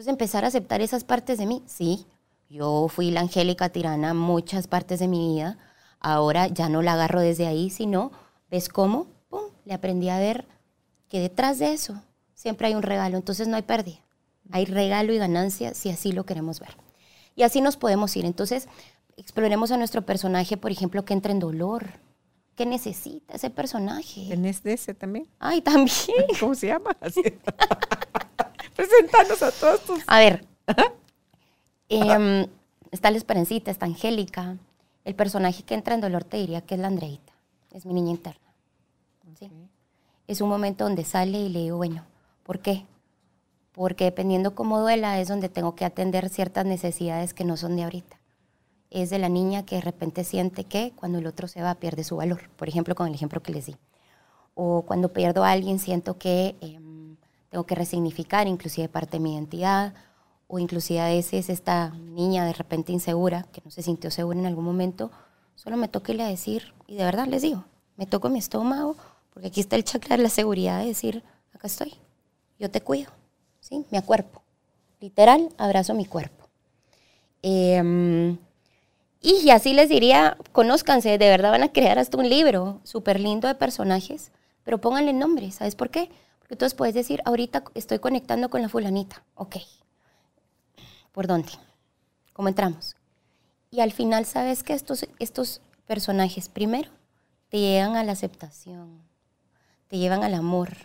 Entonces, 0.00 0.12
empezar 0.12 0.46
a 0.46 0.48
aceptar 0.48 0.80
esas 0.80 1.04
partes 1.04 1.36
de 1.36 1.44
mí. 1.44 1.62
Sí, 1.66 2.06
yo 2.48 2.88
fui 2.88 3.10
la 3.10 3.20
angélica 3.20 3.68
tirana 3.68 4.14
muchas 4.14 4.66
partes 4.66 4.98
de 4.98 5.08
mi 5.08 5.34
vida. 5.34 5.58
Ahora 5.98 6.46
ya 6.46 6.70
no 6.70 6.80
la 6.80 6.94
agarro 6.94 7.20
desde 7.20 7.46
ahí, 7.46 7.68
sino, 7.68 8.10
¿ves 8.50 8.70
cómo? 8.70 9.08
Pum, 9.28 9.42
le 9.66 9.74
aprendí 9.74 10.08
a 10.08 10.18
ver 10.18 10.46
que 11.10 11.20
detrás 11.20 11.58
de 11.58 11.74
eso 11.74 12.02
siempre 12.32 12.68
hay 12.68 12.74
un 12.74 12.80
regalo. 12.80 13.18
Entonces, 13.18 13.46
no 13.46 13.56
hay 13.56 13.62
pérdida. 13.62 13.98
Hay 14.52 14.64
regalo 14.64 15.12
y 15.12 15.18
ganancia 15.18 15.74
si 15.74 15.90
así 15.90 16.12
lo 16.12 16.24
queremos 16.24 16.60
ver. 16.60 16.74
Y 17.36 17.42
así 17.42 17.60
nos 17.60 17.76
podemos 17.76 18.16
ir. 18.16 18.24
Entonces, 18.24 18.68
exploremos 19.18 19.70
a 19.70 19.76
nuestro 19.76 20.06
personaje, 20.06 20.56
por 20.56 20.70
ejemplo, 20.70 21.04
que 21.04 21.12
entra 21.12 21.32
en 21.32 21.40
dolor. 21.40 22.00
¿Qué 22.54 22.64
necesita 22.64 23.34
ese 23.34 23.50
personaje? 23.50 24.28
¿Tenés 24.30 24.62
de 24.62 24.72
ese 24.72 24.94
también? 24.94 25.28
Ay, 25.38 25.60
también. 25.60 25.90
¿Cómo 26.40 26.54
se 26.54 26.68
llama? 26.68 26.96
Así. 28.80 28.90
Presentanos 28.90 29.42
a 29.42 29.50
todos 29.52 29.80
tus... 29.82 30.02
A 30.06 30.18
ver. 30.18 30.46
em, 31.88 32.46
está 32.90 33.10
la 33.10 33.16
Esperancita, 33.16 33.70
está 33.70 33.86
Angélica. 33.86 34.56
El 35.04 35.14
personaje 35.14 35.62
que 35.62 35.74
entra 35.74 35.94
en 35.94 36.00
dolor 36.00 36.24
te 36.24 36.36
diría 36.36 36.60
que 36.60 36.74
es 36.74 36.80
la 36.80 36.88
Andreita. 36.88 37.32
Es 37.72 37.86
mi 37.86 37.94
niña 37.94 38.10
interna. 38.10 38.54
¿sí? 39.38 39.50
Es 40.26 40.40
un 40.40 40.48
momento 40.48 40.84
donde 40.84 41.04
sale 41.04 41.38
y 41.38 41.48
le 41.48 41.60
digo, 41.60 41.76
bueno, 41.76 42.04
¿por 42.44 42.60
qué? 42.60 42.86
Porque 43.72 44.04
dependiendo 44.04 44.54
cómo 44.54 44.80
duela 44.80 45.20
es 45.20 45.28
donde 45.28 45.48
tengo 45.48 45.74
que 45.74 45.84
atender 45.84 46.28
ciertas 46.28 46.66
necesidades 46.66 47.34
que 47.34 47.44
no 47.44 47.56
son 47.56 47.76
de 47.76 47.84
ahorita. 47.84 48.18
Es 48.90 49.10
de 49.10 49.18
la 49.18 49.28
niña 49.28 49.64
que 49.64 49.76
de 49.76 49.80
repente 49.82 50.24
siente 50.24 50.64
que 50.64 50.92
cuando 50.96 51.18
el 51.18 51.26
otro 51.26 51.48
se 51.48 51.62
va 51.62 51.76
pierde 51.76 52.04
su 52.04 52.16
valor. 52.16 52.50
Por 52.56 52.68
ejemplo, 52.68 52.94
con 52.94 53.06
el 53.06 53.14
ejemplo 53.14 53.42
que 53.42 53.52
les 53.52 53.66
di. 53.66 53.76
O 54.54 54.82
cuando 54.82 55.12
pierdo 55.12 55.44
a 55.44 55.52
alguien 55.52 55.78
siento 55.78 56.18
que 56.18 56.56
em, 56.60 56.89
tengo 57.50 57.64
que 57.64 57.74
resignificar 57.74 58.46
inclusive 58.46 58.88
parte 58.88 59.18
de 59.18 59.20
mi 59.20 59.34
identidad. 59.34 59.92
O 60.46 60.58
inclusive 60.58 61.00
a 61.00 61.08
veces 61.08 61.48
esta 61.48 61.90
niña 61.90 62.44
de 62.44 62.52
repente 62.52 62.90
insegura, 62.90 63.46
que 63.52 63.62
no 63.64 63.70
se 63.70 63.82
sintió 63.82 64.10
segura 64.10 64.38
en 64.38 64.46
algún 64.46 64.64
momento, 64.64 65.12
solo 65.54 65.76
me 65.76 65.86
toca 65.86 66.10
irle 66.10 66.24
a 66.24 66.28
decir, 66.28 66.74
y 66.88 66.96
de 66.96 67.04
verdad 67.04 67.28
les 67.28 67.42
digo, 67.42 67.64
me 67.96 68.06
toco 68.06 68.30
mi 68.30 68.40
estómago, 68.40 68.96
porque 69.32 69.48
aquí 69.48 69.60
está 69.60 69.76
el 69.76 69.84
chakra 69.84 70.16
de 70.16 70.24
la 70.24 70.28
seguridad 70.28 70.80
de 70.80 70.86
decir, 70.86 71.22
acá 71.52 71.68
estoy, 71.68 71.94
yo 72.58 72.68
te 72.68 72.80
cuido, 72.80 73.12
¿sí? 73.60 73.86
Me 73.90 73.98
acuerpo. 73.98 74.42
Literal, 75.00 75.50
abrazo 75.56 75.94
mi 75.94 76.04
cuerpo. 76.04 76.48
Em, 77.42 78.36
y 79.22 79.50
así 79.50 79.72
les 79.72 79.88
diría, 79.88 80.36
conózcanse, 80.50 81.16
de 81.16 81.28
verdad 81.28 81.52
van 81.52 81.62
a 81.62 81.72
crear 81.72 81.98
hasta 82.00 82.18
un 82.18 82.28
libro 82.28 82.80
súper 82.82 83.20
lindo 83.20 83.46
de 83.46 83.54
personajes, 83.54 84.32
pero 84.64 84.80
pónganle 84.80 85.12
nombre, 85.12 85.52
¿sabes 85.52 85.76
por 85.76 85.90
qué? 85.90 86.10
Entonces 86.50 86.74
puedes 86.74 86.94
decir, 86.94 87.22
ahorita 87.24 87.64
estoy 87.74 88.00
conectando 88.00 88.50
con 88.50 88.60
la 88.60 88.68
fulanita, 88.68 89.22
ok. 89.34 89.56
¿Por 91.12 91.26
dónde? 91.26 91.50
¿Cómo 92.32 92.48
entramos? 92.48 92.96
Y 93.70 93.80
al 93.80 93.92
final, 93.92 94.26
¿sabes 94.26 94.62
que 94.62 94.74
estos, 94.74 95.06
estos 95.18 95.62
personajes, 95.86 96.48
primero, 96.48 96.90
te 97.48 97.58
llevan 97.58 97.96
a 97.96 98.04
la 98.04 98.12
aceptación, 98.12 99.00
te 99.88 99.98
llevan 99.98 100.22
al 100.22 100.34
amor, 100.34 100.76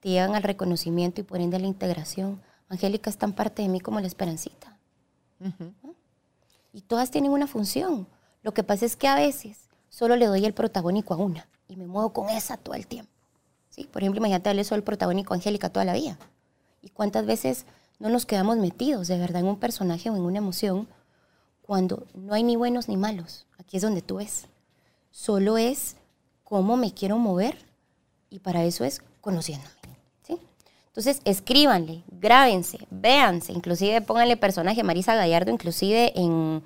te 0.00 0.10
llevan 0.10 0.34
al 0.34 0.42
reconocimiento 0.42 1.22
y 1.22 1.24
por 1.24 1.40
ende 1.40 1.56
a 1.56 1.60
la 1.60 1.66
integración. 1.66 2.42
Angélica 2.68 3.08
es 3.08 3.16
tan 3.16 3.32
parte 3.32 3.62
de 3.62 3.68
mí 3.68 3.80
como 3.80 4.00
la 4.00 4.06
esperancita. 4.06 4.76
Y 6.74 6.82
todas 6.82 7.10
tienen 7.10 7.30
una 7.30 7.46
función. 7.46 8.06
Lo 8.42 8.52
que 8.52 8.62
pasa 8.62 8.84
es 8.84 8.96
que 8.96 9.08
a 9.08 9.14
veces 9.14 9.70
solo 9.88 10.16
le 10.16 10.26
doy 10.26 10.44
el 10.44 10.52
protagónico 10.52 11.14
a 11.14 11.16
una 11.16 11.48
y 11.68 11.76
me 11.76 11.86
muevo 11.86 12.12
con 12.12 12.28
esa 12.28 12.58
todo 12.58 12.74
el 12.74 12.86
tiempo. 12.86 13.13
¿Sí? 13.74 13.84
Por 13.84 14.02
ejemplo, 14.02 14.18
imagínate 14.18 14.50
darle 14.50 14.64
solo 14.64 14.78
el 14.78 14.84
protagónico 14.84 15.34
a 15.34 15.36
Angélica 15.36 15.68
toda 15.68 15.84
la 15.84 15.94
vida. 15.94 16.16
¿Y 16.80 16.90
cuántas 16.90 17.26
veces 17.26 17.66
no 17.98 18.08
nos 18.08 18.26
quedamos 18.26 18.56
metidos 18.58 19.08
de 19.08 19.18
verdad 19.18 19.40
en 19.40 19.48
un 19.48 19.58
personaje 19.58 20.10
o 20.10 20.16
en 20.16 20.22
una 20.22 20.38
emoción 20.38 20.86
cuando 21.62 22.06
no 22.14 22.34
hay 22.34 22.42
ni 22.42 22.56
buenos 22.56 22.88
ni 22.88 22.96
malos. 22.96 23.46
Aquí 23.58 23.76
es 23.76 23.82
donde 23.82 24.02
tú 24.02 24.16
ves. 24.16 24.46
Solo 25.10 25.56
es 25.56 25.96
cómo 26.42 26.76
me 26.76 26.92
quiero 26.92 27.18
mover 27.18 27.56
y 28.28 28.40
para 28.40 28.64
eso 28.64 28.84
es 28.84 29.00
conociéndome. 29.20 29.70
¿sí? 30.26 30.38
Entonces, 30.88 31.20
escríbanle, 31.24 32.02
grábense, 32.08 32.86
véanse, 32.90 33.52
inclusive 33.52 34.02
pónganle 34.02 34.36
personaje 34.36 34.82
Marisa 34.82 35.14
Gallardo, 35.14 35.50
inclusive 35.50 36.12
en, 36.20 36.62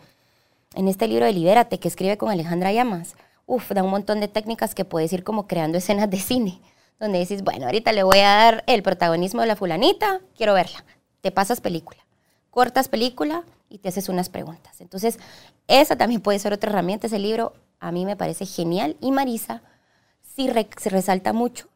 en 0.75 0.89
este 0.89 1.07
libro 1.07 1.27
de 1.27 1.33
Libérate 1.33 1.79
que 1.79 1.89
escribe 1.89 2.19
con 2.19 2.31
Alejandra 2.31 2.73
Llamas. 2.73 3.15
Uf, 3.47 3.71
da 3.71 3.83
un 3.83 3.91
montón 3.91 4.21
de 4.21 4.29
técnicas 4.29 4.75
que 4.75 4.85
puedes 4.85 5.13
ir 5.13 5.23
como 5.23 5.47
creando 5.47 5.79
escenas 5.79 6.11
de 6.11 6.19
cine, 6.19 6.61
donde 6.99 7.19
decís, 7.19 7.43
bueno, 7.43 7.67
ahorita 7.67 7.93
le 7.93 8.03
voy 8.03 8.19
a 8.19 8.29
dar 8.29 8.65
el 8.67 8.83
protagonismo 8.83 9.41
de 9.41 9.47
la 9.47 9.57
fulanita, 9.57 10.21
quiero 10.37 10.55
verla. 10.55 10.85
Te 11.21 11.31
pasas 11.31 11.61
película, 11.61 12.05
cortas 12.51 12.89
película 12.89 13.45
y 13.69 13.79
te 13.79 13.89
haces 13.89 14.09
unas 14.09 14.29
preguntas. 14.29 14.81
Entonces, 14.81 15.19
esa 15.67 15.97
también 15.97 16.21
puede 16.21 16.39
ser 16.39 16.53
otra 16.53 16.71
herramienta. 16.71 17.07
Ese 17.07 17.19
libro 17.19 17.55
a 17.81 17.93
mí 17.93 18.05
me 18.05 18.17
parece 18.17 18.47
genial. 18.47 18.97
Y 19.01 19.13
Marisa 19.13 19.63
sí 20.23 20.49
se 20.77 20.91
resalta 20.91 21.33
mucho 21.33 21.69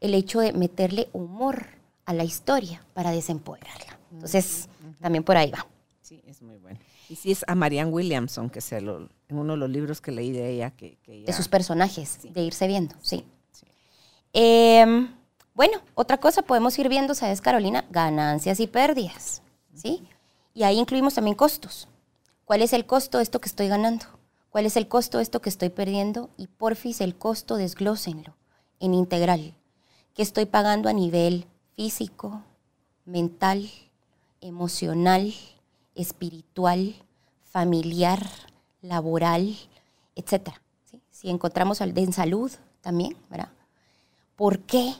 el 0.00 0.14
hecho 0.14 0.40
de 0.40 0.52
meterle 0.52 1.08
humor 1.12 1.66
a 2.04 2.12
la 2.12 2.24
historia 2.24 2.84
para 2.94 3.10
desempoderarla. 3.10 3.98
Entonces, 4.12 4.68
también 5.00 5.24
por 5.24 5.36
ahí 5.36 5.50
va. 5.50 5.66
Sí, 6.02 6.20
es 6.26 6.42
muy 6.42 6.56
bueno. 6.58 6.78
Y 7.08 7.16
sí 7.16 7.32
es 7.32 7.44
a 7.46 7.54
Marianne 7.54 7.90
Williamson, 7.90 8.50
que 8.50 8.60
se 8.60 8.80
lo, 8.80 9.08
en 9.28 9.38
uno 9.38 9.54
de 9.54 9.58
los 9.58 9.70
libros 9.70 10.00
que 10.00 10.12
leí 10.12 10.32
de 10.32 10.50
ella. 10.50 10.70
Que, 10.70 10.96
De 11.06 11.32
sus 11.32 11.48
personajes, 11.48 12.20
de 12.22 12.42
irse 12.42 12.66
viendo, 12.66 12.94
sí. 13.02 13.24
Em, 14.36 15.14
bueno, 15.54 15.78
otra 15.94 16.18
cosa 16.18 16.42
podemos 16.42 16.76
ir 16.80 16.88
viendo, 16.88 17.14
¿sabes, 17.14 17.40
Carolina? 17.40 17.84
Ganancias 17.90 18.58
y 18.58 18.66
pérdidas, 18.66 19.42
¿sí? 19.72 20.08
Y 20.52 20.64
ahí 20.64 20.80
incluimos 20.80 21.14
también 21.14 21.36
costos. 21.36 21.86
¿Cuál 22.44 22.60
es 22.60 22.72
el 22.72 22.84
costo 22.84 23.18
de 23.18 23.22
esto 23.22 23.40
que 23.40 23.48
estoy 23.48 23.68
ganando? 23.68 24.06
¿Cuál 24.50 24.66
es 24.66 24.76
el 24.76 24.88
costo 24.88 25.18
de 25.18 25.22
esto 25.22 25.40
que 25.40 25.50
estoy 25.50 25.68
perdiendo? 25.68 26.30
Y 26.36 26.48
porfis, 26.48 27.00
el 27.00 27.16
costo 27.16 27.56
desglósenlo 27.56 28.34
en 28.80 28.94
integral. 28.94 29.54
¿Qué 30.14 30.22
estoy 30.22 30.46
pagando 30.46 30.88
a 30.88 30.92
nivel 30.92 31.46
físico, 31.76 32.42
mental, 33.04 33.70
emocional, 34.40 35.32
espiritual, 35.94 36.96
familiar, 37.44 38.28
laboral, 38.82 39.56
etcétera? 40.16 40.60
Si 41.12 41.30
encontramos 41.30 41.80
en 41.80 42.12
salud 42.12 42.50
también, 42.80 43.16
¿verdad? 43.30 43.53
¿Por 44.36 44.60
qué? 44.60 44.94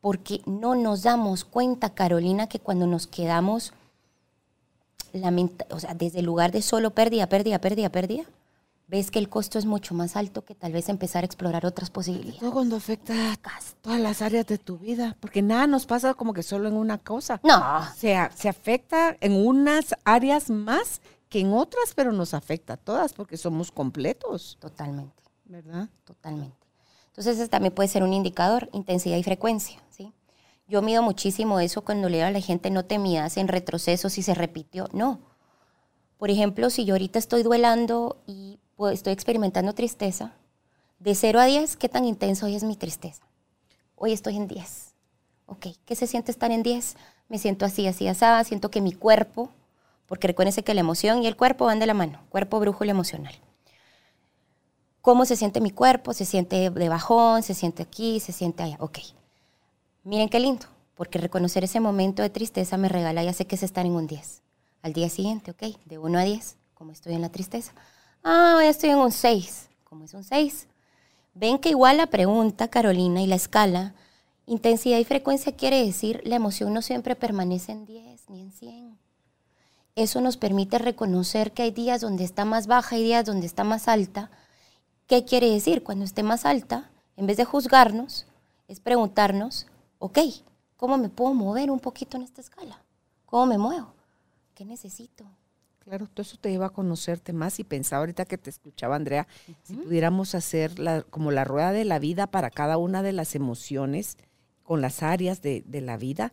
Porque 0.00 0.40
no 0.46 0.74
nos 0.74 1.02
damos 1.02 1.44
cuenta, 1.44 1.94
Carolina, 1.94 2.48
que 2.48 2.58
cuando 2.58 2.86
nos 2.86 3.06
quedamos, 3.06 3.72
o 5.70 5.80
sea, 5.80 5.94
desde 5.94 6.20
el 6.20 6.26
lugar 6.26 6.52
de 6.52 6.62
solo 6.62 6.90
pérdida, 6.90 7.28
pérdida, 7.28 7.60
pérdida, 7.60 7.90
pérdida, 7.90 8.24
ves 8.90 9.10
que 9.10 9.20
el 9.20 9.28
costo 9.28 9.58
es 9.58 9.66
mucho 9.66 9.94
más 9.94 10.16
alto 10.16 10.44
que 10.44 10.54
tal 10.54 10.72
vez 10.72 10.88
empezar 10.88 11.22
a 11.22 11.26
explorar 11.26 11.64
otras 11.64 11.90
posibilidades. 11.90 12.40
Todo 12.40 12.52
cuando 12.52 12.76
afecta 12.76 13.14
todas 13.82 14.00
las 14.00 14.20
áreas 14.20 14.46
de 14.46 14.58
tu 14.58 14.78
vida, 14.78 15.16
porque 15.20 15.42
nada 15.42 15.66
nos 15.68 15.86
pasa 15.86 16.14
como 16.14 16.34
que 16.34 16.42
solo 16.42 16.68
en 16.68 16.74
una 16.74 16.98
cosa. 16.98 17.40
No. 17.44 17.84
Se, 17.96 18.16
se 18.34 18.48
afecta 18.48 19.16
en 19.20 19.32
unas 19.32 19.94
áreas 20.04 20.50
más 20.50 21.00
que 21.28 21.40
en 21.40 21.52
otras, 21.52 21.94
pero 21.94 22.10
nos 22.10 22.34
afecta 22.34 22.72
a 22.72 22.76
todas 22.76 23.12
porque 23.12 23.36
somos 23.36 23.70
completos. 23.70 24.58
Totalmente. 24.60 25.22
¿Verdad? 25.44 25.88
Totalmente. 26.04 26.59
Entonces, 27.20 27.50
también 27.50 27.74
puede 27.74 27.90
ser 27.90 28.02
un 28.02 28.14
indicador, 28.14 28.70
intensidad 28.72 29.18
y 29.18 29.22
frecuencia, 29.22 29.78
¿sí? 29.90 30.10
Yo 30.66 30.80
mido 30.80 31.02
muchísimo 31.02 31.60
eso 31.60 31.82
cuando 31.82 32.08
leo 32.08 32.26
a 32.26 32.30
la 32.30 32.40
gente, 32.40 32.70
no 32.70 32.86
te 32.86 32.98
midas 32.98 33.36
en 33.36 33.46
retroceso 33.46 34.08
si 34.08 34.22
se 34.22 34.32
repitió, 34.32 34.88
no. 34.94 35.20
Por 36.16 36.30
ejemplo, 36.30 36.70
si 36.70 36.86
yo 36.86 36.94
ahorita 36.94 37.18
estoy 37.18 37.42
duelando 37.42 38.16
y 38.26 38.58
pues, 38.74 38.94
estoy 38.94 39.12
experimentando 39.12 39.74
tristeza, 39.74 40.32
de 40.98 41.14
0 41.14 41.40
a 41.40 41.44
10, 41.44 41.76
¿qué 41.76 41.90
tan 41.90 42.06
intenso 42.06 42.46
hoy 42.46 42.56
es 42.56 42.64
mi 42.64 42.74
tristeza? 42.74 43.22
Hoy 43.96 44.12
estoy 44.12 44.38
en 44.38 44.48
10. 44.48 44.94
Ok, 45.44 45.66
¿qué 45.84 45.96
se 45.96 46.06
siente 46.06 46.30
estar 46.30 46.50
en 46.50 46.62
10? 46.62 46.96
Me 47.28 47.36
siento 47.36 47.66
así, 47.66 47.86
así, 47.86 48.08
así, 48.08 48.24
siento 48.48 48.70
que 48.70 48.80
mi 48.80 48.92
cuerpo, 48.92 49.50
porque 50.06 50.26
recuérdense 50.26 50.62
que 50.62 50.72
la 50.72 50.80
emoción 50.80 51.22
y 51.22 51.26
el 51.26 51.36
cuerpo 51.36 51.66
van 51.66 51.80
de 51.80 51.86
la 51.86 51.92
mano, 51.92 52.20
cuerpo, 52.30 52.60
brújula 52.60 52.92
emocional 52.92 53.34
cómo 55.02 55.24
se 55.24 55.36
siente 55.36 55.60
mi 55.60 55.70
cuerpo, 55.70 56.12
se 56.12 56.24
siente 56.24 56.70
de 56.70 56.88
bajón, 56.88 57.42
se 57.42 57.54
siente 57.54 57.82
aquí, 57.82 58.20
se 58.20 58.32
siente 58.32 58.62
allá. 58.62 58.76
Ok. 58.80 58.98
Miren 60.04 60.28
qué 60.28 60.40
lindo, 60.40 60.66
porque 60.94 61.18
reconocer 61.18 61.64
ese 61.64 61.80
momento 61.80 62.22
de 62.22 62.30
tristeza 62.30 62.76
me 62.76 62.88
regala, 62.88 63.22
ya 63.22 63.32
sé 63.32 63.46
que 63.46 63.56
es 63.56 63.62
estar 63.62 63.86
en 63.86 63.92
un 63.92 64.06
10. 64.06 64.42
Al 64.82 64.92
día 64.92 65.10
siguiente, 65.10 65.50
ok, 65.50 65.76
de 65.84 65.98
1 65.98 66.18
a 66.18 66.22
10, 66.22 66.56
como 66.74 66.92
estoy 66.92 67.14
en 67.14 67.20
la 67.20 67.28
tristeza. 67.28 67.72
Ah, 68.24 68.58
ya 68.62 68.70
estoy 68.70 68.90
en 68.90 68.98
un 68.98 69.12
6. 69.12 69.68
¿Cómo 69.84 70.04
es 70.04 70.14
un 70.14 70.24
6? 70.24 70.68
Ven 71.34 71.58
que 71.58 71.70
igual 71.70 71.98
la 71.98 72.06
pregunta, 72.06 72.68
Carolina, 72.68 73.20
y 73.20 73.26
la 73.26 73.34
escala, 73.34 73.94
intensidad 74.46 74.98
y 74.98 75.04
frecuencia 75.04 75.54
quiere 75.54 75.84
decir 75.84 76.22
la 76.24 76.36
emoción 76.36 76.72
no 76.74 76.82
siempre 76.82 77.14
permanece 77.14 77.72
en 77.72 77.84
10 77.84 78.30
ni 78.30 78.40
en 78.42 78.52
100. 78.52 78.98
Eso 79.96 80.20
nos 80.20 80.36
permite 80.36 80.78
reconocer 80.78 81.52
que 81.52 81.62
hay 81.62 81.70
días 81.70 82.00
donde 82.00 82.24
está 82.24 82.44
más 82.44 82.66
baja 82.66 82.96
y 82.96 83.02
días 83.02 83.26
donde 83.26 83.46
está 83.46 83.64
más 83.64 83.86
alta, 83.86 84.30
¿Qué 85.10 85.24
quiere 85.24 85.50
decir? 85.50 85.82
Cuando 85.82 86.04
esté 86.04 86.22
más 86.22 86.46
alta, 86.46 86.88
en 87.16 87.26
vez 87.26 87.36
de 87.36 87.44
juzgarnos, 87.44 88.26
es 88.68 88.78
preguntarnos, 88.78 89.66
ok, 89.98 90.20
¿cómo 90.76 90.98
me 90.98 91.08
puedo 91.08 91.34
mover 91.34 91.72
un 91.72 91.80
poquito 91.80 92.16
en 92.16 92.22
esta 92.22 92.40
escala? 92.40 92.84
¿Cómo 93.26 93.46
me 93.46 93.58
muevo? 93.58 93.92
¿Qué 94.54 94.64
necesito? 94.64 95.24
Claro, 95.80 96.06
todo 96.06 96.22
eso 96.22 96.36
te 96.40 96.52
lleva 96.52 96.66
a 96.66 96.70
conocerte 96.70 97.32
más 97.32 97.58
y 97.58 97.64
pensaba 97.64 98.02
ahorita 98.02 98.24
que 98.24 98.38
te 98.38 98.50
escuchaba, 98.50 98.94
Andrea, 98.94 99.26
si 99.64 99.74
pudiéramos 99.74 100.36
hacer 100.36 100.78
la, 100.78 101.02
como 101.02 101.32
la 101.32 101.42
rueda 101.42 101.72
de 101.72 101.84
la 101.84 101.98
vida 101.98 102.28
para 102.28 102.48
cada 102.48 102.76
una 102.76 103.02
de 103.02 103.10
las 103.10 103.34
emociones 103.34 104.16
con 104.62 104.80
las 104.80 105.02
áreas 105.02 105.42
de, 105.42 105.64
la 105.72 105.96
vida, 105.96 106.32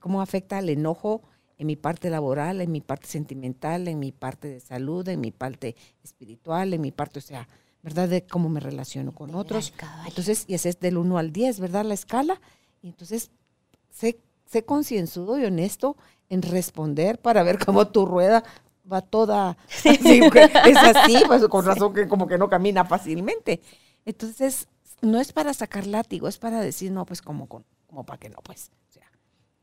cómo 0.00 0.22
afecta 0.22 0.58
el 0.58 0.70
enojo 0.70 1.22
en 1.56 1.68
mi 1.68 1.76
parte 1.76 2.10
laboral, 2.10 2.62
en 2.62 2.72
mi 2.72 2.80
parte 2.80 3.06
sentimental, 3.06 3.86
en 3.86 4.00
mi 4.00 4.10
parte 4.10 4.48
de 4.48 4.58
salud, 4.58 5.08
en 5.08 5.20
mi 5.20 5.30
parte 5.30 5.76
espiritual, 6.02 6.74
en 6.74 6.80
mi 6.80 6.90
parte, 6.90 7.20
o 7.20 7.22
sea, 7.22 7.46
¿verdad? 7.82 8.08
De 8.08 8.26
cómo 8.26 8.48
me 8.48 8.60
relaciono 8.60 9.12
con 9.12 9.34
otros. 9.34 9.72
Entonces, 10.06 10.44
y 10.46 10.54
ese 10.54 10.70
es 10.70 10.80
del 10.80 10.98
1 10.98 11.18
al 11.18 11.32
10, 11.32 11.60
¿verdad? 11.60 11.84
La 11.84 11.94
escala. 11.94 12.40
Y 12.82 12.88
entonces, 12.88 13.30
sé, 13.90 14.20
sé 14.46 14.64
concienzudo 14.64 15.38
y 15.38 15.44
honesto 15.44 15.96
en 16.28 16.42
responder 16.42 17.18
para 17.20 17.42
ver 17.42 17.58
cómo 17.64 17.88
tu 17.88 18.06
rueda 18.06 18.44
va 18.90 19.02
toda 19.02 19.56
es 19.84 20.76
así, 20.76 21.22
pues 21.26 21.46
con 21.48 21.64
razón 21.64 21.92
que 21.92 22.08
como 22.08 22.26
que 22.26 22.38
no 22.38 22.48
camina 22.48 22.84
fácilmente. 22.84 23.60
Entonces, 24.04 24.68
no 25.02 25.20
es 25.20 25.32
para 25.32 25.54
sacar 25.54 25.86
látigo, 25.86 26.28
es 26.28 26.38
para 26.38 26.60
decir, 26.60 26.90
no, 26.90 27.04
pues 27.06 27.22
como, 27.22 27.46
como 27.46 28.04
para 28.04 28.18
que 28.18 28.30
no, 28.30 28.38
pues. 28.42 28.70
O 28.88 28.92
sea, 28.92 29.10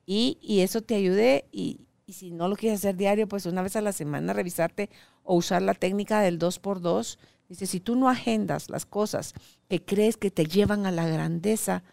y, 0.06 0.38
y 0.42 0.62
eso 0.62 0.82
te 0.82 0.96
ayude 0.96 1.46
y, 1.52 1.82
y 2.06 2.14
si 2.14 2.32
no 2.32 2.48
lo 2.48 2.56
quieres 2.56 2.80
hacer 2.80 2.96
diario, 2.96 3.28
pues 3.28 3.46
una 3.46 3.62
vez 3.62 3.76
a 3.76 3.82
la 3.82 3.92
semana 3.92 4.34
revisarte 4.34 4.90
o 5.24 5.36
usar 5.36 5.62
la 5.62 5.74
técnica 5.74 6.22
del 6.22 6.40
2x2 6.40 7.18
Dice, 7.48 7.68
si 7.68 7.80
tú 7.80 7.96
no 7.96 8.10
agendas 8.10 8.70
las 8.70 8.86
cosas 8.86 9.34
que 9.70 9.84
crees 9.84 10.18
que 10.18 10.32
te 10.32 10.46
llevan 10.46 10.86
a 10.86 10.92
la 10.92 11.08
grandeza, 11.08 11.84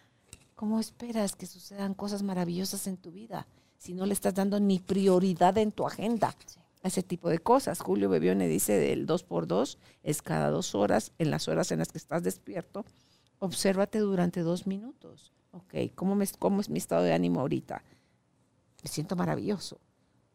¿cómo 0.55 0.79
esperas 0.79 1.35
que 1.35 1.45
sucedan 1.45 1.93
cosas 1.93 2.23
maravillosas 2.23 2.87
en 2.87 2.97
tu 2.97 3.11
vida 3.11 3.47
si 3.77 3.93
no 3.93 4.05
le 4.05 4.13
estás 4.13 4.33
dando 4.33 4.59
ni 4.59 4.79
prioridad 4.79 5.57
en 5.57 5.71
tu 5.71 5.85
agenda 5.85 6.35
a 6.81 6.87
ese 6.87 7.03
tipo 7.03 7.29
de 7.29 7.39
cosas? 7.39 7.81
Julio 7.81 8.09
Bebione 8.09 8.47
dice 8.47 8.73
del 8.73 9.05
2 9.05 9.23
por 9.23 9.45
2 9.45 9.77
es 10.01 10.21
cada 10.21 10.49
dos 10.49 10.73
horas, 10.73 11.11
en 11.19 11.29
las 11.29 11.47
horas 11.47 11.71
en 11.71 11.79
las 11.79 11.91
que 11.91 11.99
estás 11.99 12.23
despierto, 12.23 12.83
obsérvate 13.39 13.99
durante 13.99 14.39
dos 14.41 14.65
minutos. 14.65 15.33
Ok, 15.51 15.93
¿cómo, 15.93 16.15
me, 16.15 16.25
¿cómo 16.39 16.61
es 16.61 16.69
mi 16.69 16.79
estado 16.79 17.03
de 17.03 17.13
ánimo 17.13 17.41
ahorita? 17.41 17.83
Me 18.83 18.89
siento 18.89 19.15
maravilloso. 19.15 19.79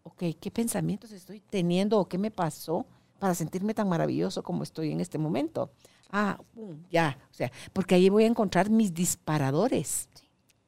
Ok, 0.04 0.22
¿qué 0.40 0.50
pensamientos 0.52 1.10
estoy 1.10 1.40
teniendo 1.40 1.98
o 1.98 2.08
qué 2.08 2.18
me 2.18 2.30
pasó? 2.30 2.86
Para 3.18 3.34
sentirme 3.34 3.74
tan 3.74 3.88
maravilloso 3.88 4.42
como 4.42 4.62
estoy 4.62 4.92
en 4.92 5.00
este 5.00 5.18
momento. 5.18 5.70
Ah, 6.10 6.38
ya, 6.90 7.18
o 7.30 7.34
sea, 7.34 7.52
porque 7.72 7.94
ahí 7.94 8.08
voy 8.08 8.24
a 8.24 8.28
encontrar 8.28 8.70
mis 8.70 8.94
disparadores 8.94 10.08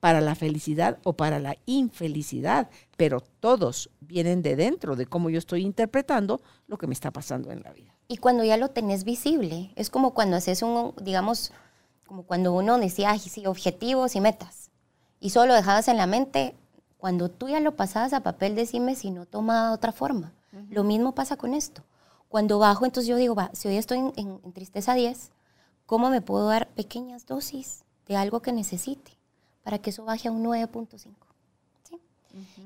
para 0.01 0.21
la 0.21 0.35
felicidad 0.35 0.99
o 1.05 1.13
para 1.13 1.39
la 1.39 1.57
infelicidad, 1.67 2.71
pero 2.97 3.21
todos 3.21 3.91
vienen 4.01 4.43
de 4.43 4.57
dentro 4.57 4.97
de 4.97 5.07
cómo 5.07 5.31
yo 5.31 5.39
estoy 5.39 5.63
interpretando 5.63 6.41
lo 6.67 6.79
que 6.79 6.87
me 6.87 6.95
está 6.95 7.11
pasando 7.11 7.53
en 7.53 7.63
la 7.63 7.73
vida. 7.73 7.95
Y 8.09 8.17
cuando 8.17 8.43
ya 8.43 8.57
lo 8.57 8.71
tenés 8.71 9.05
visible, 9.05 9.73
es 9.77 9.91
como 9.91 10.15
cuando 10.15 10.37
haces 10.37 10.63
un, 10.63 10.95
digamos, 11.01 11.53
como 12.07 12.25
cuando 12.25 12.53
uno 12.53 12.79
decía, 12.79 13.17
sí, 13.19 13.47
objetivos 13.47 14.17
y 14.17 14.21
metas, 14.21 14.71
y 15.21 15.31
solo 15.31 15.55
dejabas 15.55 15.87
en 15.89 15.99
la 15.99 16.07
mente, 16.07 16.57
cuando 16.97 17.29
tú 17.31 17.49
ya 17.49 17.61
lo 17.61 17.77
pasabas 17.77 18.13
a 18.13 18.23
papel, 18.23 18.55
decime 18.55 18.97
si 18.97 19.11
no 19.11 19.27
toma 19.27 19.73
otra 19.73 19.93
forma. 19.93 20.33
Lo 20.71 20.83
mismo 20.83 21.15
pasa 21.15 21.37
con 21.37 21.55
esto. 21.55 21.83
Cuando 22.31 22.61
bajo, 22.61 22.85
entonces 22.85 23.09
yo 23.09 23.17
digo, 23.17 23.35
va, 23.35 23.51
si 23.55 23.67
hoy 23.67 23.77
estoy 23.77 23.99
en, 23.99 24.53
tristeza 24.53 24.95
10, 24.95 25.33
¿cómo 25.85 26.11
me 26.11 26.21
puedo 26.21 26.47
dar 26.47 26.69
pequeñas 26.69 27.27
dosis 27.27 27.83
de 28.07 28.17
algo 28.17 28.41
que 28.41 28.53
necesite 28.53 29.19
para 29.65 29.81
que 29.81 29.91
eso 29.91 30.05
baje 30.05 30.29
a 30.29 30.31
un 30.31 30.45
9.5? 30.45 31.11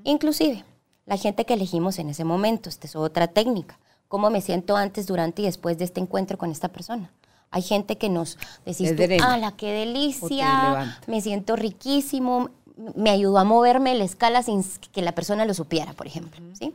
Inclusive, 0.05 0.63
la 1.07 1.17
gente 1.17 1.47
que 1.47 1.55
elegimos 1.55 1.99
en 1.99 2.11
ese 2.11 2.25
momento, 2.25 2.69
esta 2.69 2.87
es 2.87 2.95
otra 2.95 3.27
técnica, 3.27 3.79
cómo 4.07 4.29
me 4.29 4.43
siento 4.43 4.77
antes, 4.77 5.07
durante 5.07 5.41
y 5.41 5.47
después 5.47 5.79
de 5.79 5.85
este 5.85 5.99
encuentro 5.99 6.37
con 6.37 6.51
esta 6.51 6.69
persona. 6.69 7.11
Hay 7.51 7.63
gente 7.63 7.97
que 7.97 8.11
nos 8.11 8.37
decís. 8.67 8.93
¡ala, 9.23 9.53
qué 9.57 9.73
delicia! 9.73 11.01
Me 11.07 11.23
siento 11.23 11.57
riquísimo, 11.57 12.51
me 12.95 13.09
ayudó 13.09 13.39
a 13.39 13.45
moverme 13.45 13.95
la 13.95 14.05
escala 14.05 14.43
sin 14.43 14.63
que 14.93 15.01
la 15.01 15.13
persona 15.13 15.47
lo 15.47 15.55
supiera, 15.55 15.95
por 15.95 16.07
ejemplo. 16.07 16.39
¿sí? 16.53 16.75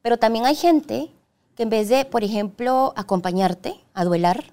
Pero 0.00 0.18
también 0.18 0.46
hay 0.46 0.54
gente 0.54 1.10
que 1.56 1.64
en 1.64 1.70
vez 1.70 1.88
de, 1.88 2.04
por 2.04 2.24
ejemplo, 2.24 2.92
acompañarte 2.96 3.80
a 3.94 4.04
duelar, 4.04 4.52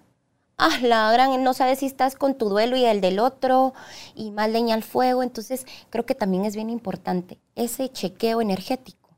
ah, 0.57 0.77
la 0.81 1.11
gran, 1.11 1.43
no 1.43 1.53
sabes 1.53 1.79
si 1.79 1.87
estás 1.87 2.15
con 2.15 2.35
tu 2.35 2.49
duelo 2.49 2.75
y 2.75 2.85
el 2.85 3.01
del 3.01 3.19
otro, 3.19 3.73
y 4.15 4.31
más 4.31 4.49
leña 4.49 4.75
al 4.75 4.83
fuego. 4.83 5.23
Entonces, 5.23 5.65
creo 5.89 6.05
que 6.05 6.15
también 6.15 6.45
es 6.45 6.55
bien 6.55 6.69
importante 6.69 7.39
ese 7.55 7.89
chequeo 7.89 8.41
energético. 8.41 9.09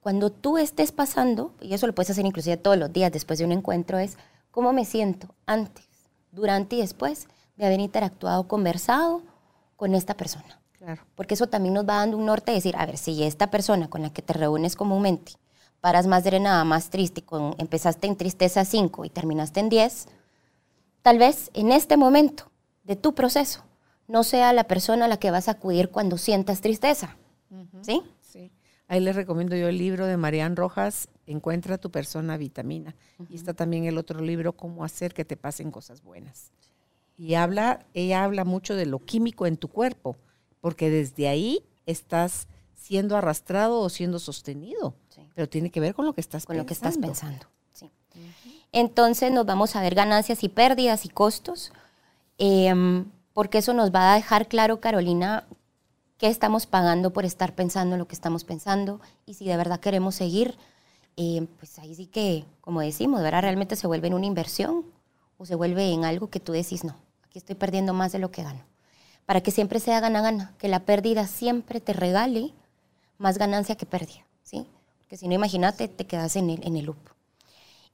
Cuando 0.00 0.30
tú 0.30 0.56
estés 0.56 0.92
pasando, 0.92 1.52
y 1.60 1.74
eso 1.74 1.86
lo 1.86 1.94
puedes 1.94 2.10
hacer 2.10 2.24
inclusive 2.24 2.56
todos 2.56 2.78
los 2.78 2.92
días 2.92 3.10
después 3.10 3.40
de 3.40 3.44
un 3.44 3.52
encuentro, 3.52 3.98
es 3.98 4.16
cómo 4.52 4.72
me 4.72 4.84
siento 4.84 5.34
antes, 5.46 5.84
durante 6.30 6.76
y 6.76 6.80
después 6.80 7.26
de 7.56 7.66
haber 7.66 7.80
interactuado, 7.80 8.46
conversado 8.46 9.22
con 9.74 9.94
esta 9.94 10.14
persona. 10.14 10.60
Claro. 10.78 11.02
Porque 11.16 11.34
eso 11.34 11.48
también 11.48 11.74
nos 11.74 11.84
va 11.84 11.96
dando 11.96 12.16
un 12.16 12.26
norte 12.26 12.52
de 12.52 12.58
decir, 12.58 12.76
a 12.76 12.86
ver, 12.86 12.98
si 12.98 13.24
esta 13.24 13.50
persona 13.50 13.90
con 13.90 14.02
la 14.02 14.10
que 14.10 14.22
te 14.22 14.32
reúnes 14.32 14.76
comúnmente, 14.76 15.32
paras 15.80 16.06
más 16.06 16.24
drenada, 16.24 16.64
más 16.64 16.90
triste, 16.90 17.22
con, 17.22 17.54
empezaste 17.58 18.06
en 18.06 18.16
tristeza 18.16 18.64
5 18.64 19.04
y 19.04 19.10
terminaste 19.10 19.60
en 19.60 19.68
10, 19.68 20.08
tal 21.02 21.18
vez 21.18 21.50
en 21.54 21.72
este 21.72 21.96
momento 21.96 22.50
de 22.84 22.96
tu 22.96 23.14
proceso 23.14 23.64
no 24.08 24.24
sea 24.24 24.52
la 24.52 24.64
persona 24.64 25.06
a 25.06 25.08
la 25.08 25.18
que 25.18 25.30
vas 25.30 25.48
a 25.48 25.52
acudir 25.52 25.90
cuando 25.90 26.18
sientas 26.18 26.60
tristeza. 26.60 27.16
¿Sí? 27.82 28.02
Sí. 28.20 28.52
Ahí 28.88 29.00
les 29.00 29.16
recomiendo 29.16 29.56
yo 29.56 29.68
el 29.68 29.78
libro 29.78 30.06
de 30.06 30.16
Marian 30.16 30.56
Rojas, 30.56 31.08
Encuentra 31.28 31.76
tu 31.76 31.90
persona 31.90 32.36
vitamina. 32.36 32.94
Y 33.28 33.34
está 33.34 33.52
también 33.52 33.84
el 33.84 33.98
otro 33.98 34.20
libro, 34.20 34.52
Cómo 34.52 34.84
hacer 34.84 35.12
que 35.12 35.24
te 35.24 35.36
pasen 35.36 35.72
cosas 35.72 36.02
buenas. 36.02 36.52
Y 37.18 37.34
habla, 37.34 37.84
ella 37.94 38.22
habla 38.22 38.44
mucho 38.44 38.76
de 38.76 38.86
lo 38.86 39.00
químico 39.00 39.46
en 39.46 39.56
tu 39.56 39.66
cuerpo, 39.68 40.16
porque 40.60 40.88
desde 40.88 41.26
ahí 41.26 41.64
estás 41.84 42.46
siendo 42.74 43.16
arrastrado 43.16 43.80
o 43.80 43.88
siendo 43.88 44.20
sostenido. 44.20 44.94
Sí. 45.16 45.26
Pero 45.34 45.48
tiene 45.48 45.70
que 45.70 45.80
ver 45.80 45.94
con 45.94 46.04
lo 46.04 46.12
que 46.12 46.20
estás 46.20 46.44
con 46.44 46.56
pensando. 46.56 46.62
lo 46.62 46.66
que 46.66 46.74
estás 46.74 46.98
pensando. 46.98 47.46
sí. 47.72 47.90
Entonces 48.72 49.32
nos 49.32 49.46
vamos 49.46 49.74
a 49.74 49.80
ver 49.80 49.94
ganancias 49.94 50.44
y 50.44 50.50
pérdidas 50.50 51.06
y 51.06 51.08
costos, 51.08 51.72
em, 52.36 53.06
porque 53.32 53.58
eso 53.58 53.72
nos 53.72 53.90
va 53.90 54.12
a 54.12 54.16
dejar 54.16 54.46
claro, 54.48 54.80
Carolina, 54.80 55.46
qué 56.18 56.28
estamos 56.28 56.66
pagando 56.66 57.12
por 57.12 57.24
estar 57.24 57.54
pensando 57.54 57.94
en 57.94 57.98
lo 58.00 58.06
que 58.08 58.14
estamos 58.14 58.44
pensando 58.44 59.00
y 59.24 59.34
si 59.34 59.46
de 59.46 59.56
verdad 59.56 59.80
queremos 59.80 60.14
seguir, 60.14 60.58
em, 61.16 61.46
pues 61.46 61.78
ahí 61.78 61.94
sí 61.94 62.06
que, 62.06 62.44
como 62.60 62.80
decimos, 62.82 63.22
¿verdad? 63.22 63.42
realmente 63.42 63.76
se 63.76 63.86
vuelve 63.86 64.08
en 64.08 64.14
una 64.14 64.26
inversión 64.26 64.84
o 65.38 65.46
se 65.46 65.54
vuelve 65.54 65.90
en 65.92 66.04
algo 66.04 66.28
que 66.28 66.40
tú 66.40 66.52
decís, 66.52 66.84
no, 66.84 66.94
aquí 67.24 67.38
estoy 67.38 67.54
perdiendo 67.54 67.94
más 67.94 68.12
de 68.12 68.18
lo 68.18 68.30
que 68.30 68.42
gano. 68.42 68.62
Para 69.24 69.40
que 69.40 69.50
siempre 69.50 69.80
sea 69.80 70.00
gana-gana, 70.00 70.54
que 70.58 70.68
la 70.68 70.80
pérdida 70.80 71.26
siempre 71.26 71.80
te 71.80 71.92
regale 71.94 72.52
más 73.18 73.38
ganancia 73.38 73.74
que 73.76 73.86
pérdida, 73.86 74.26
¿sí? 74.42 74.66
Porque 75.06 75.18
si 75.18 75.28
no, 75.28 75.34
imagínate, 75.34 75.86
te 75.86 76.04
quedas 76.04 76.34
en 76.34 76.50
el, 76.50 76.66
en 76.66 76.76
el 76.76 76.86
loop. 76.86 76.96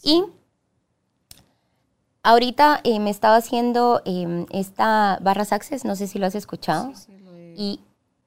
Y 0.03 0.25
ahorita 2.23 2.81
eh, 2.85 3.01
me 3.01 3.11
estaba 3.11 3.37
haciendo 3.37 4.01
eh, 4.07 4.47
esta 4.51 5.19
Barras 5.23 5.53
Access, 5.53 5.85
no 5.85 5.95
sé 5.95 6.07
si 6.07 6.19
lo 6.19 6.25
has 6.27 6.35
escuchado, 6.35 6.95
Sí, 6.95 7.03
sí, 7.07 7.19
lo 7.19 7.37
he- 7.37 7.55
y 7.55 7.81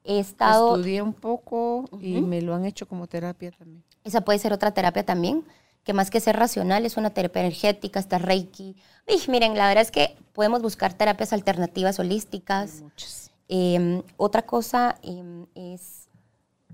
he 0.04 0.20
estado, 0.20 0.76
Estudié 0.76 1.02
un 1.02 1.14
poco 1.14 1.86
y 2.00 2.22
me 2.22 2.44
lo 2.44 2.54
han 2.54 2.66
hecho 2.66 2.88
como 2.88 3.08
terapia 3.08 3.52
también. 3.52 3.84
esa 4.04 4.22
puede 4.22 4.38
ser 4.38 4.54
otra 4.54 4.72
terapia 4.72 5.04
también, 5.04 5.44
que 5.84 5.94
más 5.94 6.12
que 6.12 6.20
ser 6.20 6.36
racional 6.38 6.86
es 6.86 6.96
una 6.96 7.10
terapia 7.10 7.42
energética, 7.42 8.00
está 8.00 8.20
Reiki. 8.20 8.76
Uy, 9.08 9.20
miren, 9.30 9.56
la 9.56 9.68
verdad 9.68 9.82
es 9.82 9.90
que 9.92 10.16
podemos 10.34 10.62
buscar 10.62 10.94
terapias 10.94 11.34
alternativas 11.34 11.98
holísticas. 11.98 12.82
Muchas. 12.82 13.32
Eh, 13.50 14.04
otra 14.18 14.44
cosa 14.44 15.00
eh, 15.02 15.46
es, 15.56 16.05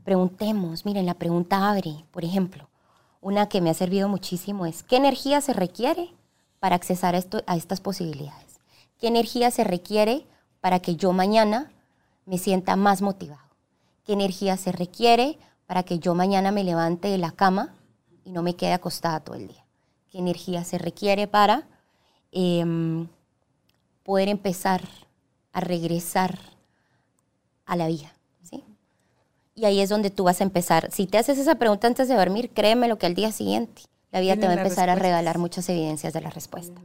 preguntemos, 0.03 0.85
miren, 0.85 1.05
la 1.05 1.13
pregunta 1.13 1.69
abre, 1.69 2.05
por 2.11 2.23
ejemplo, 2.25 2.69
una 3.21 3.47
que 3.47 3.61
me 3.61 3.69
ha 3.69 3.73
servido 3.73 4.09
muchísimo 4.09 4.65
es, 4.65 4.83
¿qué 4.83 4.97
energía 4.97 5.41
se 5.41 5.53
requiere 5.53 6.09
para 6.59 6.75
accesar 6.75 7.15
a, 7.15 7.17
esto, 7.17 7.43
a 7.47 7.55
estas 7.55 7.81
posibilidades? 7.81 8.59
¿Qué 8.99 9.07
energía 9.07 9.51
se 9.51 9.63
requiere 9.63 10.25
para 10.59 10.79
que 10.79 10.95
yo 10.95 11.11
mañana 11.11 11.71
me 12.25 12.37
sienta 12.37 12.75
más 12.75 13.01
motivado? 13.01 13.41
¿Qué 14.05 14.13
energía 14.13 14.57
se 14.57 14.71
requiere 14.71 15.37
para 15.67 15.83
que 15.83 15.99
yo 15.99 16.15
mañana 16.15 16.51
me 16.51 16.63
levante 16.63 17.07
de 17.07 17.17
la 17.17 17.31
cama 17.31 17.73
y 18.25 18.31
no 18.31 18.41
me 18.43 18.55
quede 18.55 18.73
acostada 18.73 19.19
todo 19.19 19.35
el 19.35 19.47
día? 19.47 19.63
¿Qué 20.11 20.17
energía 20.17 20.63
se 20.63 20.77
requiere 20.77 21.27
para 21.27 21.67
em, 22.31 23.07
poder 24.03 24.29
empezar 24.29 24.81
a 25.53 25.59
regresar 25.59 26.39
a 27.65 27.75
la 27.75 27.87
vida. 27.87 28.13
Y 29.53 29.65
ahí 29.65 29.81
es 29.81 29.89
donde 29.89 30.09
tú 30.09 30.23
vas 30.23 30.41
a 30.41 30.43
empezar. 30.43 30.89
Si 30.91 31.07
te 31.07 31.17
haces 31.17 31.37
esa 31.37 31.55
pregunta 31.55 31.87
antes 31.87 32.07
de 32.07 32.15
dormir, 32.15 32.51
créeme 32.53 32.87
lo 32.87 32.97
que 32.97 33.05
al 33.05 33.15
día 33.15 33.31
siguiente 33.31 33.83
la 34.11 34.19
vida 34.19 34.35
te 34.35 34.45
va 34.45 34.53
a 34.53 34.57
empezar 34.57 34.89
a 34.89 34.95
regalar 34.95 35.37
muchas 35.37 35.67
evidencias 35.69 36.13
de 36.13 36.21
la 36.21 36.29
respuesta. 36.29 36.81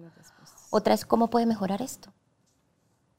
Otra 0.70 0.94
es 0.94 1.04
cómo 1.04 1.28
puede 1.28 1.46
mejorar 1.46 1.82
esto. 1.82 2.12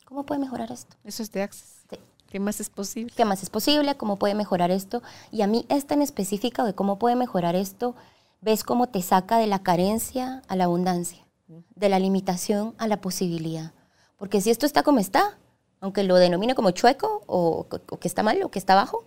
¿Cómo 0.05 0.25
puede 0.25 0.39
mejorar 0.39 0.71
esto? 0.71 0.95
Eso 1.03 1.23
es 1.23 1.31
de 1.31 1.43
Access. 1.43 1.83
Sí. 1.89 1.97
¿Qué 2.29 2.39
más 2.39 2.59
es 2.59 2.69
posible? 2.69 3.13
¿Qué 3.15 3.25
más 3.25 3.43
es 3.43 3.49
posible? 3.49 3.95
¿Cómo 3.95 4.17
puede 4.17 4.35
mejorar 4.35 4.71
esto? 4.71 5.01
Y 5.31 5.41
a 5.41 5.47
mí 5.47 5.65
esta 5.69 5.93
en 5.93 6.01
específico 6.01 6.63
de 6.63 6.73
cómo 6.73 6.99
puede 6.99 7.15
mejorar 7.15 7.55
esto, 7.55 7.95
ves 8.41 8.63
cómo 8.63 8.87
te 8.87 9.01
saca 9.01 9.37
de 9.37 9.47
la 9.47 9.59
carencia 9.59 10.41
a 10.47 10.55
la 10.55 10.65
abundancia, 10.65 11.25
de 11.47 11.89
la 11.89 11.99
limitación 11.99 12.75
a 12.77 12.87
la 12.87 13.01
posibilidad. 13.01 13.73
Porque 14.17 14.41
si 14.41 14.49
esto 14.49 14.65
está 14.65 14.83
como 14.83 14.99
está, 14.99 15.37
aunque 15.79 16.03
lo 16.03 16.15
denomine 16.15 16.55
como 16.55 16.71
chueco 16.71 17.23
o, 17.27 17.67
o 17.69 17.99
que 17.99 18.07
está 18.07 18.23
mal 18.23 18.41
o 18.43 18.49
que 18.49 18.59
está 18.59 18.75
bajo, 18.75 19.05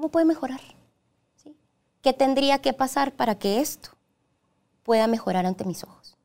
¿cómo 0.00 0.08
puede 0.10 0.24
mejorar? 0.24 0.62
¿Sí? 1.36 1.54
¿Qué 2.00 2.14
tendría 2.14 2.58
que 2.62 2.72
pasar 2.72 3.12
para 3.12 3.34
que 3.34 3.60
esto 3.60 3.90
pueda 4.82 5.06
mejorar 5.06 5.44
ante 5.44 5.66
mis 5.66 5.84
ojos? 5.84 6.16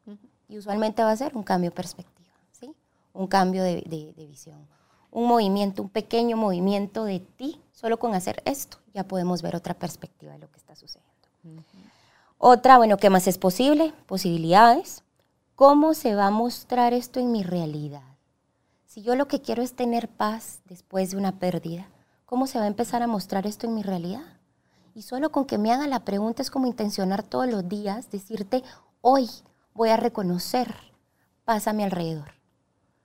Y 0.47 0.57
usualmente 0.57 1.03
va 1.03 1.11
a 1.11 1.17
ser 1.17 1.36
un 1.36 1.43
cambio 1.43 1.71
de 1.71 1.76
perspectiva, 1.76 2.32
¿sí? 2.53 2.71
un 3.13 3.28
cambio 3.28 3.63
de, 3.63 3.82
de- 3.86 4.13
de 4.15 4.26
visión, 4.28 4.65
un 5.11 5.28
movimiento, 5.28 5.82
un 5.82 5.89
pequeño 5.89 6.38
movimiento 6.38 7.03
de 7.03 7.19
ti. 7.19 7.59
Solo 7.73 7.99
con 7.99 8.13
hacer 8.15 8.41
esto 8.45 8.78
ya 8.93 9.03
podemos 9.03 9.41
ver 9.41 9.57
otra 9.57 9.73
perspectiva 9.73 10.32
de 10.32 10.39
lo 10.39 10.49
que 10.49 10.57
está 10.57 10.73
sucediendo. 10.78 11.11
Otra, 12.38 12.78
bueno, 12.78 12.95
¿qué 12.95 13.09
más 13.09 13.28
es 13.28 13.38
posible? 13.38 13.93
Posibilidades. 14.05 15.03
¿Cómo 15.57 15.93
se 15.95 16.15
va 16.15 16.28
a 16.28 16.32
mostrar 16.32 16.93
esto 16.93 17.19
en 17.19 17.34
mi 17.34 17.43
realidad? 17.43 18.03
Si 18.86 19.01
yo 19.01 19.15
lo 19.15 19.28
que 19.28 19.41
quiero 19.41 19.61
es 19.63 19.73
tener 19.73 20.07
paz 20.07 20.59
después 20.65 21.11
de 21.11 21.17
una 21.17 21.34
pérdida, 21.34 21.89
¿cómo 22.26 22.47
se 22.47 22.57
va 22.57 22.65
a 22.65 22.67
empezar 22.67 23.01
a 23.01 23.07
mostrar 23.07 23.47
esto 23.47 23.67
en 23.67 23.76
mi 23.76 23.84
realidad? 23.84 24.23
Y 24.93 25.01
solo 25.01 25.32
con 25.32 25.45
que 25.45 25.57
me 25.57 25.71
haga 25.71 25.88
la 25.88 26.05
pregunta 26.05 26.41
es 26.41 26.49
como 26.49 26.67
intencionar 26.67 27.23
todos 27.23 27.47
los 27.47 27.67
días, 27.67 28.09
decirte, 28.11 28.63
hoy 29.01 29.30
voy 29.73 29.89
a 29.89 29.97
reconocer 29.97 30.73
paz 31.43 31.67
a 31.67 31.73
mi 31.73 31.84
alrededor. 31.84 32.32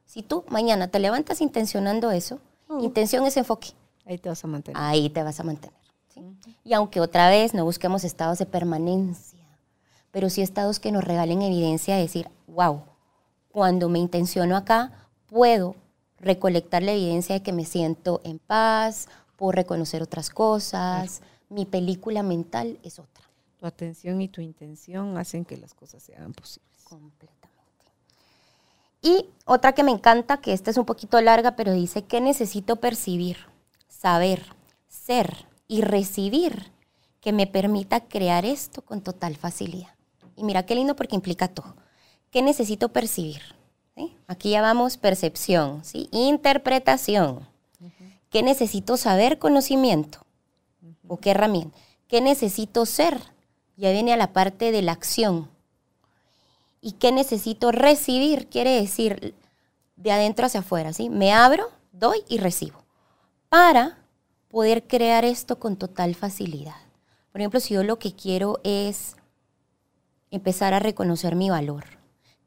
Si 0.06 0.22
tú 0.22 0.44
mañana 0.48 0.88
te 0.88 0.98
levantas 0.98 1.40
intencionando 1.40 2.10
eso, 2.10 2.38
intención 2.80 3.26
es 3.26 3.36
enfoque, 3.36 3.68
Ahí 4.06 4.18
te 4.18 4.28
vas 4.28 4.42
a 4.44 4.48
mantener. 4.48 4.82
ahí 4.82 5.10
te 5.10 5.22
vas 5.22 5.38
a 5.38 5.44
mantener. 5.44 5.76
¿sí? 6.12 6.36
Y 6.64 6.72
aunque 6.72 7.00
otra 7.00 7.28
vez 7.28 7.54
no 7.54 7.64
busquemos 7.64 8.04
estados 8.04 8.38
de 8.38 8.46
permanencia, 8.46 9.38
pero 10.10 10.30
sí 10.30 10.42
estados 10.42 10.80
que 10.80 10.92
nos 10.92 11.04
regalen 11.04 11.42
evidencia 11.42 11.94
de 11.96 12.02
decir, 12.02 12.28
wow, 12.48 12.82
cuando 13.52 13.88
me 13.88 13.98
intenciono 13.98 14.56
acá, 14.56 14.92
puedo 15.26 15.76
recolectar 16.20 16.82
la 16.82 16.92
evidencia 16.92 17.34
de 17.34 17.42
que 17.42 17.52
me 17.52 17.64
siento 17.64 18.20
en 18.24 18.38
paz, 18.38 19.08
puedo 19.36 19.52
reconocer 19.52 20.02
otras 20.02 20.30
cosas, 20.30 21.22
mi 21.48 21.64
película 21.64 22.22
mental 22.22 22.78
es 22.82 22.98
otra. 22.98 23.24
Tu 23.58 23.66
atención 23.66 24.20
y 24.20 24.28
tu 24.28 24.40
intención 24.40 25.18
hacen 25.18 25.44
que 25.44 25.56
las 25.56 25.74
cosas 25.74 26.02
sean 26.02 26.32
posibles. 26.32 26.84
Completamente. 26.84 27.40
Y 29.02 29.26
otra 29.46 29.72
que 29.72 29.82
me 29.82 29.90
encanta, 29.90 30.40
que 30.40 30.52
esta 30.52 30.70
es 30.70 30.76
un 30.76 30.84
poquito 30.84 31.20
larga, 31.20 31.56
pero 31.56 31.72
dice 31.72 32.04
que 32.04 32.20
necesito 32.20 32.76
percibir, 32.76 33.38
saber, 33.88 34.44
ser 34.88 35.46
y 35.66 35.82
recibir 35.82 36.72
que 37.20 37.32
me 37.32 37.46
permita 37.46 38.00
crear 38.00 38.44
esto 38.44 38.82
con 38.82 39.00
total 39.02 39.36
facilidad. 39.36 39.94
Y 40.36 40.44
mira 40.44 40.64
qué 40.64 40.74
lindo 40.74 40.96
porque 40.96 41.16
implica 41.16 41.48
todo. 41.48 41.76
¿Qué 42.30 42.42
necesito 42.42 42.90
percibir? 42.90 43.42
¿Sí? 44.00 44.16
Aquí 44.26 44.50
ya 44.50 44.62
vamos 44.62 44.96
percepción, 44.96 45.84
¿sí? 45.84 46.08
interpretación. 46.12 47.48
¿Qué 48.30 48.42
necesito 48.42 48.96
saber? 48.96 49.38
Conocimiento. 49.38 50.20
¿O 51.08 51.18
qué 51.18 51.32
herramienta? 51.32 51.76
¿Qué 52.06 52.20
necesito 52.20 52.86
ser? 52.86 53.20
Ya 53.76 53.90
viene 53.90 54.12
a 54.12 54.16
la 54.16 54.32
parte 54.32 54.72
de 54.72 54.82
la 54.82 54.92
acción. 54.92 55.50
¿Y 56.80 56.92
qué 56.92 57.12
necesito 57.12 57.72
recibir? 57.72 58.46
Quiere 58.46 58.80
decir 58.80 59.34
de 59.96 60.12
adentro 60.12 60.46
hacia 60.46 60.60
afuera, 60.60 60.92
¿sí? 60.92 61.10
Me 61.10 61.32
abro, 61.32 61.68
doy 61.92 62.22
y 62.28 62.38
recibo. 62.38 62.84
Para 63.48 63.98
poder 64.48 64.86
crear 64.86 65.24
esto 65.24 65.58
con 65.58 65.76
total 65.76 66.14
facilidad. 66.14 66.76
Por 67.32 67.40
ejemplo, 67.40 67.60
si 67.60 67.74
yo 67.74 67.82
lo 67.82 67.98
que 67.98 68.14
quiero 68.14 68.60
es 68.64 69.16
empezar 70.30 70.72
a 70.72 70.78
reconocer 70.78 71.36
mi 71.36 71.50
valor, 71.50 71.99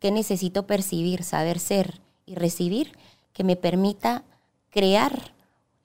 qué 0.03 0.11
necesito 0.11 0.67
percibir, 0.67 1.23
saber 1.23 1.59
ser 1.59 2.01
y 2.25 2.35
recibir 2.35 2.91
que 3.31 3.45
me 3.45 3.55
permita 3.55 4.25
crear 4.69 5.33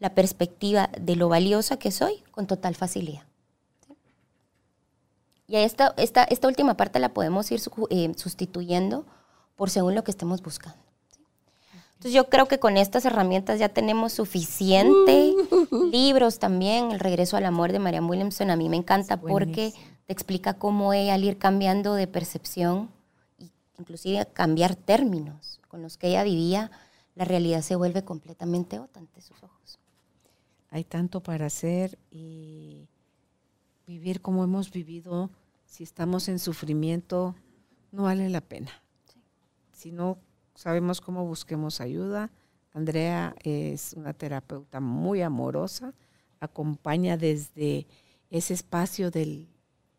la 0.01 0.13
perspectiva 0.17 0.91
de 1.01 1.15
lo 1.15 1.29
valiosa 1.29 1.77
que 1.77 1.93
soy 1.93 2.25
con 2.33 2.49
total 2.49 2.75
facilidad. 2.75 3.23
Y 5.47 5.55
esta, 5.55 5.95
esta, 5.99 6.25
esta 6.25 6.49
última 6.49 6.77
parte 6.77 6.99
la 6.99 7.15
podemos 7.15 7.49
ir 7.53 7.61
eh, 7.91 8.13
sustituyendo 8.17 9.07
por 9.55 9.71
según 9.71 9.95
lo 9.95 10.03
que 10.03 10.11
estemos 10.11 10.43
buscando. 10.43 10.81
Entonces 11.91 12.13
yo 12.13 12.29
creo 12.29 12.49
que 12.49 12.59
con 12.59 12.77
estas 12.77 13.05
herramientas 13.05 13.61
ya 13.61 13.69
tenemos 13.69 14.15
suficiente. 14.15 15.33
Libros 15.93 16.41
también, 16.41 16.91
El 16.91 16.99
regreso 16.99 17.37
al 17.37 17.47
amor 17.47 17.71
de 17.71 17.79
Marianne 17.79 18.09
Williamson, 18.09 18.51
a 18.51 18.57
mí 18.57 18.69
me 18.69 18.79
encanta 18.79 19.17
porque 19.17 19.73
te 20.07 20.13
explica 20.13 20.55
cómo 20.55 20.93
ella 20.93 21.15
al 21.15 21.23
ir 21.23 21.39
cambiando 21.39 21.95
de 21.95 22.09
percepción, 22.09 22.91
inclusive 23.79 24.27
cambiar 24.33 24.77
términos 24.77 25.61
con 25.69 25.83
los 25.83 25.97
que 25.97 26.09
ella 26.09 26.25
vivía, 26.25 26.71
la 27.15 27.25
realidad 27.25 27.63
se 27.63 27.77
vuelve 27.77 28.05
completamente 28.05 28.79
otra 28.79 29.01
ante 29.01 29.21
sus 29.21 29.43
ojos. 29.43 29.79
Hay 30.71 30.85
tanto 30.85 31.23
para 31.23 31.47
hacer 31.47 31.99
y 32.11 32.89
vivir 33.87 34.21
como 34.21 34.45
hemos 34.45 34.71
vivido, 34.71 35.31
si 35.67 35.83
estamos 35.83 36.29
en 36.29 36.39
sufrimiento, 36.39 37.35
no 37.91 38.05
vale 38.05 38.29
la 38.29 38.41
pena. 38.41 38.71
Si 39.73 39.93
no 39.93 40.19
sabemos 40.55 41.01
cómo 41.01 41.25
busquemos 41.25 41.81
ayuda, 41.81 42.31
Andrea 42.75 43.35
es 43.43 43.95
una 43.95 44.13
terapeuta 44.13 44.81
muy 44.81 45.23
amorosa, 45.23 45.95
acompaña 46.41 47.17
desde 47.17 47.87
ese 48.31 48.55
espacio 48.55 49.11
del, 49.11 49.49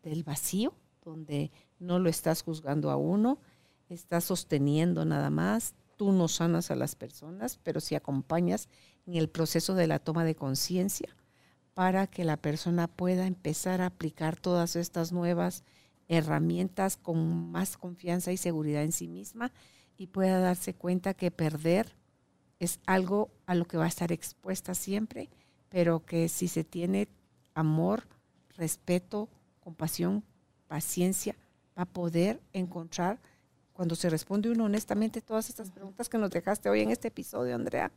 del 0.02 0.22
vacío, 0.22 0.72
donde 1.04 1.50
no 1.78 1.98
lo 1.98 2.08
estás 2.08 2.42
juzgando 2.42 2.90
a 2.90 2.96
uno, 2.96 3.38
estás 3.94 4.24
sosteniendo 4.24 5.04
nada 5.04 5.30
más, 5.30 5.74
tú 5.96 6.12
no 6.12 6.28
sanas 6.28 6.70
a 6.70 6.76
las 6.76 6.94
personas, 6.94 7.58
pero 7.62 7.80
si 7.80 7.94
acompañas 7.94 8.68
en 9.06 9.16
el 9.16 9.28
proceso 9.28 9.74
de 9.74 9.86
la 9.86 9.98
toma 9.98 10.24
de 10.24 10.34
conciencia 10.34 11.16
para 11.74 12.06
que 12.06 12.24
la 12.24 12.36
persona 12.36 12.88
pueda 12.88 13.26
empezar 13.26 13.80
a 13.80 13.86
aplicar 13.86 14.36
todas 14.36 14.76
estas 14.76 15.12
nuevas 15.12 15.64
herramientas 16.08 16.96
con 16.96 17.50
más 17.50 17.76
confianza 17.76 18.32
y 18.32 18.36
seguridad 18.36 18.82
en 18.82 18.92
sí 18.92 19.08
misma 19.08 19.52
y 19.96 20.08
pueda 20.08 20.40
darse 20.40 20.74
cuenta 20.74 21.14
que 21.14 21.30
perder 21.30 21.94
es 22.58 22.80
algo 22.86 23.30
a 23.46 23.54
lo 23.54 23.64
que 23.64 23.76
va 23.76 23.84
a 23.84 23.88
estar 23.88 24.12
expuesta 24.12 24.74
siempre, 24.74 25.30
pero 25.68 26.04
que 26.04 26.28
si 26.28 26.48
se 26.48 26.64
tiene 26.64 27.08
amor, 27.54 28.06
respeto, 28.56 29.28
compasión, 29.60 30.24
paciencia, 30.68 31.36
va 31.78 31.82
a 31.82 31.92
poder 31.92 32.40
encontrar, 32.52 33.20
cuando 33.80 33.96
se 33.96 34.10
responde 34.10 34.50
uno 34.50 34.64
honestamente 34.64 35.22
todas 35.22 35.48
estas 35.48 35.70
preguntas 35.70 36.10
que 36.10 36.18
nos 36.18 36.30
dejaste 36.30 36.68
hoy 36.68 36.82
en 36.82 36.90
este 36.90 37.08
episodio, 37.08 37.54
Andrea, 37.54 37.90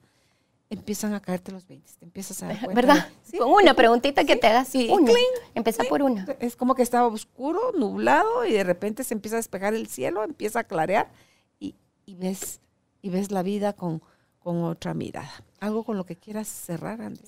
empiezan 0.70 1.14
a 1.14 1.20
caerte 1.20 1.52
los 1.52 1.68
20, 1.68 1.92
te 2.00 2.06
empiezas 2.06 2.42
a 2.42 2.48
dar 2.48 2.60
cuenta. 2.64 2.74
¿Verdad? 2.74 3.10
Con 3.38 3.52
una 3.52 3.74
preguntita 3.74 4.24
que 4.24 4.38
te 4.38 4.48
hagas. 4.48 4.70
Sí, 4.70 4.88
una. 4.90 5.12
Empieza 5.54 5.84
por 5.84 6.02
una. 6.02 6.26
Es 6.40 6.56
como 6.56 6.74
que 6.74 6.84
estaba 6.84 7.08
oscuro, 7.08 7.74
nublado, 7.78 8.46
y 8.46 8.54
de 8.54 8.64
repente 8.64 9.04
se 9.04 9.14
empieza 9.14 9.36
a 9.36 9.40
despejar 9.40 9.74
el 9.74 9.88
cielo, 9.88 10.24
empieza 10.24 10.60
a 10.60 10.64
clarear, 10.64 11.12
y, 11.60 11.76
ves, 12.16 12.62
y 13.02 13.10
ves 13.10 13.32
la 13.32 13.44
vida 13.44 13.74
con, 13.74 14.02
con 14.40 14.64
otra 14.64 14.94
mirada. 14.94 15.34
Algo 15.60 15.84
con 15.84 15.98
lo 15.98 16.06
que 16.06 16.16
quieras 16.16 16.48
cerrar, 16.48 17.02
Andrés. 17.02 17.28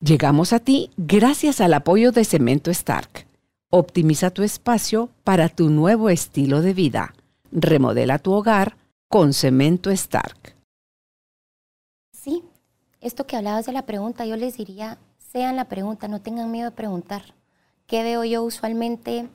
Llegamos 0.00 0.54
a 0.54 0.60
ti 0.60 0.90
gracias 0.96 1.60
al 1.60 1.74
apoyo 1.74 2.10
de 2.10 2.24
Cemento 2.24 2.70
Stark. 2.70 3.26
Optimiza 3.68 4.30
tu 4.30 4.44
espacio 4.44 5.10
para 5.24 5.50
tu 5.50 5.68
nuevo 5.68 6.08
estilo 6.08 6.62
de 6.62 6.72
vida. 6.72 7.12
Remodela 7.56 8.18
tu 8.18 8.32
hogar 8.32 8.76
con 9.08 9.32
Cemento 9.32 9.90
Stark 9.90 10.56
esto 13.06 13.24
que 13.24 13.36
hablabas 13.36 13.66
de 13.66 13.72
la 13.72 13.86
pregunta, 13.86 14.26
yo 14.26 14.36
les 14.36 14.56
diría, 14.56 14.98
sean 15.18 15.54
la 15.54 15.66
pregunta, 15.66 16.08
no 16.08 16.20
tengan 16.20 16.50
miedo 16.50 16.70
de 16.70 16.76
preguntar. 16.76 17.22
¿Qué 17.86 18.02
veo 18.02 18.24
yo 18.24 18.42
usualmente? 18.42 19.28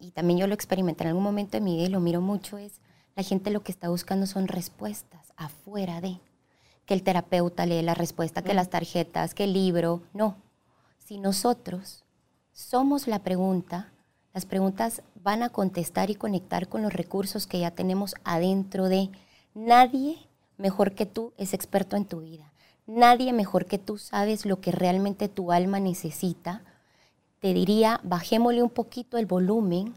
Y 0.00 0.10
también 0.10 0.40
yo 0.40 0.48
lo 0.48 0.54
experimenté 0.54 1.04
en 1.04 1.10
algún 1.10 1.22
momento 1.22 1.52
de 1.52 1.60
mi 1.60 1.76
vida 1.76 1.86
y 1.86 1.90
lo 1.90 2.00
miro 2.00 2.20
mucho, 2.20 2.58
es 2.58 2.80
la 3.14 3.22
gente 3.22 3.50
lo 3.50 3.62
que 3.62 3.70
está 3.70 3.90
buscando 3.90 4.26
son 4.26 4.48
respuestas 4.48 5.32
afuera 5.36 6.00
de. 6.00 6.18
Que 6.84 6.94
el 6.94 7.04
terapeuta 7.04 7.64
lee 7.64 7.82
la 7.82 7.94
respuesta, 7.94 8.42
que 8.42 8.54
las 8.54 8.70
tarjetas, 8.70 9.34
que 9.34 9.44
el 9.44 9.52
libro. 9.52 10.02
No. 10.12 10.34
Si 10.98 11.18
nosotros 11.18 12.02
somos 12.50 13.06
la 13.06 13.20
pregunta, 13.20 13.92
las 14.34 14.46
preguntas 14.46 15.02
van 15.22 15.42
a 15.42 15.50
contestar 15.50 16.10
y 16.10 16.14
conectar 16.14 16.68
con 16.68 16.82
los 16.82 16.92
recursos 16.92 17.46
que 17.46 17.60
ya 17.60 17.70
tenemos 17.70 18.14
adentro 18.24 18.88
de. 18.88 19.10
Nadie 19.54 20.18
mejor 20.56 20.94
que 20.94 21.06
tú 21.06 21.32
es 21.36 21.54
experto 21.54 21.96
en 21.96 22.06
tu 22.06 22.20
vida. 22.20 22.52
Nadie 22.86 23.32
mejor 23.32 23.66
que 23.66 23.78
tú 23.78 23.98
sabes 23.98 24.44
lo 24.44 24.60
que 24.60 24.72
realmente 24.72 25.28
tu 25.28 25.52
alma 25.52 25.78
necesita. 25.80 26.62
Te 27.40 27.54
diría, 27.54 28.00
bajémosle 28.02 28.62
un 28.62 28.70
poquito 28.70 29.18
el 29.18 29.26
volumen 29.26 29.94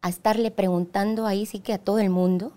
a 0.00 0.08
estarle 0.08 0.50
preguntando 0.50 1.26
ahí 1.26 1.46
sí 1.46 1.60
que 1.60 1.72
a 1.72 1.78
todo 1.78 1.98
el 1.98 2.10
mundo 2.10 2.52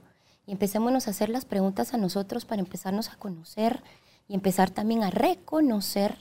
y 0.45 0.51
empecémonos 0.51 1.07
a 1.07 1.11
hacer 1.11 1.29
las 1.29 1.45
preguntas 1.45 1.93
a 1.93 1.97
nosotros 1.97 2.45
para 2.45 2.61
empezarnos 2.61 3.09
a 3.09 3.15
conocer 3.15 3.83
y 4.27 4.35
empezar 4.35 4.69
también 4.69 5.03
a 5.03 5.09
reconocer 5.09 6.17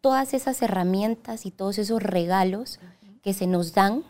todas 0.00 0.34
esas 0.34 0.62
herramientas 0.62 1.46
y 1.46 1.50
todos 1.50 1.78
esos 1.78 2.02
regalos 2.02 2.78
que 3.22 3.34
se 3.34 3.46
nos 3.46 3.72
dan 3.72 4.04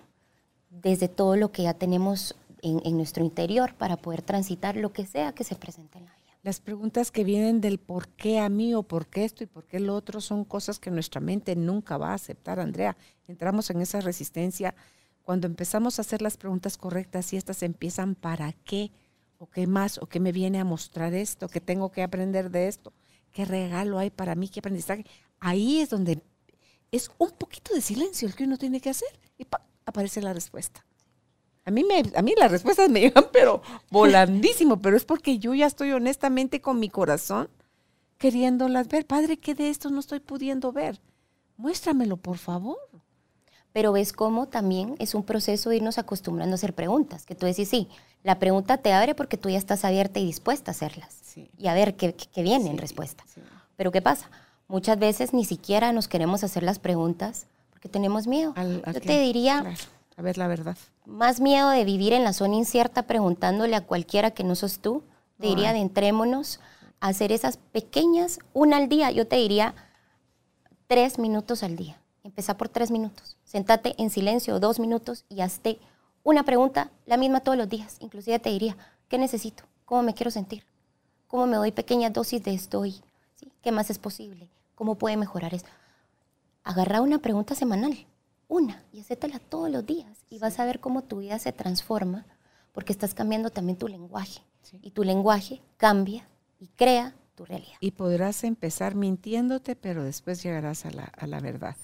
desde 0.81 1.09
todo 1.09 1.37
lo 1.37 1.53
que 1.53 1.65
ya 1.65 1.75
tenemos 1.75 2.35
en, 2.63 2.97
nuestro 2.97 3.25
interior 3.25 3.75
para 3.75 3.97
poder 3.97 4.23
transitar 4.23 4.77
lo 4.77 4.93
que 4.93 5.07
sea 5.07 5.33
que 5.33 5.45
se 5.45 5.57
presente 5.57 5.99
en 5.99 6.07
la 6.07 6.15
vida. 6.15 6.23
Las 6.43 6.61
preguntas 6.61 7.11
que 7.11 7.25
vienen 7.25 7.61
del 7.61 7.79
por 7.79 8.09
qué 8.09 8.41
a 8.41 8.49
mí 8.49 8.75
o 8.75 8.83
por 8.83 9.07
qué 9.07 9.25
esto 9.25 9.45
y 9.45 9.47
por 9.47 9.65
qué 9.65 9.79
lo 9.81 9.95
otro 9.95 10.21
son 10.21 10.45
cosas 10.45 10.79
que 10.79 10.91
nuestra 10.91 11.21
mente 11.21 11.55
nunca 11.55 11.99
va 11.99 12.11
a 12.11 12.15
aceptar, 12.15 12.59
Andrea. 12.59 12.97
Entramos 13.29 13.71
en 13.71 13.81
esa 13.81 14.01
resistencia. 14.01 14.75
Cuando 15.23 15.47
empezamos 15.47 15.99
a 15.99 16.03
hacer 16.03 16.23
las 16.23 16.37
preguntas 16.37 16.77
correctas 16.77 17.33
y 17.33 17.37
estas 17.37 17.63
empiezan 17.63 18.15
para 18.15 18.53
qué 18.53 18.91
o 19.39 19.49
qué 19.49 19.67
más 19.67 19.99
o 19.99 20.07
qué 20.07 20.19
me 20.19 20.33
viene 20.33 20.59
a 20.59 20.65
mostrar 20.65 21.15
esto, 21.15 21.49
qué 21.49 21.61
tengo 21.61 21.93
que 21.93 22.03
aprender 22.03 22.51
de 22.51 22.67
esto, 22.67 22.93
qué 23.31 23.45
regalo 23.45 23.99
hay 23.99 24.11
para 24.11 24.35
mí, 24.35 24.49
qué 24.49 24.61
aprendizaje. 24.61 25.05
Ahí 25.39 25.81
es 25.81 25.91
donde 25.91 26.23
es 26.91 27.11
un 27.19 27.31
poquito 27.31 27.73
de 27.75 27.81
silencio 27.81 28.27
el 28.27 28.35
que 28.35 28.45
uno 28.45 28.59
tiene 28.59 28.81
que 28.81 28.91
hacer 28.91 29.09
aparece 29.87 30.23
la 30.23 30.33
respuesta. 30.33 30.85
A 31.65 31.71
mí, 31.71 31.85
me, 31.85 32.03
a 32.17 32.23
mí 32.23 32.35
las 32.37 32.51
respuestas 32.51 32.91
me 32.91 33.01
llegan, 33.03 33.27
pero 33.33 33.63
volandísimo, 33.91 34.81
pero 34.81 34.97
es 34.97 35.05
porque 35.05 35.39
yo 35.39 35.55
ya 35.55 35.67
estoy 35.67 35.93
honestamente 35.93 36.61
con 36.61 36.81
mi 36.81 36.89
corazón 36.89 37.49
queriéndolas 38.23 38.87
ver. 38.87 39.05
Padre, 39.05 39.37
¿qué 39.37 39.55
de 39.55 39.69
esto 39.69 39.91
no 39.91 39.99
estoy 39.99 40.21
pudiendo 40.21 40.71
ver? 40.71 41.01
Muéstramelo, 41.57 42.17
por 42.17 42.39
favor. 42.39 42.79
Pero 43.73 43.91
ves 43.93 44.13
cómo 44.13 44.49
también 44.49 44.95
es 45.01 45.15
un 45.15 45.25
proceso 45.25 45.71
de 45.71 45.77
irnos 45.77 45.99
acostumbrando 45.99 46.55
a 46.55 46.57
hacer 46.57 46.73
preguntas, 46.73 47.27
que 47.27 47.35
tú 47.35 47.47
decís, 47.47 47.69
sí, 47.69 47.89
la 48.23 48.39
pregunta 48.39 48.79
te 48.79 48.93
abre 48.93 49.17
porque 49.17 49.37
tú 49.37 49.49
ya 49.49 49.59
estás 49.59 49.85
abierta 49.85 50.21
y 50.21 50.27
dispuesta 50.27 50.71
a 50.71 50.75
hacerlas 50.75 51.37
y 51.57 51.67
a 51.67 51.75
ver 51.75 51.97
qué, 51.97 52.15
viene 52.37 52.71
en 52.71 52.79
respuesta. 52.79 53.25
Pero 53.77 53.91
¿qué 53.91 54.03
pasa? 54.03 54.31
Muchas 54.69 54.99
veces 54.99 55.33
ni 55.33 55.45
siquiera 55.45 55.93
nos 55.93 56.07
queremos 56.07 56.45
hacer 56.45 56.63
las 56.63 56.79
preguntas 56.79 57.47
porque 57.83 57.93
tenemos 57.95 58.29
miedo. 58.29 58.55
Yo 58.87 59.01
te 59.01 59.19
diría, 59.19 59.75
a 60.17 60.23
ver 60.23 60.39
la 60.39 60.47
verdad. 60.47 60.77
Más 61.05 61.41
miedo 61.41 61.69
de 61.71 61.85
vivir 61.85 62.13
en 62.13 62.23
la 62.23 62.33
zona 62.33 62.55
incierta 62.55 63.03
preguntándole 63.09 63.75
a 63.75 63.81
cualquiera 63.81 64.31
que 64.31 64.45
no 64.45 64.55
sos 64.55 64.79
tú. 64.79 65.03
Te 65.41 65.49
diría, 65.49 65.71
adentrémonos 65.71 66.61
a 67.01 67.09
hacer 67.09 67.33
esas 67.33 67.57
pequeñas, 67.57 68.39
una 68.53 68.77
al 68.77 68.89
día. 68.89 69.11
Yo 69.11 69.27
te 69.27 69.35
diría 69.35 69.75
tres 70.87 71.19
minutos 71.19 71.65
al 71.65 71.75
día. 71.75 72.01
Empezá 72.23 72.57
por 72.57 72.69
tres 72.69 72.93
minutos. 72.93 73.37
Sentate 73.43 73.97
en 73.99 74.11
silencio 74.11 74.61
dos 74.61 74.79
minutos 74.79 75.25
y 75.29 75.41
hazte 75.41 75.81
una 76.23 76.45
pregunta, 76.45 76.89
la 77.07 77.17
misma 77.17 77.41
todos 77.41 77.59
los 77.59 77.69
días. 77.69 77.97
Inclusive 77.99 78.39
te 78.39 78.51
diría, 78.51 78.77
¿qué 79.09 79.19
necesito? 79.19 79.65
¿Cómo 79.87 80.05
me 80.05 80.15
quiero 80.15 80.31
sentir? 80.31 80.65
¿Cómo 81.27 81.49
me 81.49 81.57
doy 81.57 81.73
pequeñas 81.73 82.13
dosis 82.13 82.45
de 82.45 82.55
esto 82.55 82.79
hoy? 82.79 83.03
¿Qué 83.61 83.73
más 83.73 83.91
es 83.91 83.99
posible? 83.99 84.49
¿Cómo 84.77 84.95
puede 84.95 85.17
mejorar 85.17 85.53
esto? 85.53 85.69
Agarra 86.65 87.01
una 87.01 87.19
pregunta 87.19 87.55
semanal 87.55 88.07
una 88.53 88.85
y 88.93 89.01
hacétela 89.01 89.39
todos 89.39 89.71
los 89.71 89.87
días 89.87 90.25
y 90.29 90.39
vas 90.39 90.61
a 90.61 90.67
ver 90.67 90.79
cómo 90.79 91.03
tu 91.03 91.21
vida 91.21 91.39
se 91.39 91.53
transforma 91.53 92.27
porque 92.73 92.93
estás 92.93 93.15
cambiando 93.15 93.51
también 93.51 93.79
tu 93.79 93.89
lenguaje 93.89 94.43
y 94.83 94.91
tu 94.91 95.05
lenguaje 95.05 95.63
cambia 95.77 96.29
y 96.61 96.69
crea 96.69 97.15
tu 97.35 97.45
realidad. 97.45 97.77
Y 97.81 97.93
podrás 97.93 98.45
empezar 98.45 98.95
mintiéndote, 98.95 99.75
pero 99.75 100.05
después 100.05 100.43
llegarás 100.43 100.85
a 100.85 100.91
la, 100.91 101.05
a 101.05 101.27
la 101.27 101.41
verdad. 101.41 101.77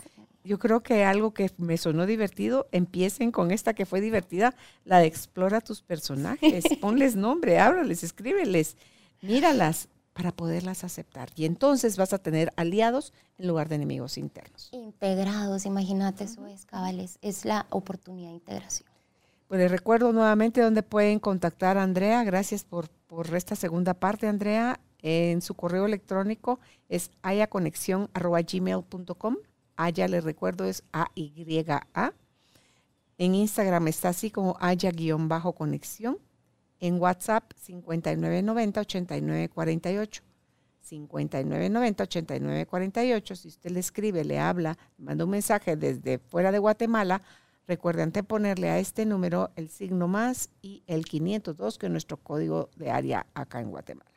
Yo 0.44 0.58
creo 0.58 0.80
que 0.80 1.04
algo 1.04 1.32
que 1.32 1.50
me 1.56 1.76
sonó 1.76 2.06
divertido, 2.06 2.68
empiecen 2.70 3.32
con 3.32 3.50
esta 3.50 3.74
que 3.74 3.86
fue 3.86 4.00
divertida, 4.00 4.54
la 4.84 4.98
de 4.98 5.06
explora 5.06 5.60
tus 5.60 5.82
personajes, 5.82 6.64
ponles 6.80 7.16
nombre, 7.16 7.58
ábrales, 7.58 8.04
escríbeles, 8.04 8.76
míralas, 9.20 9.88
para 10.18 10.32
poderlas 10.32 10.82
aceptar. 10.82 11.30
Y 11.36 11.44
entonces 11.44 11.96
vas 11.96 12.12
a 12.12 12.18
tener 12.18 12.52
aliados 12.56 13.12
en 13.38 13.46
lugar 13.46 13.68
de 13.68 13.76
enemigos 13.76 14.18
internos. 14.18 14.68
Integrados, 14.72 15.64
imagínate, 15.64 16.24
eso 16.24 16.44
es, 16.48 16.66
cabales, 16.66 17.20
es 17.22 17.44
la 17.44 17.66
oportunidad 17.70 18.30
de 18.30 18.34
integración. 18.34 18.90
Pues 19.46 19.60
les 19.60 19.70
recuerdo 19.70 20.12
nuevamente 20.12 20.60
dónde 20.60 20.82
pueden 20.82 21.20
contactar 21.20 21.78
a 21.78 21.84
Andrea. 21.84 22.24
Gracias 22.24 22.64
por, 22.64 22.88
por 23.06 23.32
esta 23.36 23.54
segunda 23.54 23.94
parte, 23.94 24.26
Andrea. 24.26 24.80
En 25.02 25.40
su 25.40 25.54
correo 25.54 25.86
electrónico 25.86 26.58
es 26.88 27.12
ayaconexión.gmail.com. 27.22 29.36
Aya, 29.76 30.08
les 30.08 30.24
recuerdo, 30.24 30.64
es 30.64 30.82
A-Y-A. 30.92 32.12
En 33.18 33.36
Instagram 33.36 33.86
está 33.86 34.08
así 34.08 34.32
como 34.32 34.56
haya-conexión. 34.58 36.18
En 36.80 37.00
WhatsApp 37.00 37.52
5990-8948. 37.66 40.20
5990-8948. 40.90 43.36
Si 43.36 43.48
usted 43.48 43.70
le 43.70 43.80
escribe, 43.80 44.24
le 44.24 44.38
habla, 44.38 44.78
manda 44.96 45.24
un 45.24 45.30
mensaje 45.30 45.76
desde 45.76 46.18
fuera 46.18 46.52
de 46.52 46.58
Guatemala, 46.58 47.20
recuerden 47.66 48.12
ponerle 48.12 48.70
a 48.70 48.78
este 48.78 49.04
número 49.04 49.50
el 49.56 49.68
signo 49.68 50.08
más 50.08 50.48
y 50.62 50.82
el 50.86 51.04
502, 51.04 51.76
que 51.78 51.86
es 51.86 51.92
nuestro 51.92 52.16
código 52.16 52.70
de 52.76 52.90
área 52.90 53.26
acá 53.34 53.60
en 53.60 53.70
Guatemala. 53.70 54.08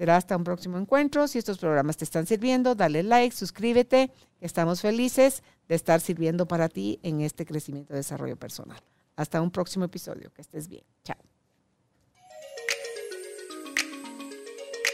Será 0.00 0.16
hasta 0.16 0.36
un 0.36 0.44
próximo 0.44 0.78
encuentro. 0.78 1.28
Si 1.28 1.38
estos 1.38 1.58
programas 1.58 1.98
te 1.98 2.04
están 2.04 2.26
sirviendo, 2.26 2.74
dale 2.74 3.02
like, 3.02 3.36
suscríbete. 3.36 4.10
Estamos 4.40 4.80
felices 4.80 5.42
de 5.68 5.74
estar 5.74 6.00
sirviendo 6.00 6.48
para 6.48 6.70
ti 6.70 6.98
en 7.02 7.20
este 7.20 7.44
crecimiento 7.44 7.92
y 7.92 7.96
desarrollo 7.96 8.36
personal. 8.36 8.80
Hasta 9.16 9.42
un 9.42 9.50
próximo 9.50 9.84
episodio. 9.84 10.32
Que 10.32 10.40
estés 10.40 10.68
bien. 10.68 10.84
Chao. 11.04 11.29